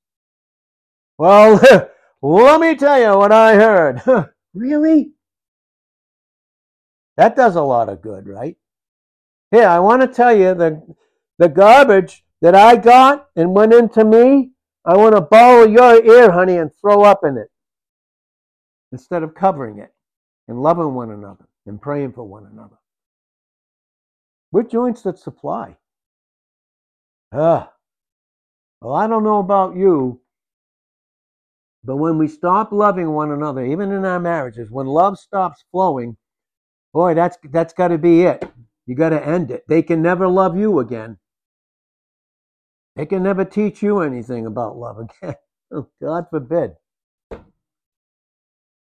Well, 1.18 1.60
let 2.22 2.60
me 2.60 2.74
tell 2.74 2.98
you 2.98 3.18
what 3.18 3.32
I 3.32 3.54
heard. 3.54 4.30
really? 4.54 5.12
That 7.18 7.36
does 7.36 7.56
a 7.56 7.62
lot 7.62 7.90
of 7.90 8.00
good, 8.00 8.26
right? 8.26 8.56
Here, 9.50 9.68
I 9.68 9.78
want 9.80 10.00
to 10.00 10.08
tell 10.08 10.34
you 10.34 10.54
the, 10.54 10.82
the 11.38 11.50
garbage 11.50 12.24
that 12.40 12.54
I 12.54 12.76
got 12.76 13.28
and 13.36 13.54
went 13.54 13.74
into 13.74 14.04
me, 14.04 14.52
I 14.84 14.96
want 14.96 15.14
to 15.14 15.20
borrow 15.20 15.64
your 15.66 16.02
ear, 16.04 16.30
honey, 16.30 16.56
and 16.56 16.70
throw 16.80 17.02
up 17.02 17.20
in 17.24 17.36
it 17.36 17.48
instead 18.92 19.22
of 19.22 19.34
covering 19.34 19.78
it 19.78 19.92
and 20.48 20.62
loving 20.62 20.94
one 20.94 21.10
another 21.10 21.46
and 21.66 21.80
praying 21.80 22.12
for 22.12 22.24
one 22.24 22.46
another. 22.50 22.76
We're 24.52 24.64
joints 24.64 25.02
that 25.02 25.18
supply. 25.18 25.76
Ah, 27.32 27.72
well, 28.80 28.94
I 28.94 29.06
don't 29.06 29.22
know 29.22 29.38
about 29.38 29.76
you, 29.76 30.20
but 31.84 31.96
when 31.96 32.18
we 32.18 32.26
stop 32.26 32.72
loving 32.72 33.12
one 33.12 33.30
another, 33.30 33.64
even 33.64 33.92
in 33.92 34.04
our 34.04 34.18
marriages, 34.18 34.70
when 34.70 34.86
love 34.86 35.18
stops 35.18 35.64
flowing, 35.70 36.16
Boy, 36.92 37.14
that's 37.14 37.38
that's 37.50 37.72
got 37.72 37.88
to 37.88 37.98
be 37.98 38.22
it. 38.22 38.44
You 38.86 38.96
got 38.96 39.10
to 39.10 39.24
end 39.24 39.50
it. 39.50 39.64
They 39.68 39.82
can 39.82 40.02
never 40.02 40.26
love 40.26 40.56
you 40.56 40.80
again. 40.80 41.18
They 42.96 43.06
can 43.06 43.22
never 43.22 43.44
teach 43.44 43.82
you 43.82 44.00
anything 44.00 44.46
about 44.46 44.76
love 44.76 44.98
again. 44.98 45.36
God 46.02 46.26
forbid. 46.30 46.72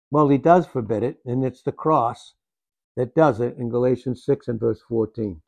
Well, 0.09 0.27
he 0.27 0.37
does 0.37 0.67
forbid 0.67 1.03
it, 1.03 1.19
and 1.25 1.43
it's 1.45 1.61
the 1.61 1.71
cross 1.71 2.33
that 2.97 3.15
does 3.15 3.39
it 3.39 3.55
in 3.57 3.69
Galatians 3.69 4.23
6 4.25 4.47
and 4.47 4.59
verse 4.59 4.81
14. 4.87 5.41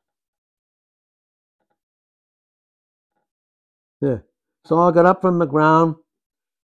Yeah. 4.01 4.17
Saul 4.65 4.91
got 4.91 5.05
up 5.05 5.21
from 5.21 5.39
the 5.39 5.45
ground. 5.45 5.95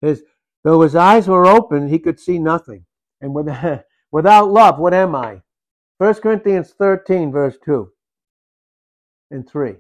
His, 0.02 0.24
though 0.64 0.82
his 0.82 0.96
eyes 0.96 1.28
were 1.28 1.48
open, 1.48 1.88
he 1.88 2.00
could 2.00 2.20
see 2.20 2.40
nothing. 2.40 2.86
And 3.22 3.34
with, 3.34 3.48
without 4.12 4.52
love, 4.52 4.80
what 4.80 4.94
am 4.94 5.16
I? 5.16 5.42
1 5.98 6.14
Corinthians 6.16 6.74
13, 6.78 7.32
verse 7.32 7.58
2 7.64 7.92
and 9.32 9.48
3. 9.50 9.76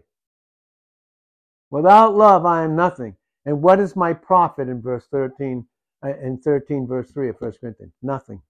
Without 1.72 2.16
love, 2.16 2.46
I 2.46 2.64
am 2.64 2.76
nothing. 2.76 3.16
And 3.46 3.62
what 3.62 3.80
is 3.80 3.96
my 3.96 4.14
profit 4.14 4.70
in 4.70 4.82
verse 4.82 5.06
13 5.12 5.66
uh, 6.04 6.14
in 6.22 6.40
13 6.40 6.88
verse 6.88 7.12
3 7.12 7.30
of 7.30 7.36
1 7.40 7.54
Corinthians? 7.60 7.94
Nothing. 8.02 8.42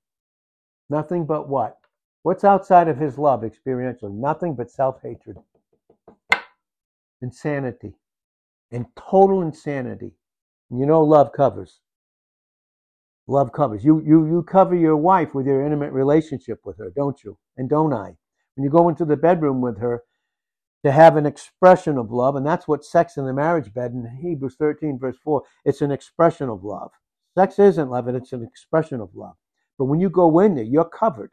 Nothing 0.90 1.26
but 1.26 1.50
what? 1.50 1.78
What's 2.24 2.44
outside 2.44 2.88
of 2.88 2.98
his 2.98 3.18
love 3.18 3.42
experientially? 3.42 4.14
Nothing 4.14 4.56
but 4.56 4.72
self-hatred. 4.72 5.38
Insanity. 7.22 7.94
And 8.72 8.86
total 8.96 9.42
insanity. 9.42 10.12
You 10.70 10.86
know 10.86 11.04
love 11.04 11.32
covers. 11.32 11.80
Love 13.28 13.52
covers. 13.52 13.84
You, 13.84 14.02
you, 14.06 14.26
you 14.28 14.44
cover 14.44 14.76
your 14.76 14.98
wife 14.98 15.34
with 15.34 15.46
your 15.46 15.66
intimate 15.66 15.92
relationship 15.92 16.60
with 16.66 16.78
her, 16.78 16.92
don't 16.96 17.24
you? 17.24 17.38
And 17.58 17.70
don't 17.70 17.94
I? 17.94 18.16
When 18.56 18.64
you 18.64 18.70
go 18.70 18.90
into 18.90 19.06
the 19.06 19.18
bedroom 19.18 19.62
with 19.62 19.80
her 19.80 20.04
to 20.86 20.92
have 20.92 21.18
an 21.18 21.26
expression 21.26 21.98
of 21.98 22.12
love, 22.12 22.36
and 22.36 22.46
that's 22.46 22.68
what 22.68 22.86
sex 22.86 23.18
in 23.18 23.26
the 23.26 23.34
marriage 23.34 23.74
bed 23.74 23.92
in 23.92 24.18
Hebrews 24.22 24.56
13, 24.58 24.98
verse 24.98 25.18
4, 25.24 25.44
it's 25.66 25.82
an 25.82 25.92
expression 25.92 26.50
of 26.50 26.64
love. 26.64 26.92
Sex 27.38 27.60
isn't 27.60 27.90
love, 27.90 28.08
it's 28.08 28.34
an 28.34 28.44
expression 28.44 29.02
of 29.02 29.16
love. 29.16 29.36
But 29.78 29.86
when 29.86 30.00
you 30.00 30.10
go 30.10 30.40
in 30.40 30.56
there, 30.56 30.64
you're 30.64 30.86
covered. 30.86 31.32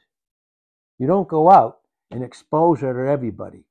You 0.98 1.06
don't 1.06 1.28
go 1.28 1.50
out 1.50 1.78
and 2.10 2.22
expose 2.22 2.80
her 2.80 2.92
to 2.92 3.10
everybody. 3.10 3.64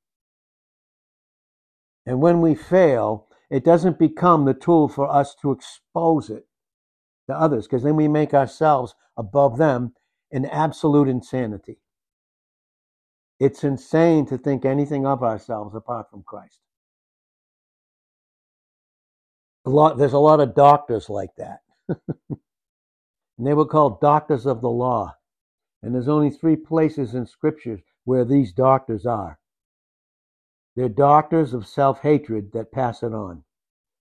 And 2.05 2.21
when 2.21 2.41
we 2.41 2.55
fail, 2.55 3.27
it 3.49 3.63
doesn't 3.63 3.99
become 3.99 4.45
the 4.45 4.53
tool 4.53 4.87
for 4.87 5.09
us 5.09 5.35
to 5.41 5.51
expose 5.51 6.29
it 6.29 6.45
to 7.27 7.35
others 7.35 7.65
because 7.65 7.83
then 7.83 7.95
we 7.95 8.07
make 8.07 8.33
ourselves 8.33 8.95
above 9.17 9.57
them 9.57 9.93
in 10.31 10.45
absolute 10.45 11.07
insanity. 11.07 11.79
It's 13.39 13.63
insane 13.63 14.25
to 14.27 14.37
think 14.37 14.63
anything 14.65 15.05
of 15.05 15.23
ourselves 15.23 15.75
apart 15.75 16.09
from 16.09 16.23
Christ. 16.23 16.61
A 19.65 19.69
lot, 19.69 19.97
there's 19.97 20.13
a 20.13 20.19
lot 20.19 20.39
of 20.39 20.55
doctors 20.55 21.09
like 21.09 21.35
that. 21.37 21.61
and 22.29 22.39
they 23.39 23.53
were 23.53 23.65
called 23.65 23.99
doctors 23.99 24.45
of 24.45 24.61
the 24.61 24.69
law. 24.69 25.15
And 25.81 25.93
there's 25.93 26.07
only 26.07 26.29
three 26.29 26.55
places 26.55 27.13
in 27.13 27.25
scriptures 27.25 27.81
where 28.05 28.25
these 28.25 28.53
doctors 28.53 29.05
are. 29.05 29.39
They're 30.75 30.89
doctors 30.89 31.53
of 31.53 31.67
self 31.67 32.01
hatred 32.01 32.51
that 32.53 32.71
pass 32.71 33.03
it 33.03 33.13
on. 33.13 33.43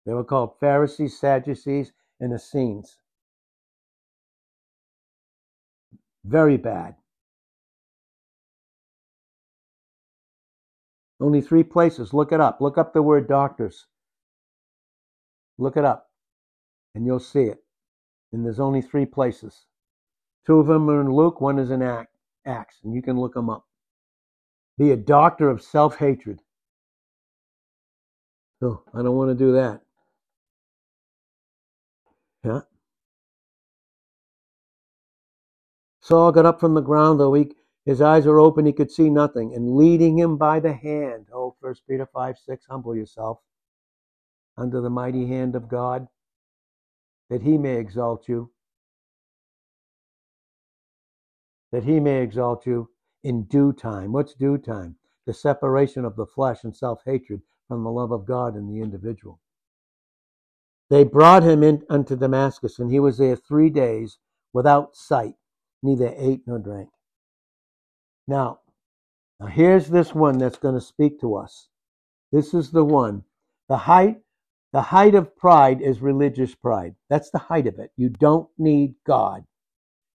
They 0.06 0.14
were 0.14 0.24
called 0.24 0.58
Pharisees, 0.58 1.18
Sadducees, 1.18 1.92
and 2.20 2.32
Essenes. 2.32 2.98
Very 6.24 6.56
bad. 6.56 6.96
Only 11.22 11.40
three 11.40 11.62
places. 11.62 12.12
Look 12.12 12.32
it 12.32 12.40
up. 12.40 12.60
Look 12.60 12.76
up 12.76 12.92
the 12.92 13.00
word 13.00 13.28
doctors. 13.28 13.86
Look 15.56 15.76
it 15.76 15.84
up, 15.84 16.10
and 16.96 17.06
you'll 17.06 17.20
see 17.20 17.44
it. 17.44 17.62
And 18.32 18.44
there's 18.44 18.58
only 18.58 18.82
three 18.82 19.06
places. 19.06 19.66
Two 20.44 20.58
of 20.58 20.66
them 20.66 20.90
are 20.90 21.00
in 21.00 21.12
Luke, 21.12 21.40
one 21.40 21.60
is 21.60 21.70
in 21.70 21.80
Acts, 21.82 22.80
and 22.82 22.92
you 22.92 23.02
can 23.02 23.20
look 23.20 23.34
them 23.34 23.48
up. 23.48 23.64
Be 24.78 24.90
a 24.90 24.96
doctor 24.96 25.48
of 25.48 25.62
self 25.62 25.96
hatred. 25.98 26.40
Oh, 28.60 28.82
I 28.92 29.02
don't 29.02 29.16
want 29.16 29.30
to 29.30 29.44
do 29.44 29.52
that. 29.52 29.82
Yeah. 32.44 32.60
Saul 36.00 36.32
got 36.32 36.46
up 36.46 36.58
from 36.58 36.74
the 36.74 36.80
ground, 36.80 37.20
though 37.20 37.34
he, 37.34 37.52
his 37.84 38.00
eyes 38.00 38.26
were 38.26 38.38
open, 38.38 38.64
he 38.64 38.72
could 38.72 38.90
see 38.90 39.10
nothing, 39.10 39.54
and 39.54 39.76
leading 39.76 40.18
him 40.18 40.36
by 40.36 40.60
the 40.60 40.72
hand. 40.72 41.26
Oh, 41.32 41.56
1 41.60 41.74
Peter 41.88 42.06
5 42.06 42.38
6, 42.38 42.66
humble 42.68 42.94
yourself 42.94 43.40
under 44.56 44.80
the 44.80 44.90
mighty 44.90 45.26
hand 45.26 45.56
of 45.56 45.68
God, 45.68 46.08
that 47.28 47.42
he 47.42 47.58
may 47.58 47.76
exalt 47.76 48.28
you. 48.28 48.52
That 51.72 51.84
he 51.84 52.00
may 52.00 52.22
exalt 52.22 52.66
you 52.66 52.90
in 53.24 53.44
due 53.44 53.72
time. 53.72 54.12
What's 54.12 54.34
due 54.34 54.58
time? 54.58 54.96
The 55.26 55.32
separation 55.32 56.04
of 56.04 56.16
the 56.16 56.26
flesh 56.26 56.64
and 56.64 56.76
self 56.76 57.00
hatred 57.04 57.42
from 57.66 57.82
the 57.82 57.90
love 57.90 58.12
of 58.12 58.26
God 58.26 58.56
in 58.56 58.68
the 58.68 58.80
individual. 58.80 59.40
They 60.90 61.04
brought 61.04 61.42
him 61.42 61.62
in 61.62 61.84
unto 61.88 62.16
Damascus, 62.16 62.78
and 62.78 62.90
he 62.90 63.00
was 63.00 63.16
there 63.18 63.34
three 63.34 63.70
days 63.70 64.18
without 64.52 64.94
sight 64.94 65.34
neither 65.82 66.12
ate 66.16 66.42
nor 66.46 66.58
drank. 66.58 66.90
Now, 68.28 68.60
now 69.40 69.46
here's 69.48 69.88
this 69.88 70.14
one 70.14 70.38
that's 70.38 70.58
going 70.58 70.74
to 70.76 70.82
speak 70.82 71.20
to 71.22 71.36
us. 71.36 71.68
This 72.32 72.54
is 72.54 72.72
the 72.72 72.84
one 72.84 73.24
The 73.68 73.78
height, 73.78 74.20
the 74.72 74.82
height 74.82 75.14
of 75.16 75.36
pride 75.36 75.82
is 75.82 76.02
religious 76.02 76.54
pride. 76.54 76.96
That's 77.10 77.30
the 77.30 77.38
height 77.38 77.66
of 77.68 77.78
it. 77.80 77.92
You 77.96 78.10
don't 78.10 78.48
need 78.58 78.94
God. 79.06 79.44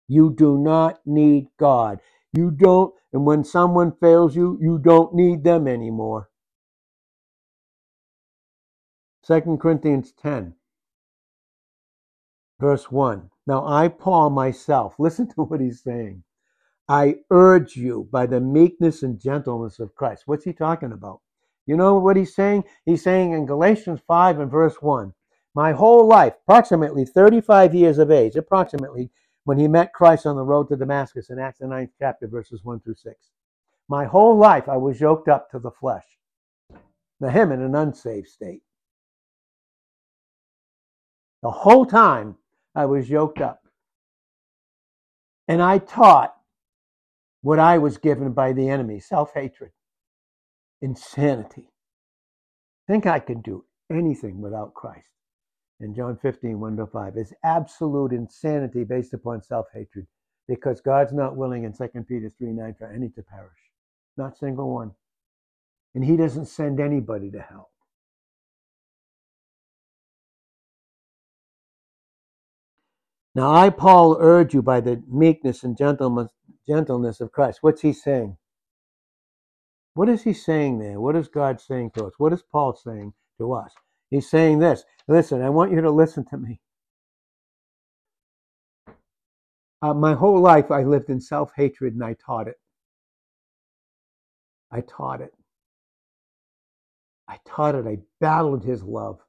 You 0.09 0.35
do 0.35 0.59
not 0.59 1.01
need 1.07 1.49
God. 1.59 2.01
You 2.35 2.51
don't, 2.51 2.95
and 3.13 3.27
when 3.27 3.45
someone 3.45 3.93
fails 4.01 4.37
you, 4.37 4.59
you 4.61 4.79
don't 4.79 5.15
need 5.15 5.45
them 5.45 5.69
anymore. 5.69 6.31
2 9.27 9.59
Corinthians 9.61 10.13
10, 10.23 10.55
verse 12.61 12.91
1. 12.91 13.31
Now 13.47 13.67
I, 13.67 13.89
Paul, 13.89 14.31
myself, 14.31 14.97
listen 15.01 15.29
to 15.31 15.43
what 15.45 15.61
he's 15.61 15.83
saying. 15.83 16.25
I 16.89 17.17
urge 17.31 17.77
you 17.77 18.09
by 18.13 18.27
the 18.27 18.41
meekness 18.41 19.03
and 19.03 19.21
gentleness 19.21 19.81
of 19.81 19.95
Christ. 19.95 20.23
What's 20.27 20.45
he 20.45 20.53
talking 20.53 20.93
about? 20.93 21.21
You 21.67 21.77
know 21.77 21.99
what 21.99 22.17
he's 22.17 22.35
saying? 22.35 22.65
He's 22.85 23.03
saying 23.03 23.33
in 23.33 23.45
Galatians 23.47 24.01
5 24.07 24.39
and 24.39 24.51
verse 24.51 24.77
1 24.81 25.13
My 25.55 25.73
whole 25.73 26.07
life, 26.07 26.35
approximately 26.43 27.05
35 27.05 27.75
years 27.75 27.99
of 27.99 28.13
age, 28.13 28.37
approximately 28.37 29.11
when 29.45 29.59
he 29.59 29.67
met 29.67 29.93
Christ 29.93 30.27
on 30.27 30.37
the 30.37 30.45
road 30.45 30.69
to 30.69 30.77
Damascus 30.77 31.31
in 31.31 31.39
Acts 31.39 31.59
the 31.59 31.67
9th 31.67 31.91
chapter, 31.99 32.29
verses 32.29 32.63
1 32.63 32.81
through 32.81 32.95
6. 32.95 33.15
My 33.89 34.05
whole 34.05 34.37
life 34.37 34.69
I 34.69 34.77
was 34.77 35.01
yoked 35.01 35.29
up 35.29 35.51
to 35.51 35.59
the 35.59 35.71
flesh. 35.71 36.05
Now, 37.21 37.29
him 37.29 37.51
in 37.51 37.63
an 37.63 37.75
unsaved 37.75 38.29
state. 38.29 38.63
The 41.43 41.51
whole 41.51 41.87
time 41.87 42.37
I 42.75 42.87
was 42.87 43.09
yoked 43.09 43.41
up. 43.41 43.63
And 45.49 45.63
I 45.63 45.79
taught 45.79 46.36
what 47.47 47.61
I 47.61 47.79
was 47.79 47.97
given 47.97 48.33
by 48.33 48.53
the 48.53 48.69
enemy 48.69 48.99
self 48.99 49.33
hatred, 49.33 49.71
insanity. 50.83 51.69
Think 52.89 53.07
I 53.07 53.21
can 53.21 53.41
do 53.41 53.65
anything 53.89 54.41
without 54.41 54.75
Christ. 54.75 55.07
In 55.79 55.95
John 55.95 56.19
15, 56.21 56.59
1 56.59 56.77
to 56.79 56.87
5, 56.89 57.17
is 57.17 57.33
absolute 57.45 58.11
insanity 58.11 58.83
based 58.83 59.15
upon 59.15 59.45
self 59.45 59.67
hatred 59.73 60.09
because 60.49 60.81
God's 60.81 61.13
not 61.13 61.37
willing 61.37 61.63
in 61.63 61.73
2 61.73 61.87
Peter 62.09 62.33
3 62.37 62.49
9 62.49 62.75
for 62.81 62.91
any 62.91 63.11
to 63.11 63.23
perish, 63.23 63.53
not 64.17 64.37
single 64.37 64.75
one. 64.75 64.91
And 65.95 66.05
He 66.05 66.17
doesn't 66.17 66.47
send 66.47 66.81
anybody 66.81 67.31
to 67.31 67.41
hell. 67.41 67.71
Now 73.37 73.55
I, 73.55 73.71
Paul, 73.71 74.17
urge 74.19 74.53
you 74.53 74.63
by 74.63 74.81
the 74.81 75.01
meekness 75.09 75.63
and 75.63 75.79
gentleness, 75.79 76.33
gentleness 76.69 77.21
of 77.21 77.33
Christ. 77.33 77.59
What's 77.63 77.83
he 77.83 77.93
saying? 77.93 78.37
What 79.95 80.09
is 80.09 80.23
he 80.23 80.33
saying 80.35 80.79
there? 80.79 81.01
What 81.01 81.17
is 81.17 81.29
God 81.29 81.61
saying 81.61 81.93
to 81.93 82.07
us? 82.07 82.15
What 82.19 82.33
is 82.33 82.43
Paul 82.53 82.75
saying 82.75 83.15
to 83.39 83.53
us? 83.55 83.73
He's 84.11 84.31
saying 84.31 84.61
this. 84.61 84.85
Listen, 85.09 85.43
I 85.43 85.51
want 85.51 85.73
you 85.73 85.81
to 85.83 85.91
listen 85.91 86.25
to 86.31 86.39
me. 86.39 86.61
Uh, 89.83 89.95
my 89.95 90.15
whole 90.15 90.41
life 90.41 90.71
I 90.71 90.85
lived 90.85 91.11
in 91.11 91.21
self 91.21 91.53
hatred 91.57 91.95
and 91.95 92.05
I 92.05 92.15
taught 92.15 92.49
it. 92.49 92.57
I 94.73 94.83
taught 94.83 95.21
it. 95.21 95.35
I 97.29 97.39
taught 97.47 97.75
it. 97.75 97.87
I 97.87 97.99
battled 98.21 98.65
his 98.65 98.83
love. 98.83 99.21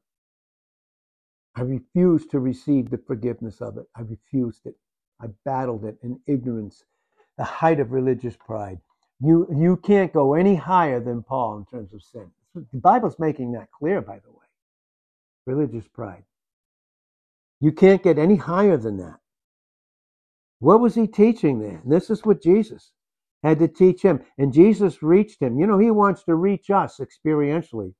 I 1.55 1.61
refused 1.61 2.31
to 2.31 2.39
receive 2.39 2.89
the 2.89 2.99
forgiveness 2.99 3.61
of 3.61 3.77
it. 3.77 3.85
I 3.95 4.01
refused 4.01 4.65
it. 4.65 4.75
I 5.21 5.27
battled 5.45 5.85
it 5.85 5.97
in 6.03 6.19
ignorance, 6.27 6.83
the 7.37 7.43
height 7.43 7.79
of 7.79 7.91
religious 7.91 8.35
pride. 8.35 8.79
You, 9.19 9.47
you 9.55 9.77
can't 9.77 10.13
go 10.13 10.33
any 10.33 10.55
higher 10.55 10.99
than 10.99 11.23
Paul 11.23 11.57
in 11.57 11.65
terms 11.65 11.93
of 11.93 12.03
sin. 12.03 12.31
The 12.53 12.65
Bible's 12.73 13.19
making 13.19 13.51
that 13.53 13.71
clear, 13.71 14.01
by 14.01 14.19
the 14.19 14.31
way. 14.31 14.45
Religious 15.45 15.87
pride. 15.87 16.23
You 17.59 17.71
can't 17.71 18.03
get 18.03 18.19
any 18.19 18.35
higher 18.35 18.77
than 18.77 18.97
that. 18.97 19.19
What 20.59 20.79
was 20.79 20.95
he 20.95 21.07
teaching 21.07 21.59
there? 21.59 21.81
This 21.85 22.09
is 22.09 22.25
what 22.25 22.41
Jesus 22.41 22.91
had 23.43 23.59
to 23.59 23.67
teach 23.67 24.01
him. 24.01 24.21
And 24.37 24.53
Jesus 24.53 25.03
reached 25.03 25.41
him. 25.41 25.59
You 25.59 25.67
know, 25.67 25.77
he 25.77 25.91
wants 25.91 26.23
to 26.23 26.35
reach 26.35 26.69
us 26.69 26.99
experientially 26.99 27.93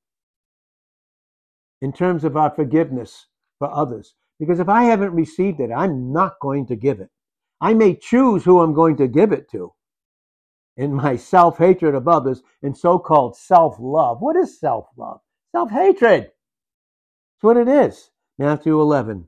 in 1.82 1.94
terms 1.94 2.24
of 2.24 2.36
our 2.36 2.50
forgiveness 2.50 3.28
for 3.60 3.72
others. 3.72 4.16
Because 4.40 4.60
if 4.60 4.70
I 4.70 4.84
haven't 4.84 5.14
received 5.14 5.60
it, 5.60 5.72
I'm 5.72 6.12
not 6.12 6.40
going 6.40 6.68
to 6.68 6.76
give 6.76 7.00
it. 7.00 7.10
I 7.60 7.74
may 7.74 7.96
choose 7.96 8.44
who 8.44 8.60
I'm 8.62 8.74
going 8.74 8.98
to 8.98 9.08
give 9.08 9.32
it 9.32 9.50
to 9.52 9.74
in 10.78 10.94
my 10.94 11.16
self 11.16 11.58
hatred 11.58 11.96
of 11.96 12.08
others 12.08 12.44
and 12.62 12.78
so 12.78 13.00
called 13.00 13.36
self 13.36 13.76
love. 13.80 14.22
What 14.22 14.36
is 14.36 14.60
self 14.60 14.88
love? 14.96 15.22
Self 15.52 15.72
hatred. 15.72 16.24
That's 16.24 17.44
what 17.44 17.58
it 17.58 17.68
is. 17.68 18.12
Matthew 18.38 18.80
11, 18.80 19.28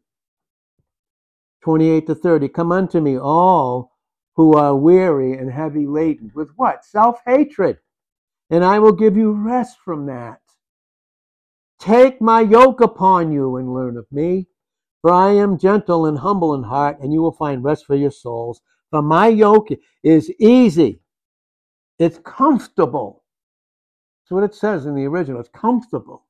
28 1.64 2.08
to 2.08 2.16
30. 2.16 2.48
Come 2.50 2.72
unto 2.72 3.00
me, 3.00 3.18
all 3.18 3.92
who 4.36 4.56
are 4.56 4.76
weary 4.76 5.34
and 5.34 5.52
heavy 5.52 5.88
laden. 5.88 6.32
With 6.36 6.52
what? 6.56 6.86
Self 6.86 7.20
hatred. 7.26 7.80
And 8.52 8.64
I 8.64 8.80
will 8.80 8.94
give 8.94 9.18
you 9.18 9.32
rest 9.32 9.78
from 9.84 10.06
that. 10.08 10.40
Take 11.80 12.22
my 12.22 12.42
yoke 12.42 12.82
upon 12.82 13.32
you 13.32 13.56
and 13.56 13.74
learn 13.74 13.98
of 13.98 14.06
me, 14.12 14.48
for 15.02 15.12
I 15.12 15.32
am 15.32 15.58
gentle 15.58 16.06
and 16.06 16.18
humble 16.18 16.54
in 16.54 16.64
heart, 16.64 17.00
and 17.00 17.14
you 17.14 17.22
will 17.22 17.32
find 17.32 17.64
rest 17.64 17.86
for 17.86 17.96
your 17.96 18.12
souls. 18.12 18.62
For 18.90 19.02
my 19.02 19.28
yoke 19.28 19.70
is 20.04 20.32
easy, 20.40 21.02
it's 22.00 22.20
comfortable. 22.20 23.24
That's 24.24 24.32
what 24.32 24.44
it 24.44 24.56
says 24.56 24.86
in 24.86 24.96
the 24.96 25.06
original. 25.06 25.40
It's 25.40 25.50
comfortable. 25.50 26.26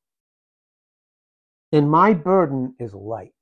And 1.72 1.90
my 1.90 2.14
burden 2.14 2.76
is 2.80 2.94
light. 2.94 3.34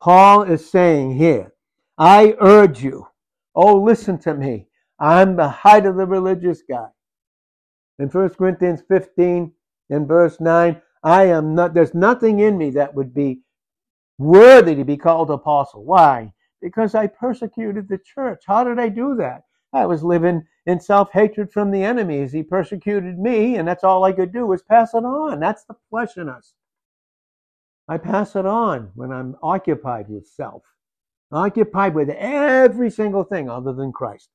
Paul 0.00 0.44
is 0.44 0.70
saying 0.70 1.16
here, 1.16 1.52
I 1.98 2.34
urge 2.40 2.82
you, 2.82 3.06
oh, 3.54 3.82
listen 3.82 4.18
to 4.20 4.34
me. 4.34 4.68
I'm 4.98 5.36
the 5.36 5.48
height 5.48 5.86
of 5.86 5.96
the 5.96 6.06
religious 6.06 6.62
guy. 6.62 6.88
In 7.98 8.08
1 8.08 8.30
Corinthians 8.30 8.82
15, 8.88 9.52
in 9.90 10.06
verse 10.06 10.40
9, 10.40 10.80
I 11.02 11.24
am 11.24 11.54
not, 11.54 11.74
there's 11.74 11.94
nothing 11.94 12.40
in 12.40 12.56
me 12.56 12.70
that 12.70 12.94
would 12.94 13.12
be 13.12 13.40
worthy 14.20 14.74
to 14.74 14.84
be 14.84 14.96
called 14.96 15.30
apostle. 15.30 15.84
Why? 15.84 16.32
Because 16.60 16.94
I 16.94 17.06
persecuted 17.06 17.88
the 17.88 17.98
church. 17.98 18.42
How 18.46 18.62
did 18.64 18.78
I 18.78 18.88
do 18.88 19.16
that? 19.16 19.44
I 19.72 19.86
was 19.86 20.02
living 20.04 20.42
in 20.66 20.80
self 20.80 21.10
hatred 21.12 21.50
from 21.50 21.70
the 21.70 21.82
enemies. 21.82 22.32
He 22.32 22.42
persecuted 22.42 23.18
me, 23.18 23.56
and 23.56 23.66
that's 23.66 23.84
all 23.84 24.04
I 24.04 24.12
could 24.12 24.32
do 24.32 24.46
was 24.46 24.62
pass 24.62 24.94
it 24.94 25.04
on. 25.04 25.40
That's 25.40 25.64
the 25.64 25.76
flesh 25.88 26.16
in 26.16 26.28
us. 26.28 26.54
I 27.88 27.96
pass 27.96 28.36
it 28.36 28.46
on 28.46 28.90
when 28.94 29.10
I'm 29.10 29.36
occupied 29.42 30.08
with 30.08 30.26
self, 30.26 30.62
occupied 31.32 31.94
with 31.94 32.10
every 32.10 32.90
single 32.90 33.24
thing 33.24 33.48
other 33.48 33.72
than 33.72 33.90
Christ. 33.90 34.28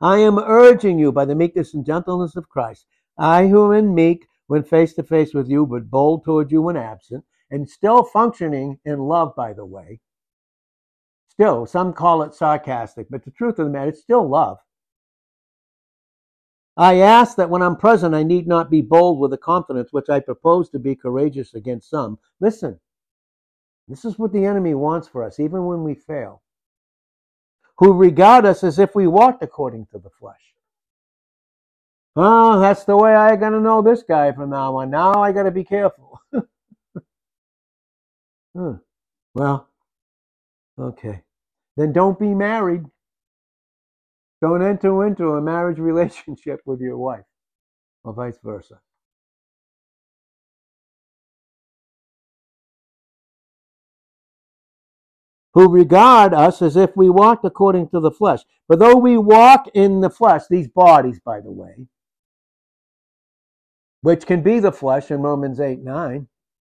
I 0.00 0.18
am 0.18 0.38
urging 0.38 0.98
you 0.98 1.12
by 1.12 1.24
the 1.24 1.34
meekness 1.34 1.74
and 1.74 1.84
gentleness 1.84 2.36
of 2.36 2.48
Christ. 2.48 2.86
I 3.18 3.48
who 3.48 3.72
am 3.74 3.94
meek 3.94 4.26
when 4.46 4.62
face 4.62 4.94
to 4.94 5.02
face 5.02 5.34
with 5.34 5.48
you, 5.48 5.66
but 5.66 5.90
bold 5.90 6.24
toward 6.24 6.52
you 6.52 6.62
when 6.62 6.76
absent, 6.76 7.24
and 7.50 7.68
still 7.68 8.04
functioning 8.04 8.78
in 8.84 9.00
love, 9.00 9.34
by 9.36 9.52
the 9.52 9.64
way. 9.64 10.00
Still, 11.28 11.66
some 11.66 11.92
call 11.92 12.22
it 12.22 12.34
sarcastic, 12.34 13.06
but 13.10 13.24
the 13.24 13.30
truth 13.30 13.58
of 13.58 13.66
the 13.66 13.72
matter, 13.72 13.88
it's 13.88 14.00
still 14.02 14.28
love. 14.28 14.58
I 16.76 16.96
ask 17.00 17.36
that 17.36 17.50
when 17.50 17.62
I'm 17.62 17.76
present, 17.76 18.14
I 18.14 18.22
need 18.22 18.46
not 18.46 18.70
be 18.70 18.80
bold 18.80 19.18
with 19.18 19.32
a 19.32 19.38
confidence 19.38 19.92
which 19.92 20.08
I 20.08 20.20
propose 20.20 20.70
to 20.70 20.78
be 20.78 20.94
courageous 20.94 21.54
against 21.54 21.90
some. 21.90 22.18
Listen, 22.40 22.78
this 23.88 24.04
is 24.04 24.18
what 24.18 24.32
the 24.32 24.44
enemy 24.46 24.74
wants 24.74 25.08
for 25.08 25.24
us, 25.24 25.40
even 25.40 25.66
when 25.66 25.82
we 25.82 25.94
fail, 25.94 26.42
who 27.78 27.92
regard 27.92 28.46
us 28.46 28.62
as 28.62 28.78
if 28.78 28.94
we 28.94 29.06
walked 29.06 29.42
according 29.42 29.86
to 29.86 29.98
the 29.98 30.10
flesh. 30.10 30.54
Oh, 32.16 32.60
that's 32.60 32.84
the 32.84 32.96
way 32.96 33.14
I 33.14 33.36
got 33.36 33.50
to 33.50 33.60
know 33.60 33.82
this 33.82 34.02
guy 34.02 34.32
from 34.32 34.50
now 34.50 34.76
on. 34.76 34.90
Now 34.90 35.22
I 35.22 35.32
got 35.32 35.44
to 35.44 35.50
be 35.50 35.64
careful. 35.64 36.20
huh. 38.56 38.74
Well, 39.34 39.68
okay. 40.78 41.22
Then 41.76 41.92
don't 41.92 42.18
be 42.18 42.34
married. 42.34 42.84
Don't 44.42 44.62
enter 44.62 45.06
into 45.06 45.30
a 45.32 45.40
marriage 45.40 45.78
relationship 45.90 46.60
with 46.64 46.80
your 46.80 46.98
wife, 46.98 47.24
or 48.04 48.12
vice 48.12 48.38
versa. 48.42 48.80
Who 55.54 55.68
regard 55.68 56.32
us 56.32 56.62
as 56.62 56.76
if 56.76 56.96
we 56.96 57.10
walked 57.10 57.44
according 57.44 57.88
to 57.88 57.98
the 58.00 58.12
flesh. 58.12 58.40
But 58.68 58.78
though 58.78 58.96
we 58.96 59.18
walk 59.18 59.66
in 59.74 60.00
the 60.00 60.10
flesh, 60.10 60.42
these 60.48 60.68
bodies, 60.68 61.18
by 61.24 61.40
the 61.40 61.50
way, 61.50 61.74
which 64.02 64.26
can 64.26 64.42
be 64.42 64.60
the 64.60 64.72
flesh 64.72 65.10
in 65.10 65.22
Romans 65.22 65.60
8 65.60 65.80
9, 65.82 66.28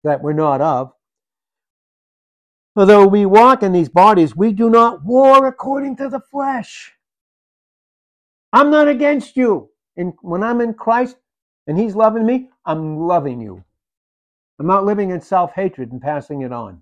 that 0.03 0.23
we're 0.23 0.33
not 0.33 0.59
of. 0.59 0.91
Although 2.75 3.07
we 3.07 3.25
walk 3.25 3.61
in 3.61 3.71
these 3.71 3.89
bodies, 3.89 4.35
we 4.35 4.51
do 4.51 4.69
not 4.69 5.03
war 5.03 5.45
according 5.45 5.95
to 5.97 6.09
the 6.09 6.19
flesh. 6.19 6.93
I'm 8.51 8.71
not 8.71 8.87
against 8.87 9.37
you. 9.37 9.69
And 9.95 10.13
when 10.21 10.41
I'm 10.41 10.59
in 10.59 10.73
Christ, 10.73 11.17
and 11.67 11.77
he's 11.77 11.95
loving 11.95 12.25
me, 12.25 12.49
I'm 12.65 12.97
loving 12.97 13.39
you. 13.39 13.63
I'm 14.59 14.67
not 14.67 14.85
living 14.85 15.11
in 15.11 15.21
self 15.21 15.53
hatred 15.53 15.91
and 15.91 16.01
passing 16.01 16.41
it 16.41 16.51
on. 16.51 16.81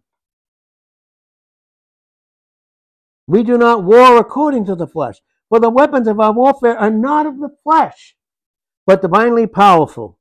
We 3.27 3.43
do 3.43 3.57
not 3.57 3.83
war 3.83 4.17
according 4.17 4.65
to 4.65 4.75
the 4.75 4.87
flesh, 4.87 5.17
for 5.49 5.59
the 5.59 5.69
weapons 5.69 6.07
of 6.07 6.19
our 6.19 6.31
warfare 6.31 6.77
are 6.77 6.89
not 6.89 7.25
of 7.25 7.39
the 7.39 7.49
flesh, 7.63 8.15
but 8.85 9.01
divinely 9.01 9.45
powerful 9.45 10.17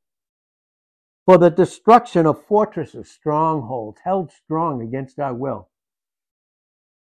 for 1.30 1.38
the 1.38 1.48
destruction 1.48 2.26
of 2.26 2.44
fortresses, 2.46 3.08
strongholds, 3.08 4.00
held 4.02 4.32
strong 4.32 4.82
against 4.82 5.20
our 5.20 5.32
will. 5.32 5.68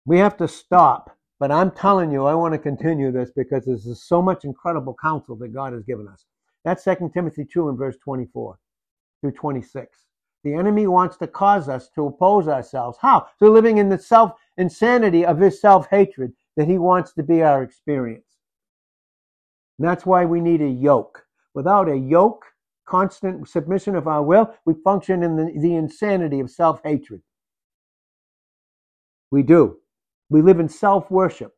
We 0.07 0.19
have 0.19 0.37
to 0.39 0.49
stop, 0.49 1.17
but 1.39 1.53
I'm 1.53 1.71
telling 1.71 2.11
you, 2.11 2.25
I 2.25 2.35
want 2.35 2.53
to 2.53 2.59
continue 2.59 3.13
this 3.13 3.31
because 3.31 3.65
this 3.65 3.87
is 3.87 4.03
so 4.03 4.21
much 4.21 4.45
incredible 4.45 4.97
counsel 5.01 5.37
that 5.37 5.55
God 5.55 5.73
has 5.73 5.85
given 5.85 6.09
us. 6.09 6.25
That's 6.65 6.83
2 6.83 7.13
Timothy 7.15 7.45
2 7.45 7.69
and 7.69 7.79
verse 7.79 7.97
24 8.03 8.59
through 9.21 9.31
26. 9.31 9.97
The 10.43 10.55
enemy 10.55 10.89
wants 10.89 11.17
to 11.19 11.29
cause 11.29 11.69
us 11.69 11.89
to 11.95 12.07
oppose 12.07 12.49
ourselves. 12.49 12.99
How? 13.01 13.29
Through 13.39 13.53
living 13.53 13.79
in 13.79 13.89
the 13.89 13.99
self 13.99 14.33
insanity 14.57 15.25
of 15.25 15.39
his 15.39 15.61
self 15.61 15.87
hatred 15.91 16.33
that 16.57 16.67
he 16.67 16.79
wants 16.79 17.13
to 17.13 17.23
be 17.23 17.45
our 17.45 17.63
experience. 17.63 18.27
And 19.79 19.87
that's 19.87 20.05
why 20.05 20.25
we 20.25 20.41
need 20.41 20.61
a 20.61 20.69
yoke. 20.69 21.25
Without 21.55 21.89
a 21.89 21.97
yoke, 21.97 22.47
constant 22.89 23.49
submission 23.49 23.95
of 23.95 24.09
our 24.09 24.23
will, 24.23 24.55
we 24.65 24.75
function 24.83 25.23
in 25.23 25.37
the, 25.37 25.53
the 25.61 25.75
insanity 25.75 26.41
of 26.41 26.51
self 26.51 26.81
hatred. 26.85 27.21
We 29.31 29.43
do. 29.43 29.79
We 30.31 30.43
live 30.43 30.61
in 30.61 30.69
self 30.69 31.11
worship. 31.11 31.53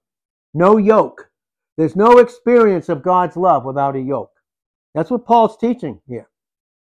No 0.55 0.77
yoke. 0.77 1.31
There's 1.77 1.97
no 1.97 2.19
experience 2.19 2.89
of 2.89 3.03
God's 3.03 3.37
love 3.37 3.65
without 3.65 3.97
a 3.97 4.01
yoke. 4.01 4.33
That's 4.95 5.11
what 5.11 5.25
Paul's 5.25 5.57
teaching 5.57 6.01
here. 6.07 6.29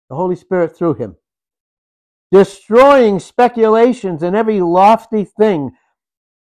The 0.10 0.16
Holy 0.16 0.36
Spirit 0.36 0.76
through 0.76 0.96
him. 0.96 1.16
Destroying 2.32 3.20
speculations 3.20 4.24
and 4.24 4.36
every 4.36 4.62
lofty 4.62 5.26
thing 5.26 5.72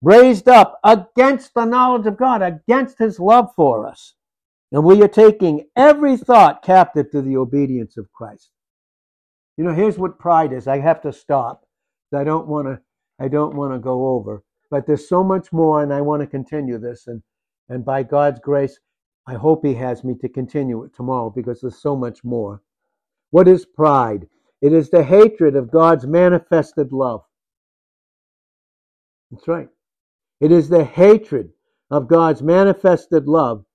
raised 0.02 0.48
up 0.48 0.80
against 0.84 1.54
the 1.54 1.66
knowledge 1.66 2.08
of 2.08 2.18
God, 2.18 2.42
against 2.42 2.98
his 2.98 3.20
love 3.20 3.50
for 3.56 3.86
us. 3.86 4.14
And 4.72 4.84
we 4.84 5.02
are 5.02 5.08
taking 5.08 5.66
every 5.76 6.16
thought 6.16 6.64
captive 6.64 7.10
to 7.12 7.22
the 7.22 7.38
obedience 7.38 7.98
of 7.98 8.12
Christ. 8.14 8.52
You 9.58 9.64
know, 9.64 9.74
here's 9.74 9.98
what 9.98 10.20
pride 10.20 10.54
is. 10.54 10.68
I 10.68 10.80
have 10.80 11.02
to 11.02 11.12
stop. 11.12 11.66
I 12.14 12.24
don't 12.24 12.48
want 12.48 12.68
to 12.68 12.80
I 13.22 13.28
don't 13.28 13.56
want 13.56 13.74
to 13.74 13.80
go 13.80 14.10
over. 14.10 14.44
But 14.72 14.86
there's 14.86 15.10
so 15.10 15.24
much 15.24 15.52
more 15.52 15.84
and 15.84 15.94
I 15.94 16.02
want 16.02 16.22
to 16.22 16.28
continue 16.28 16.78
this 16.78 17.08
and 17.08 17.22
and 17.68 17.86
by 17.86 18.04
God's 18.04 18.40
grace, 18.40 18.80
I 19.28 19.36
hope 19.36 19.64
he 19.64 19.76
has 19.76 20.04
me 20.04 20.16
to 20.22 20.30
continue 20.30 20.84
it 20.84 20.96
tomorrow 20.96 21.30
because 21.30 21.62
there's 21.62 21.82
so 21.82 21.96
much 21.96 22.24
more. 22.24 22.64
What 23.30 23.48
is 23.48 23.66
pride? 23.66 24.28
It 24.62 24.74
is 24.74 24.90
the 24.90 25.04
hatred 25.04 25.56
of 25.56 25.72
God's 25.72 26.08
manifested 26.08 26.92
love. 26.92 27.22
That's 29.30 29.48
right. 29.48 29.70
It 30.42 30.52
is 30.52 30.70
the 30.70 30.84
hatred 30.84 31.52
of 31.92 32.08
God's 32.08 32.42
manifested 32.42 33.28
love 33.28 33.66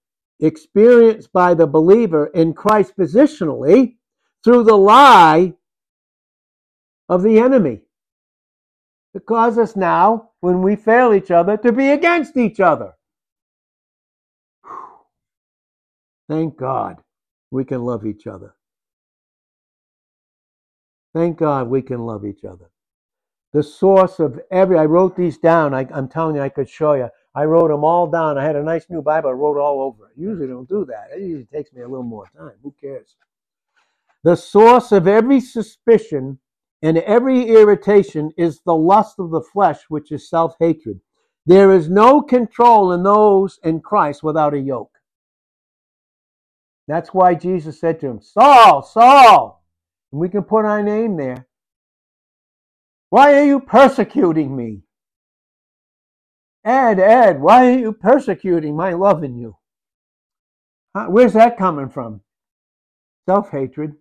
experienced 0.41 1.32
by 1.32 1.55
the 1.55 1.66
believer 1.66 2.26
in 2.26 2.53
Christ 2.53 2.95
positionally 2.99 3.97
through 4.43 4.64
the 4.64 4.76
lie 4.76 5.55
of 7.09 7.22
the 7.22 7.39
enemy. 7.39 7.80
To 9.14 9.20
cause 9.20 9.59
us 9.59 9.76
now, 9.76 10.30
when 10.41 10.61
we 10.61 10.76
fail 10.76 11.14
each 11.14 11.30
other, 11.30 11.57
to 11.59 11.72
be 11.72 11.91
against 11.91 12.37
each 12.37 12.59
other. 12.59 12.95
Thank 16.28 16.57
God 16.57 16.97
we 17.51 17.64
can 17.64 17.85
love 17.85 18.05
each 18.05 18.26
other. 18.26 18.55
Thank 21.14 21.39
God 21.39 21.68
we 21.68 21.80
can 21.80 22.01
love 22.01 22.24
each 22.24 22.45
other. 22.45 22.70
The 23.53 23.62
source 23.62 24.18
of 24.18 24.41
every, 24.51 24.76
I 24.76 24.85
wrote 24.85 25.16
these 25.16 25.39
down. 25.39 25.74
I, 25.74 25.87
am 25.97 26.09
telling 26.09 26.35
you, 26.35 26.43
I 26.43 26.49
could 26.49 26.68
show 26.68 26.95
you. 26.95 27.09
I 27.35 27.45
wrote 27.45 27.68
them 27.68 27.85
all 27.85 28.07
down. 28.07 28.39
I 28.39 28.45
had 28.45 28.57
a 28.57 28.62
nice 28.62 28.87
new 28.89 29.03
Bible. 29.03 29.30
I 29.30 29.32
wrote 29.32 29.59
all 29.59 29.82
over 29.82 30.07
it. 30.07 30.12
Usually 30.16 30.47
don't 30.47 30.68
do 30.68 30.85
that. 30.87 31.09
It 31.16 31.22
usually 31.22 31.47
takes 31.47 31.72
me 31.72 31.82
a 31.82 31.89
little 31.89 32.05
more 32.05 32.26
time. 32.37 32.53
Who 32.62 32.74
cares? 32.80 33.16
The 34.22 34.37
source 34.37 34.93
of 34.93 35.09
every 35.09 35.41
suspicion 35.41 36.39
and 36.80 36.99
every 36.99 37.49
irritation 37.49 38.30
is 38.37 38.61
the 38.61 38.76
lust 38.76 39.18
of 39.18 39.30
the 39.30 39.41
flesh, 39.41 39.80
which 39.89 40.12
is 40.12 40.28
self 40.28 40.55
hatred. 40.61 41.01
There 41.47 41.72
is 41.72 41.91
no 41.91 42.22
control 42.22 42.93
in 42.93 43.03
those 43.03 43.59
in 43.64 43.80
Christ 43.80 44.22
without 44.22 44.55
a 44.55 44.59
yoke. 44.59 44.93
That's 46.87 47.12
why 47.12 47.35
Jesus 47.35 47.80
said 47.80 48.01
to 48.01 48.07
him, 48.07 48.20
Saul, 48.20 48.82
Saul, 48.82 49.64
and 50.12 50.20
we 50.20 50.28
can 50.28 50.43
put 50.43 50.64
our 50.64 50.82
name 50.82 51.16
there. 51.16 51.47
Why 53.11 53.39
are 53.39 53.45
you 53.45 53.61
persecuting 53.61 54.57
me? 54.57 54.84
Ed, 56.65 56.99
Ed, 56.99 57.41
why 57.41 57.67
are 57.71 57.79
you 57.79 57.93
persecuting 57.93 58.75
my 58.75 58.95
love 58.95 59.23
in 59.23 59.37
you? 59.37 59.57
Where's 60.95 61.35
that 61.35 61.59
coming 61.59 61.89
from? 61.89 62.23
Self 63.27 63.51
hatred. 63.51 63.95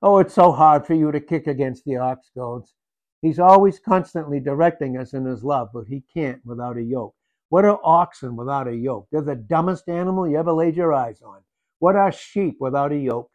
Oh, 0.00 0.18
it's 0.18 0.34
so 0.34 0.52
hard 0.52 0.86
for 0.86 0.94
you 0.94 1.10
to 1.10 1.20
kick 1.20 1.46
against 1.46 1.84
the 1.84 1.96
ox 1.96 2.30
goads. 2.36 2.74
He's 3.22 3.40
always 3.40 3.80
constantly 3.80 4.38
directing 4.38 4.96
us 4.96 5.12
in 5.14 5.24
his 5.24 5.42
love, 5.42 5.70
but 5.74 5.86
he 5.88 6.04
can't 6.14 6.44
without 6.44 6.76
a 6.76 6.82
yoke. 6.82 7.14
What 7.48 7.64
are 7.64 7.80
oxen 7.82 8.36
without 8.36 8.68
a 8.68 8.76
yoke? 8.76 9.08
They're 9.10 9.22
the 9.22 9.34
dumbest 9.34 9.88
animal 9.88 10.28
you 10.28 10.36
ever 10.36 10.52
laid 10.52 10.76
your 10.76 10.92
eyes 10.92 11.22
on. 11.22 11.40
What 11.80 11.96
are 11.96 12.12
sheep 12.12 12.58
without 12.60 12.92
a 12.92 12.96
yoke? 12.96 13.30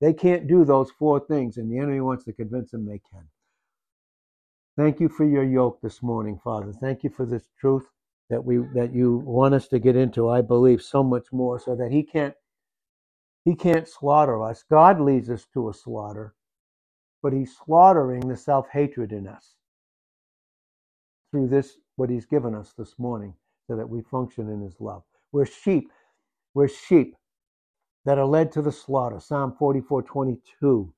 They 0.00 0.12
can't 0.12 0.48
do 0.48 0.64
those 0.64 0.90
four 0.90 1.20
things, 1.20 1.56
and 1.56 1.70
the 1.70 1.78
enemy 1.78 2.00
wants 2.00 2.24
to 2.24 2.32
convince 2.32 2.72
them 2.72 2.84
they 2.84 3.00
can. 3.10 3.26
Thank 4.76 5.00
you 5.00 5.08
for 5.10 5.26
your 5.26 5.44
yoke 5.44 5.80
this 5.82 6.02
morning, 6.02 6.40
Father. 6.42 6.72
Thank 6.72 7.04
you 7.04 7.10
for 7.10 7.26
this 7.26 7.48
truth 7.60 7.86
that 8.30 8.44
we 8.44 8.58
that 8.74 8.94
you 8.94 9.18
want 9.18 9.54
us 9.54 9.68
to 9.68 9.78
get 9.78 9.96
into. 9.96 10.30
I 10.30 10.40
believe 10.40 10.82
so 10.82 11.02
much 11.02 11.26
more, 11.32 11.60
so 11.60 11.76
that 11.76 11.92
He 11.92 12.02
can't 12.02 12.34
He 13.44 13.54
can't 13.54 13.88
slaughter 13.88 14.42
us. 14.42 14.64
God 14.70 15.00
leads 15.00 15.30
us 15.30 15.46
to 15.54 15.68
a 15.68 15.74
slaughter, 15.74 16.34
but 17.22 17.34
He's 17.34 17.56
slaughtering 17.66 18.28
the 18.28 18.36
self 18.36 18.68
hatred 18.72 19.12
in 19.12 19.28
us 19.28 19.56
through 21.30 21.48
this 21.48 21.76
what 21.96 22.10
He's 22.10 22.26
given 22.26 22.54
us 22.54 22.74
this 22.78 22.98
morning, 22.98 23.34
so 23.66 23.76
that 23.76 23.88
we 23.88 24.02
function 24.02 24.48
in 24.50 24.62
His 24.62 24.80
love. 24.80 25.02
We're 25.32 25.46
sheep. 25.46 25.90
We're 26.54 26.68
sheep 26.68 27.16
that 28.06 28.18
are 28.18 28.26
led 28.26 28.52
to 28.52 28.62
the 28.62 28.72
slaughter. 28.72 29.20
Psalm 29.20 29.54
44, 29.58 30.02
22. 30.02 30.94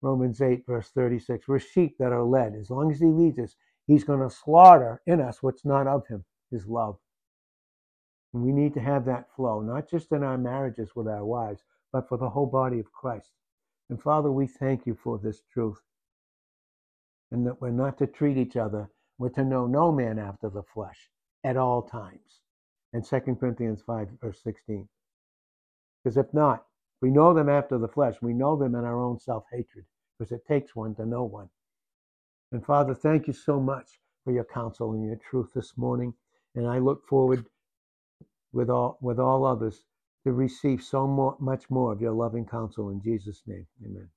Romans 0.00 0.40
8, 0.40 0.64
verse 0.66 0.90
36. 0.90 1.48
We're 1.48 1.58
sheep 1.58 1.96
that 1.98 2.12
are 2.12 2.22
led. 2.22 2.54
As 2.54 2.70
long 2.70 2.90
as 2.90 3.00
He 3.00 3.06
leads 3.06 3.38
us, 3.38 3.56
He's 3.86 4.04
going 4.04 4.20
to 4.20 4.34
slaughter 4.34 5.02
in 5.06 5.20
us 5.20 5.42
what's 5.42 5.64
not 5.64 5.86
of 5.86 6.06
Him, 6.06 6.24
His 6.50 6.66
love. 6.66 6.98
And 8.32 8.42
we 8.42 8.52
need 8.52 8.74
to 8.74 8.80
have 8.80 9.04
that 9.06 9.34
flow, 9.34 9.60
not 9.60 9.88
just 9.88 10.12
in 10.12 10.22
our 10.22 10.38
marriages 10.38 10.94
with 10.94 11.08
our 11.08 11.24
wives, 11.24 11.62
but 11.92 12.08
for 12.08 12.18
the 12.18 12.28
whole 12.28 12.46
body 12.46 12.78
of 12.78 12.92
Christ. 12.92 13.30
And 13.88 14.00
Father, 14.00 14.30
we 14.30 14.46
thank 14.46 14.86
you 14.86 14.94
for 14.94 15.18
this 15.18 15.42
truth. 15.52 15.80
And 17.30 17.46
that 17.46 17.60
we're 17.60 17.70
not 17.70 17.98
to 17.98 18.06
treat 18.06 18.36
each 18.36 18.56
other, 18.56 18.90
we're 19.18 19.30
to 19.30 19.44
know 19.44 19.66
no 19.66 19.90
man 19.90 20.18
after 20.18 20.48
the 20.48 20.62
flesh 20.62 21.10
at 21.44 21.56
all 21.56 21.82
times. 21.82 22.40
And 22.92 23.04
2 23.04 23.36
Corinthians 23.38 23.82
5, 23.86 24.08
verse 24.20 24.40
16. 24.42 24.88
Because 26.02 26.16
if 26.16 26.32
not, 26.32 26.64
we 27.00 27.10
know 27.10 27.34
them 27.34 27.48
after 27.48 27.78
the 27.78 27.88
flesh. 27.88 28.16
We 28.22 28.34
know 28.34 28.56
them 28.56 28.74
in 28.74 28.84
our 28.84 29.00
own 29.00 29.18
self 29.20 29.44
hatred 29.52 29.84
because 30.18 30.32
it 30.32 30.46
takes 30.46 30.74
one 30.76 30.94
to 30.96 31.06
know 31.06 31.24
one. 31.24 31.48
And 32.52 32.64
Father, 32.64 32.94
thank 32.94 33.26
you 33.26 33.32
so 33.32 33.60
much 33.60 34.00
for 34.24 34.32
your 34.32 34.44
counsel 34.44 34.92
and 34.92 35.04
your 35.04 35.16
truth 35.30 35.50
this 35.54 35.76
morning. 35.76 36.14
And 36.54 36.66
I 36.66 36.78
look 36.78 37.06
forward 37.06 37.46
with 38.52 38.70
all 38.70 38.98
with 39.00 39.18
all 39.18 39.44
others 39.44 39.84
to 40.24 40.32
receive 40.32 40.82
so 40.82 41.06
more, 41.06 41.36
much 41.38 41.70
more 41.70 41.92
of 41.92 42.00
your 42.00 42.12
loving 42.12 42.46
counsel 42.46 42.90
in 42.90 43.00
Jesus' 43.02 43.42
name. 43.46 43.66
Amen. 43.84 44.08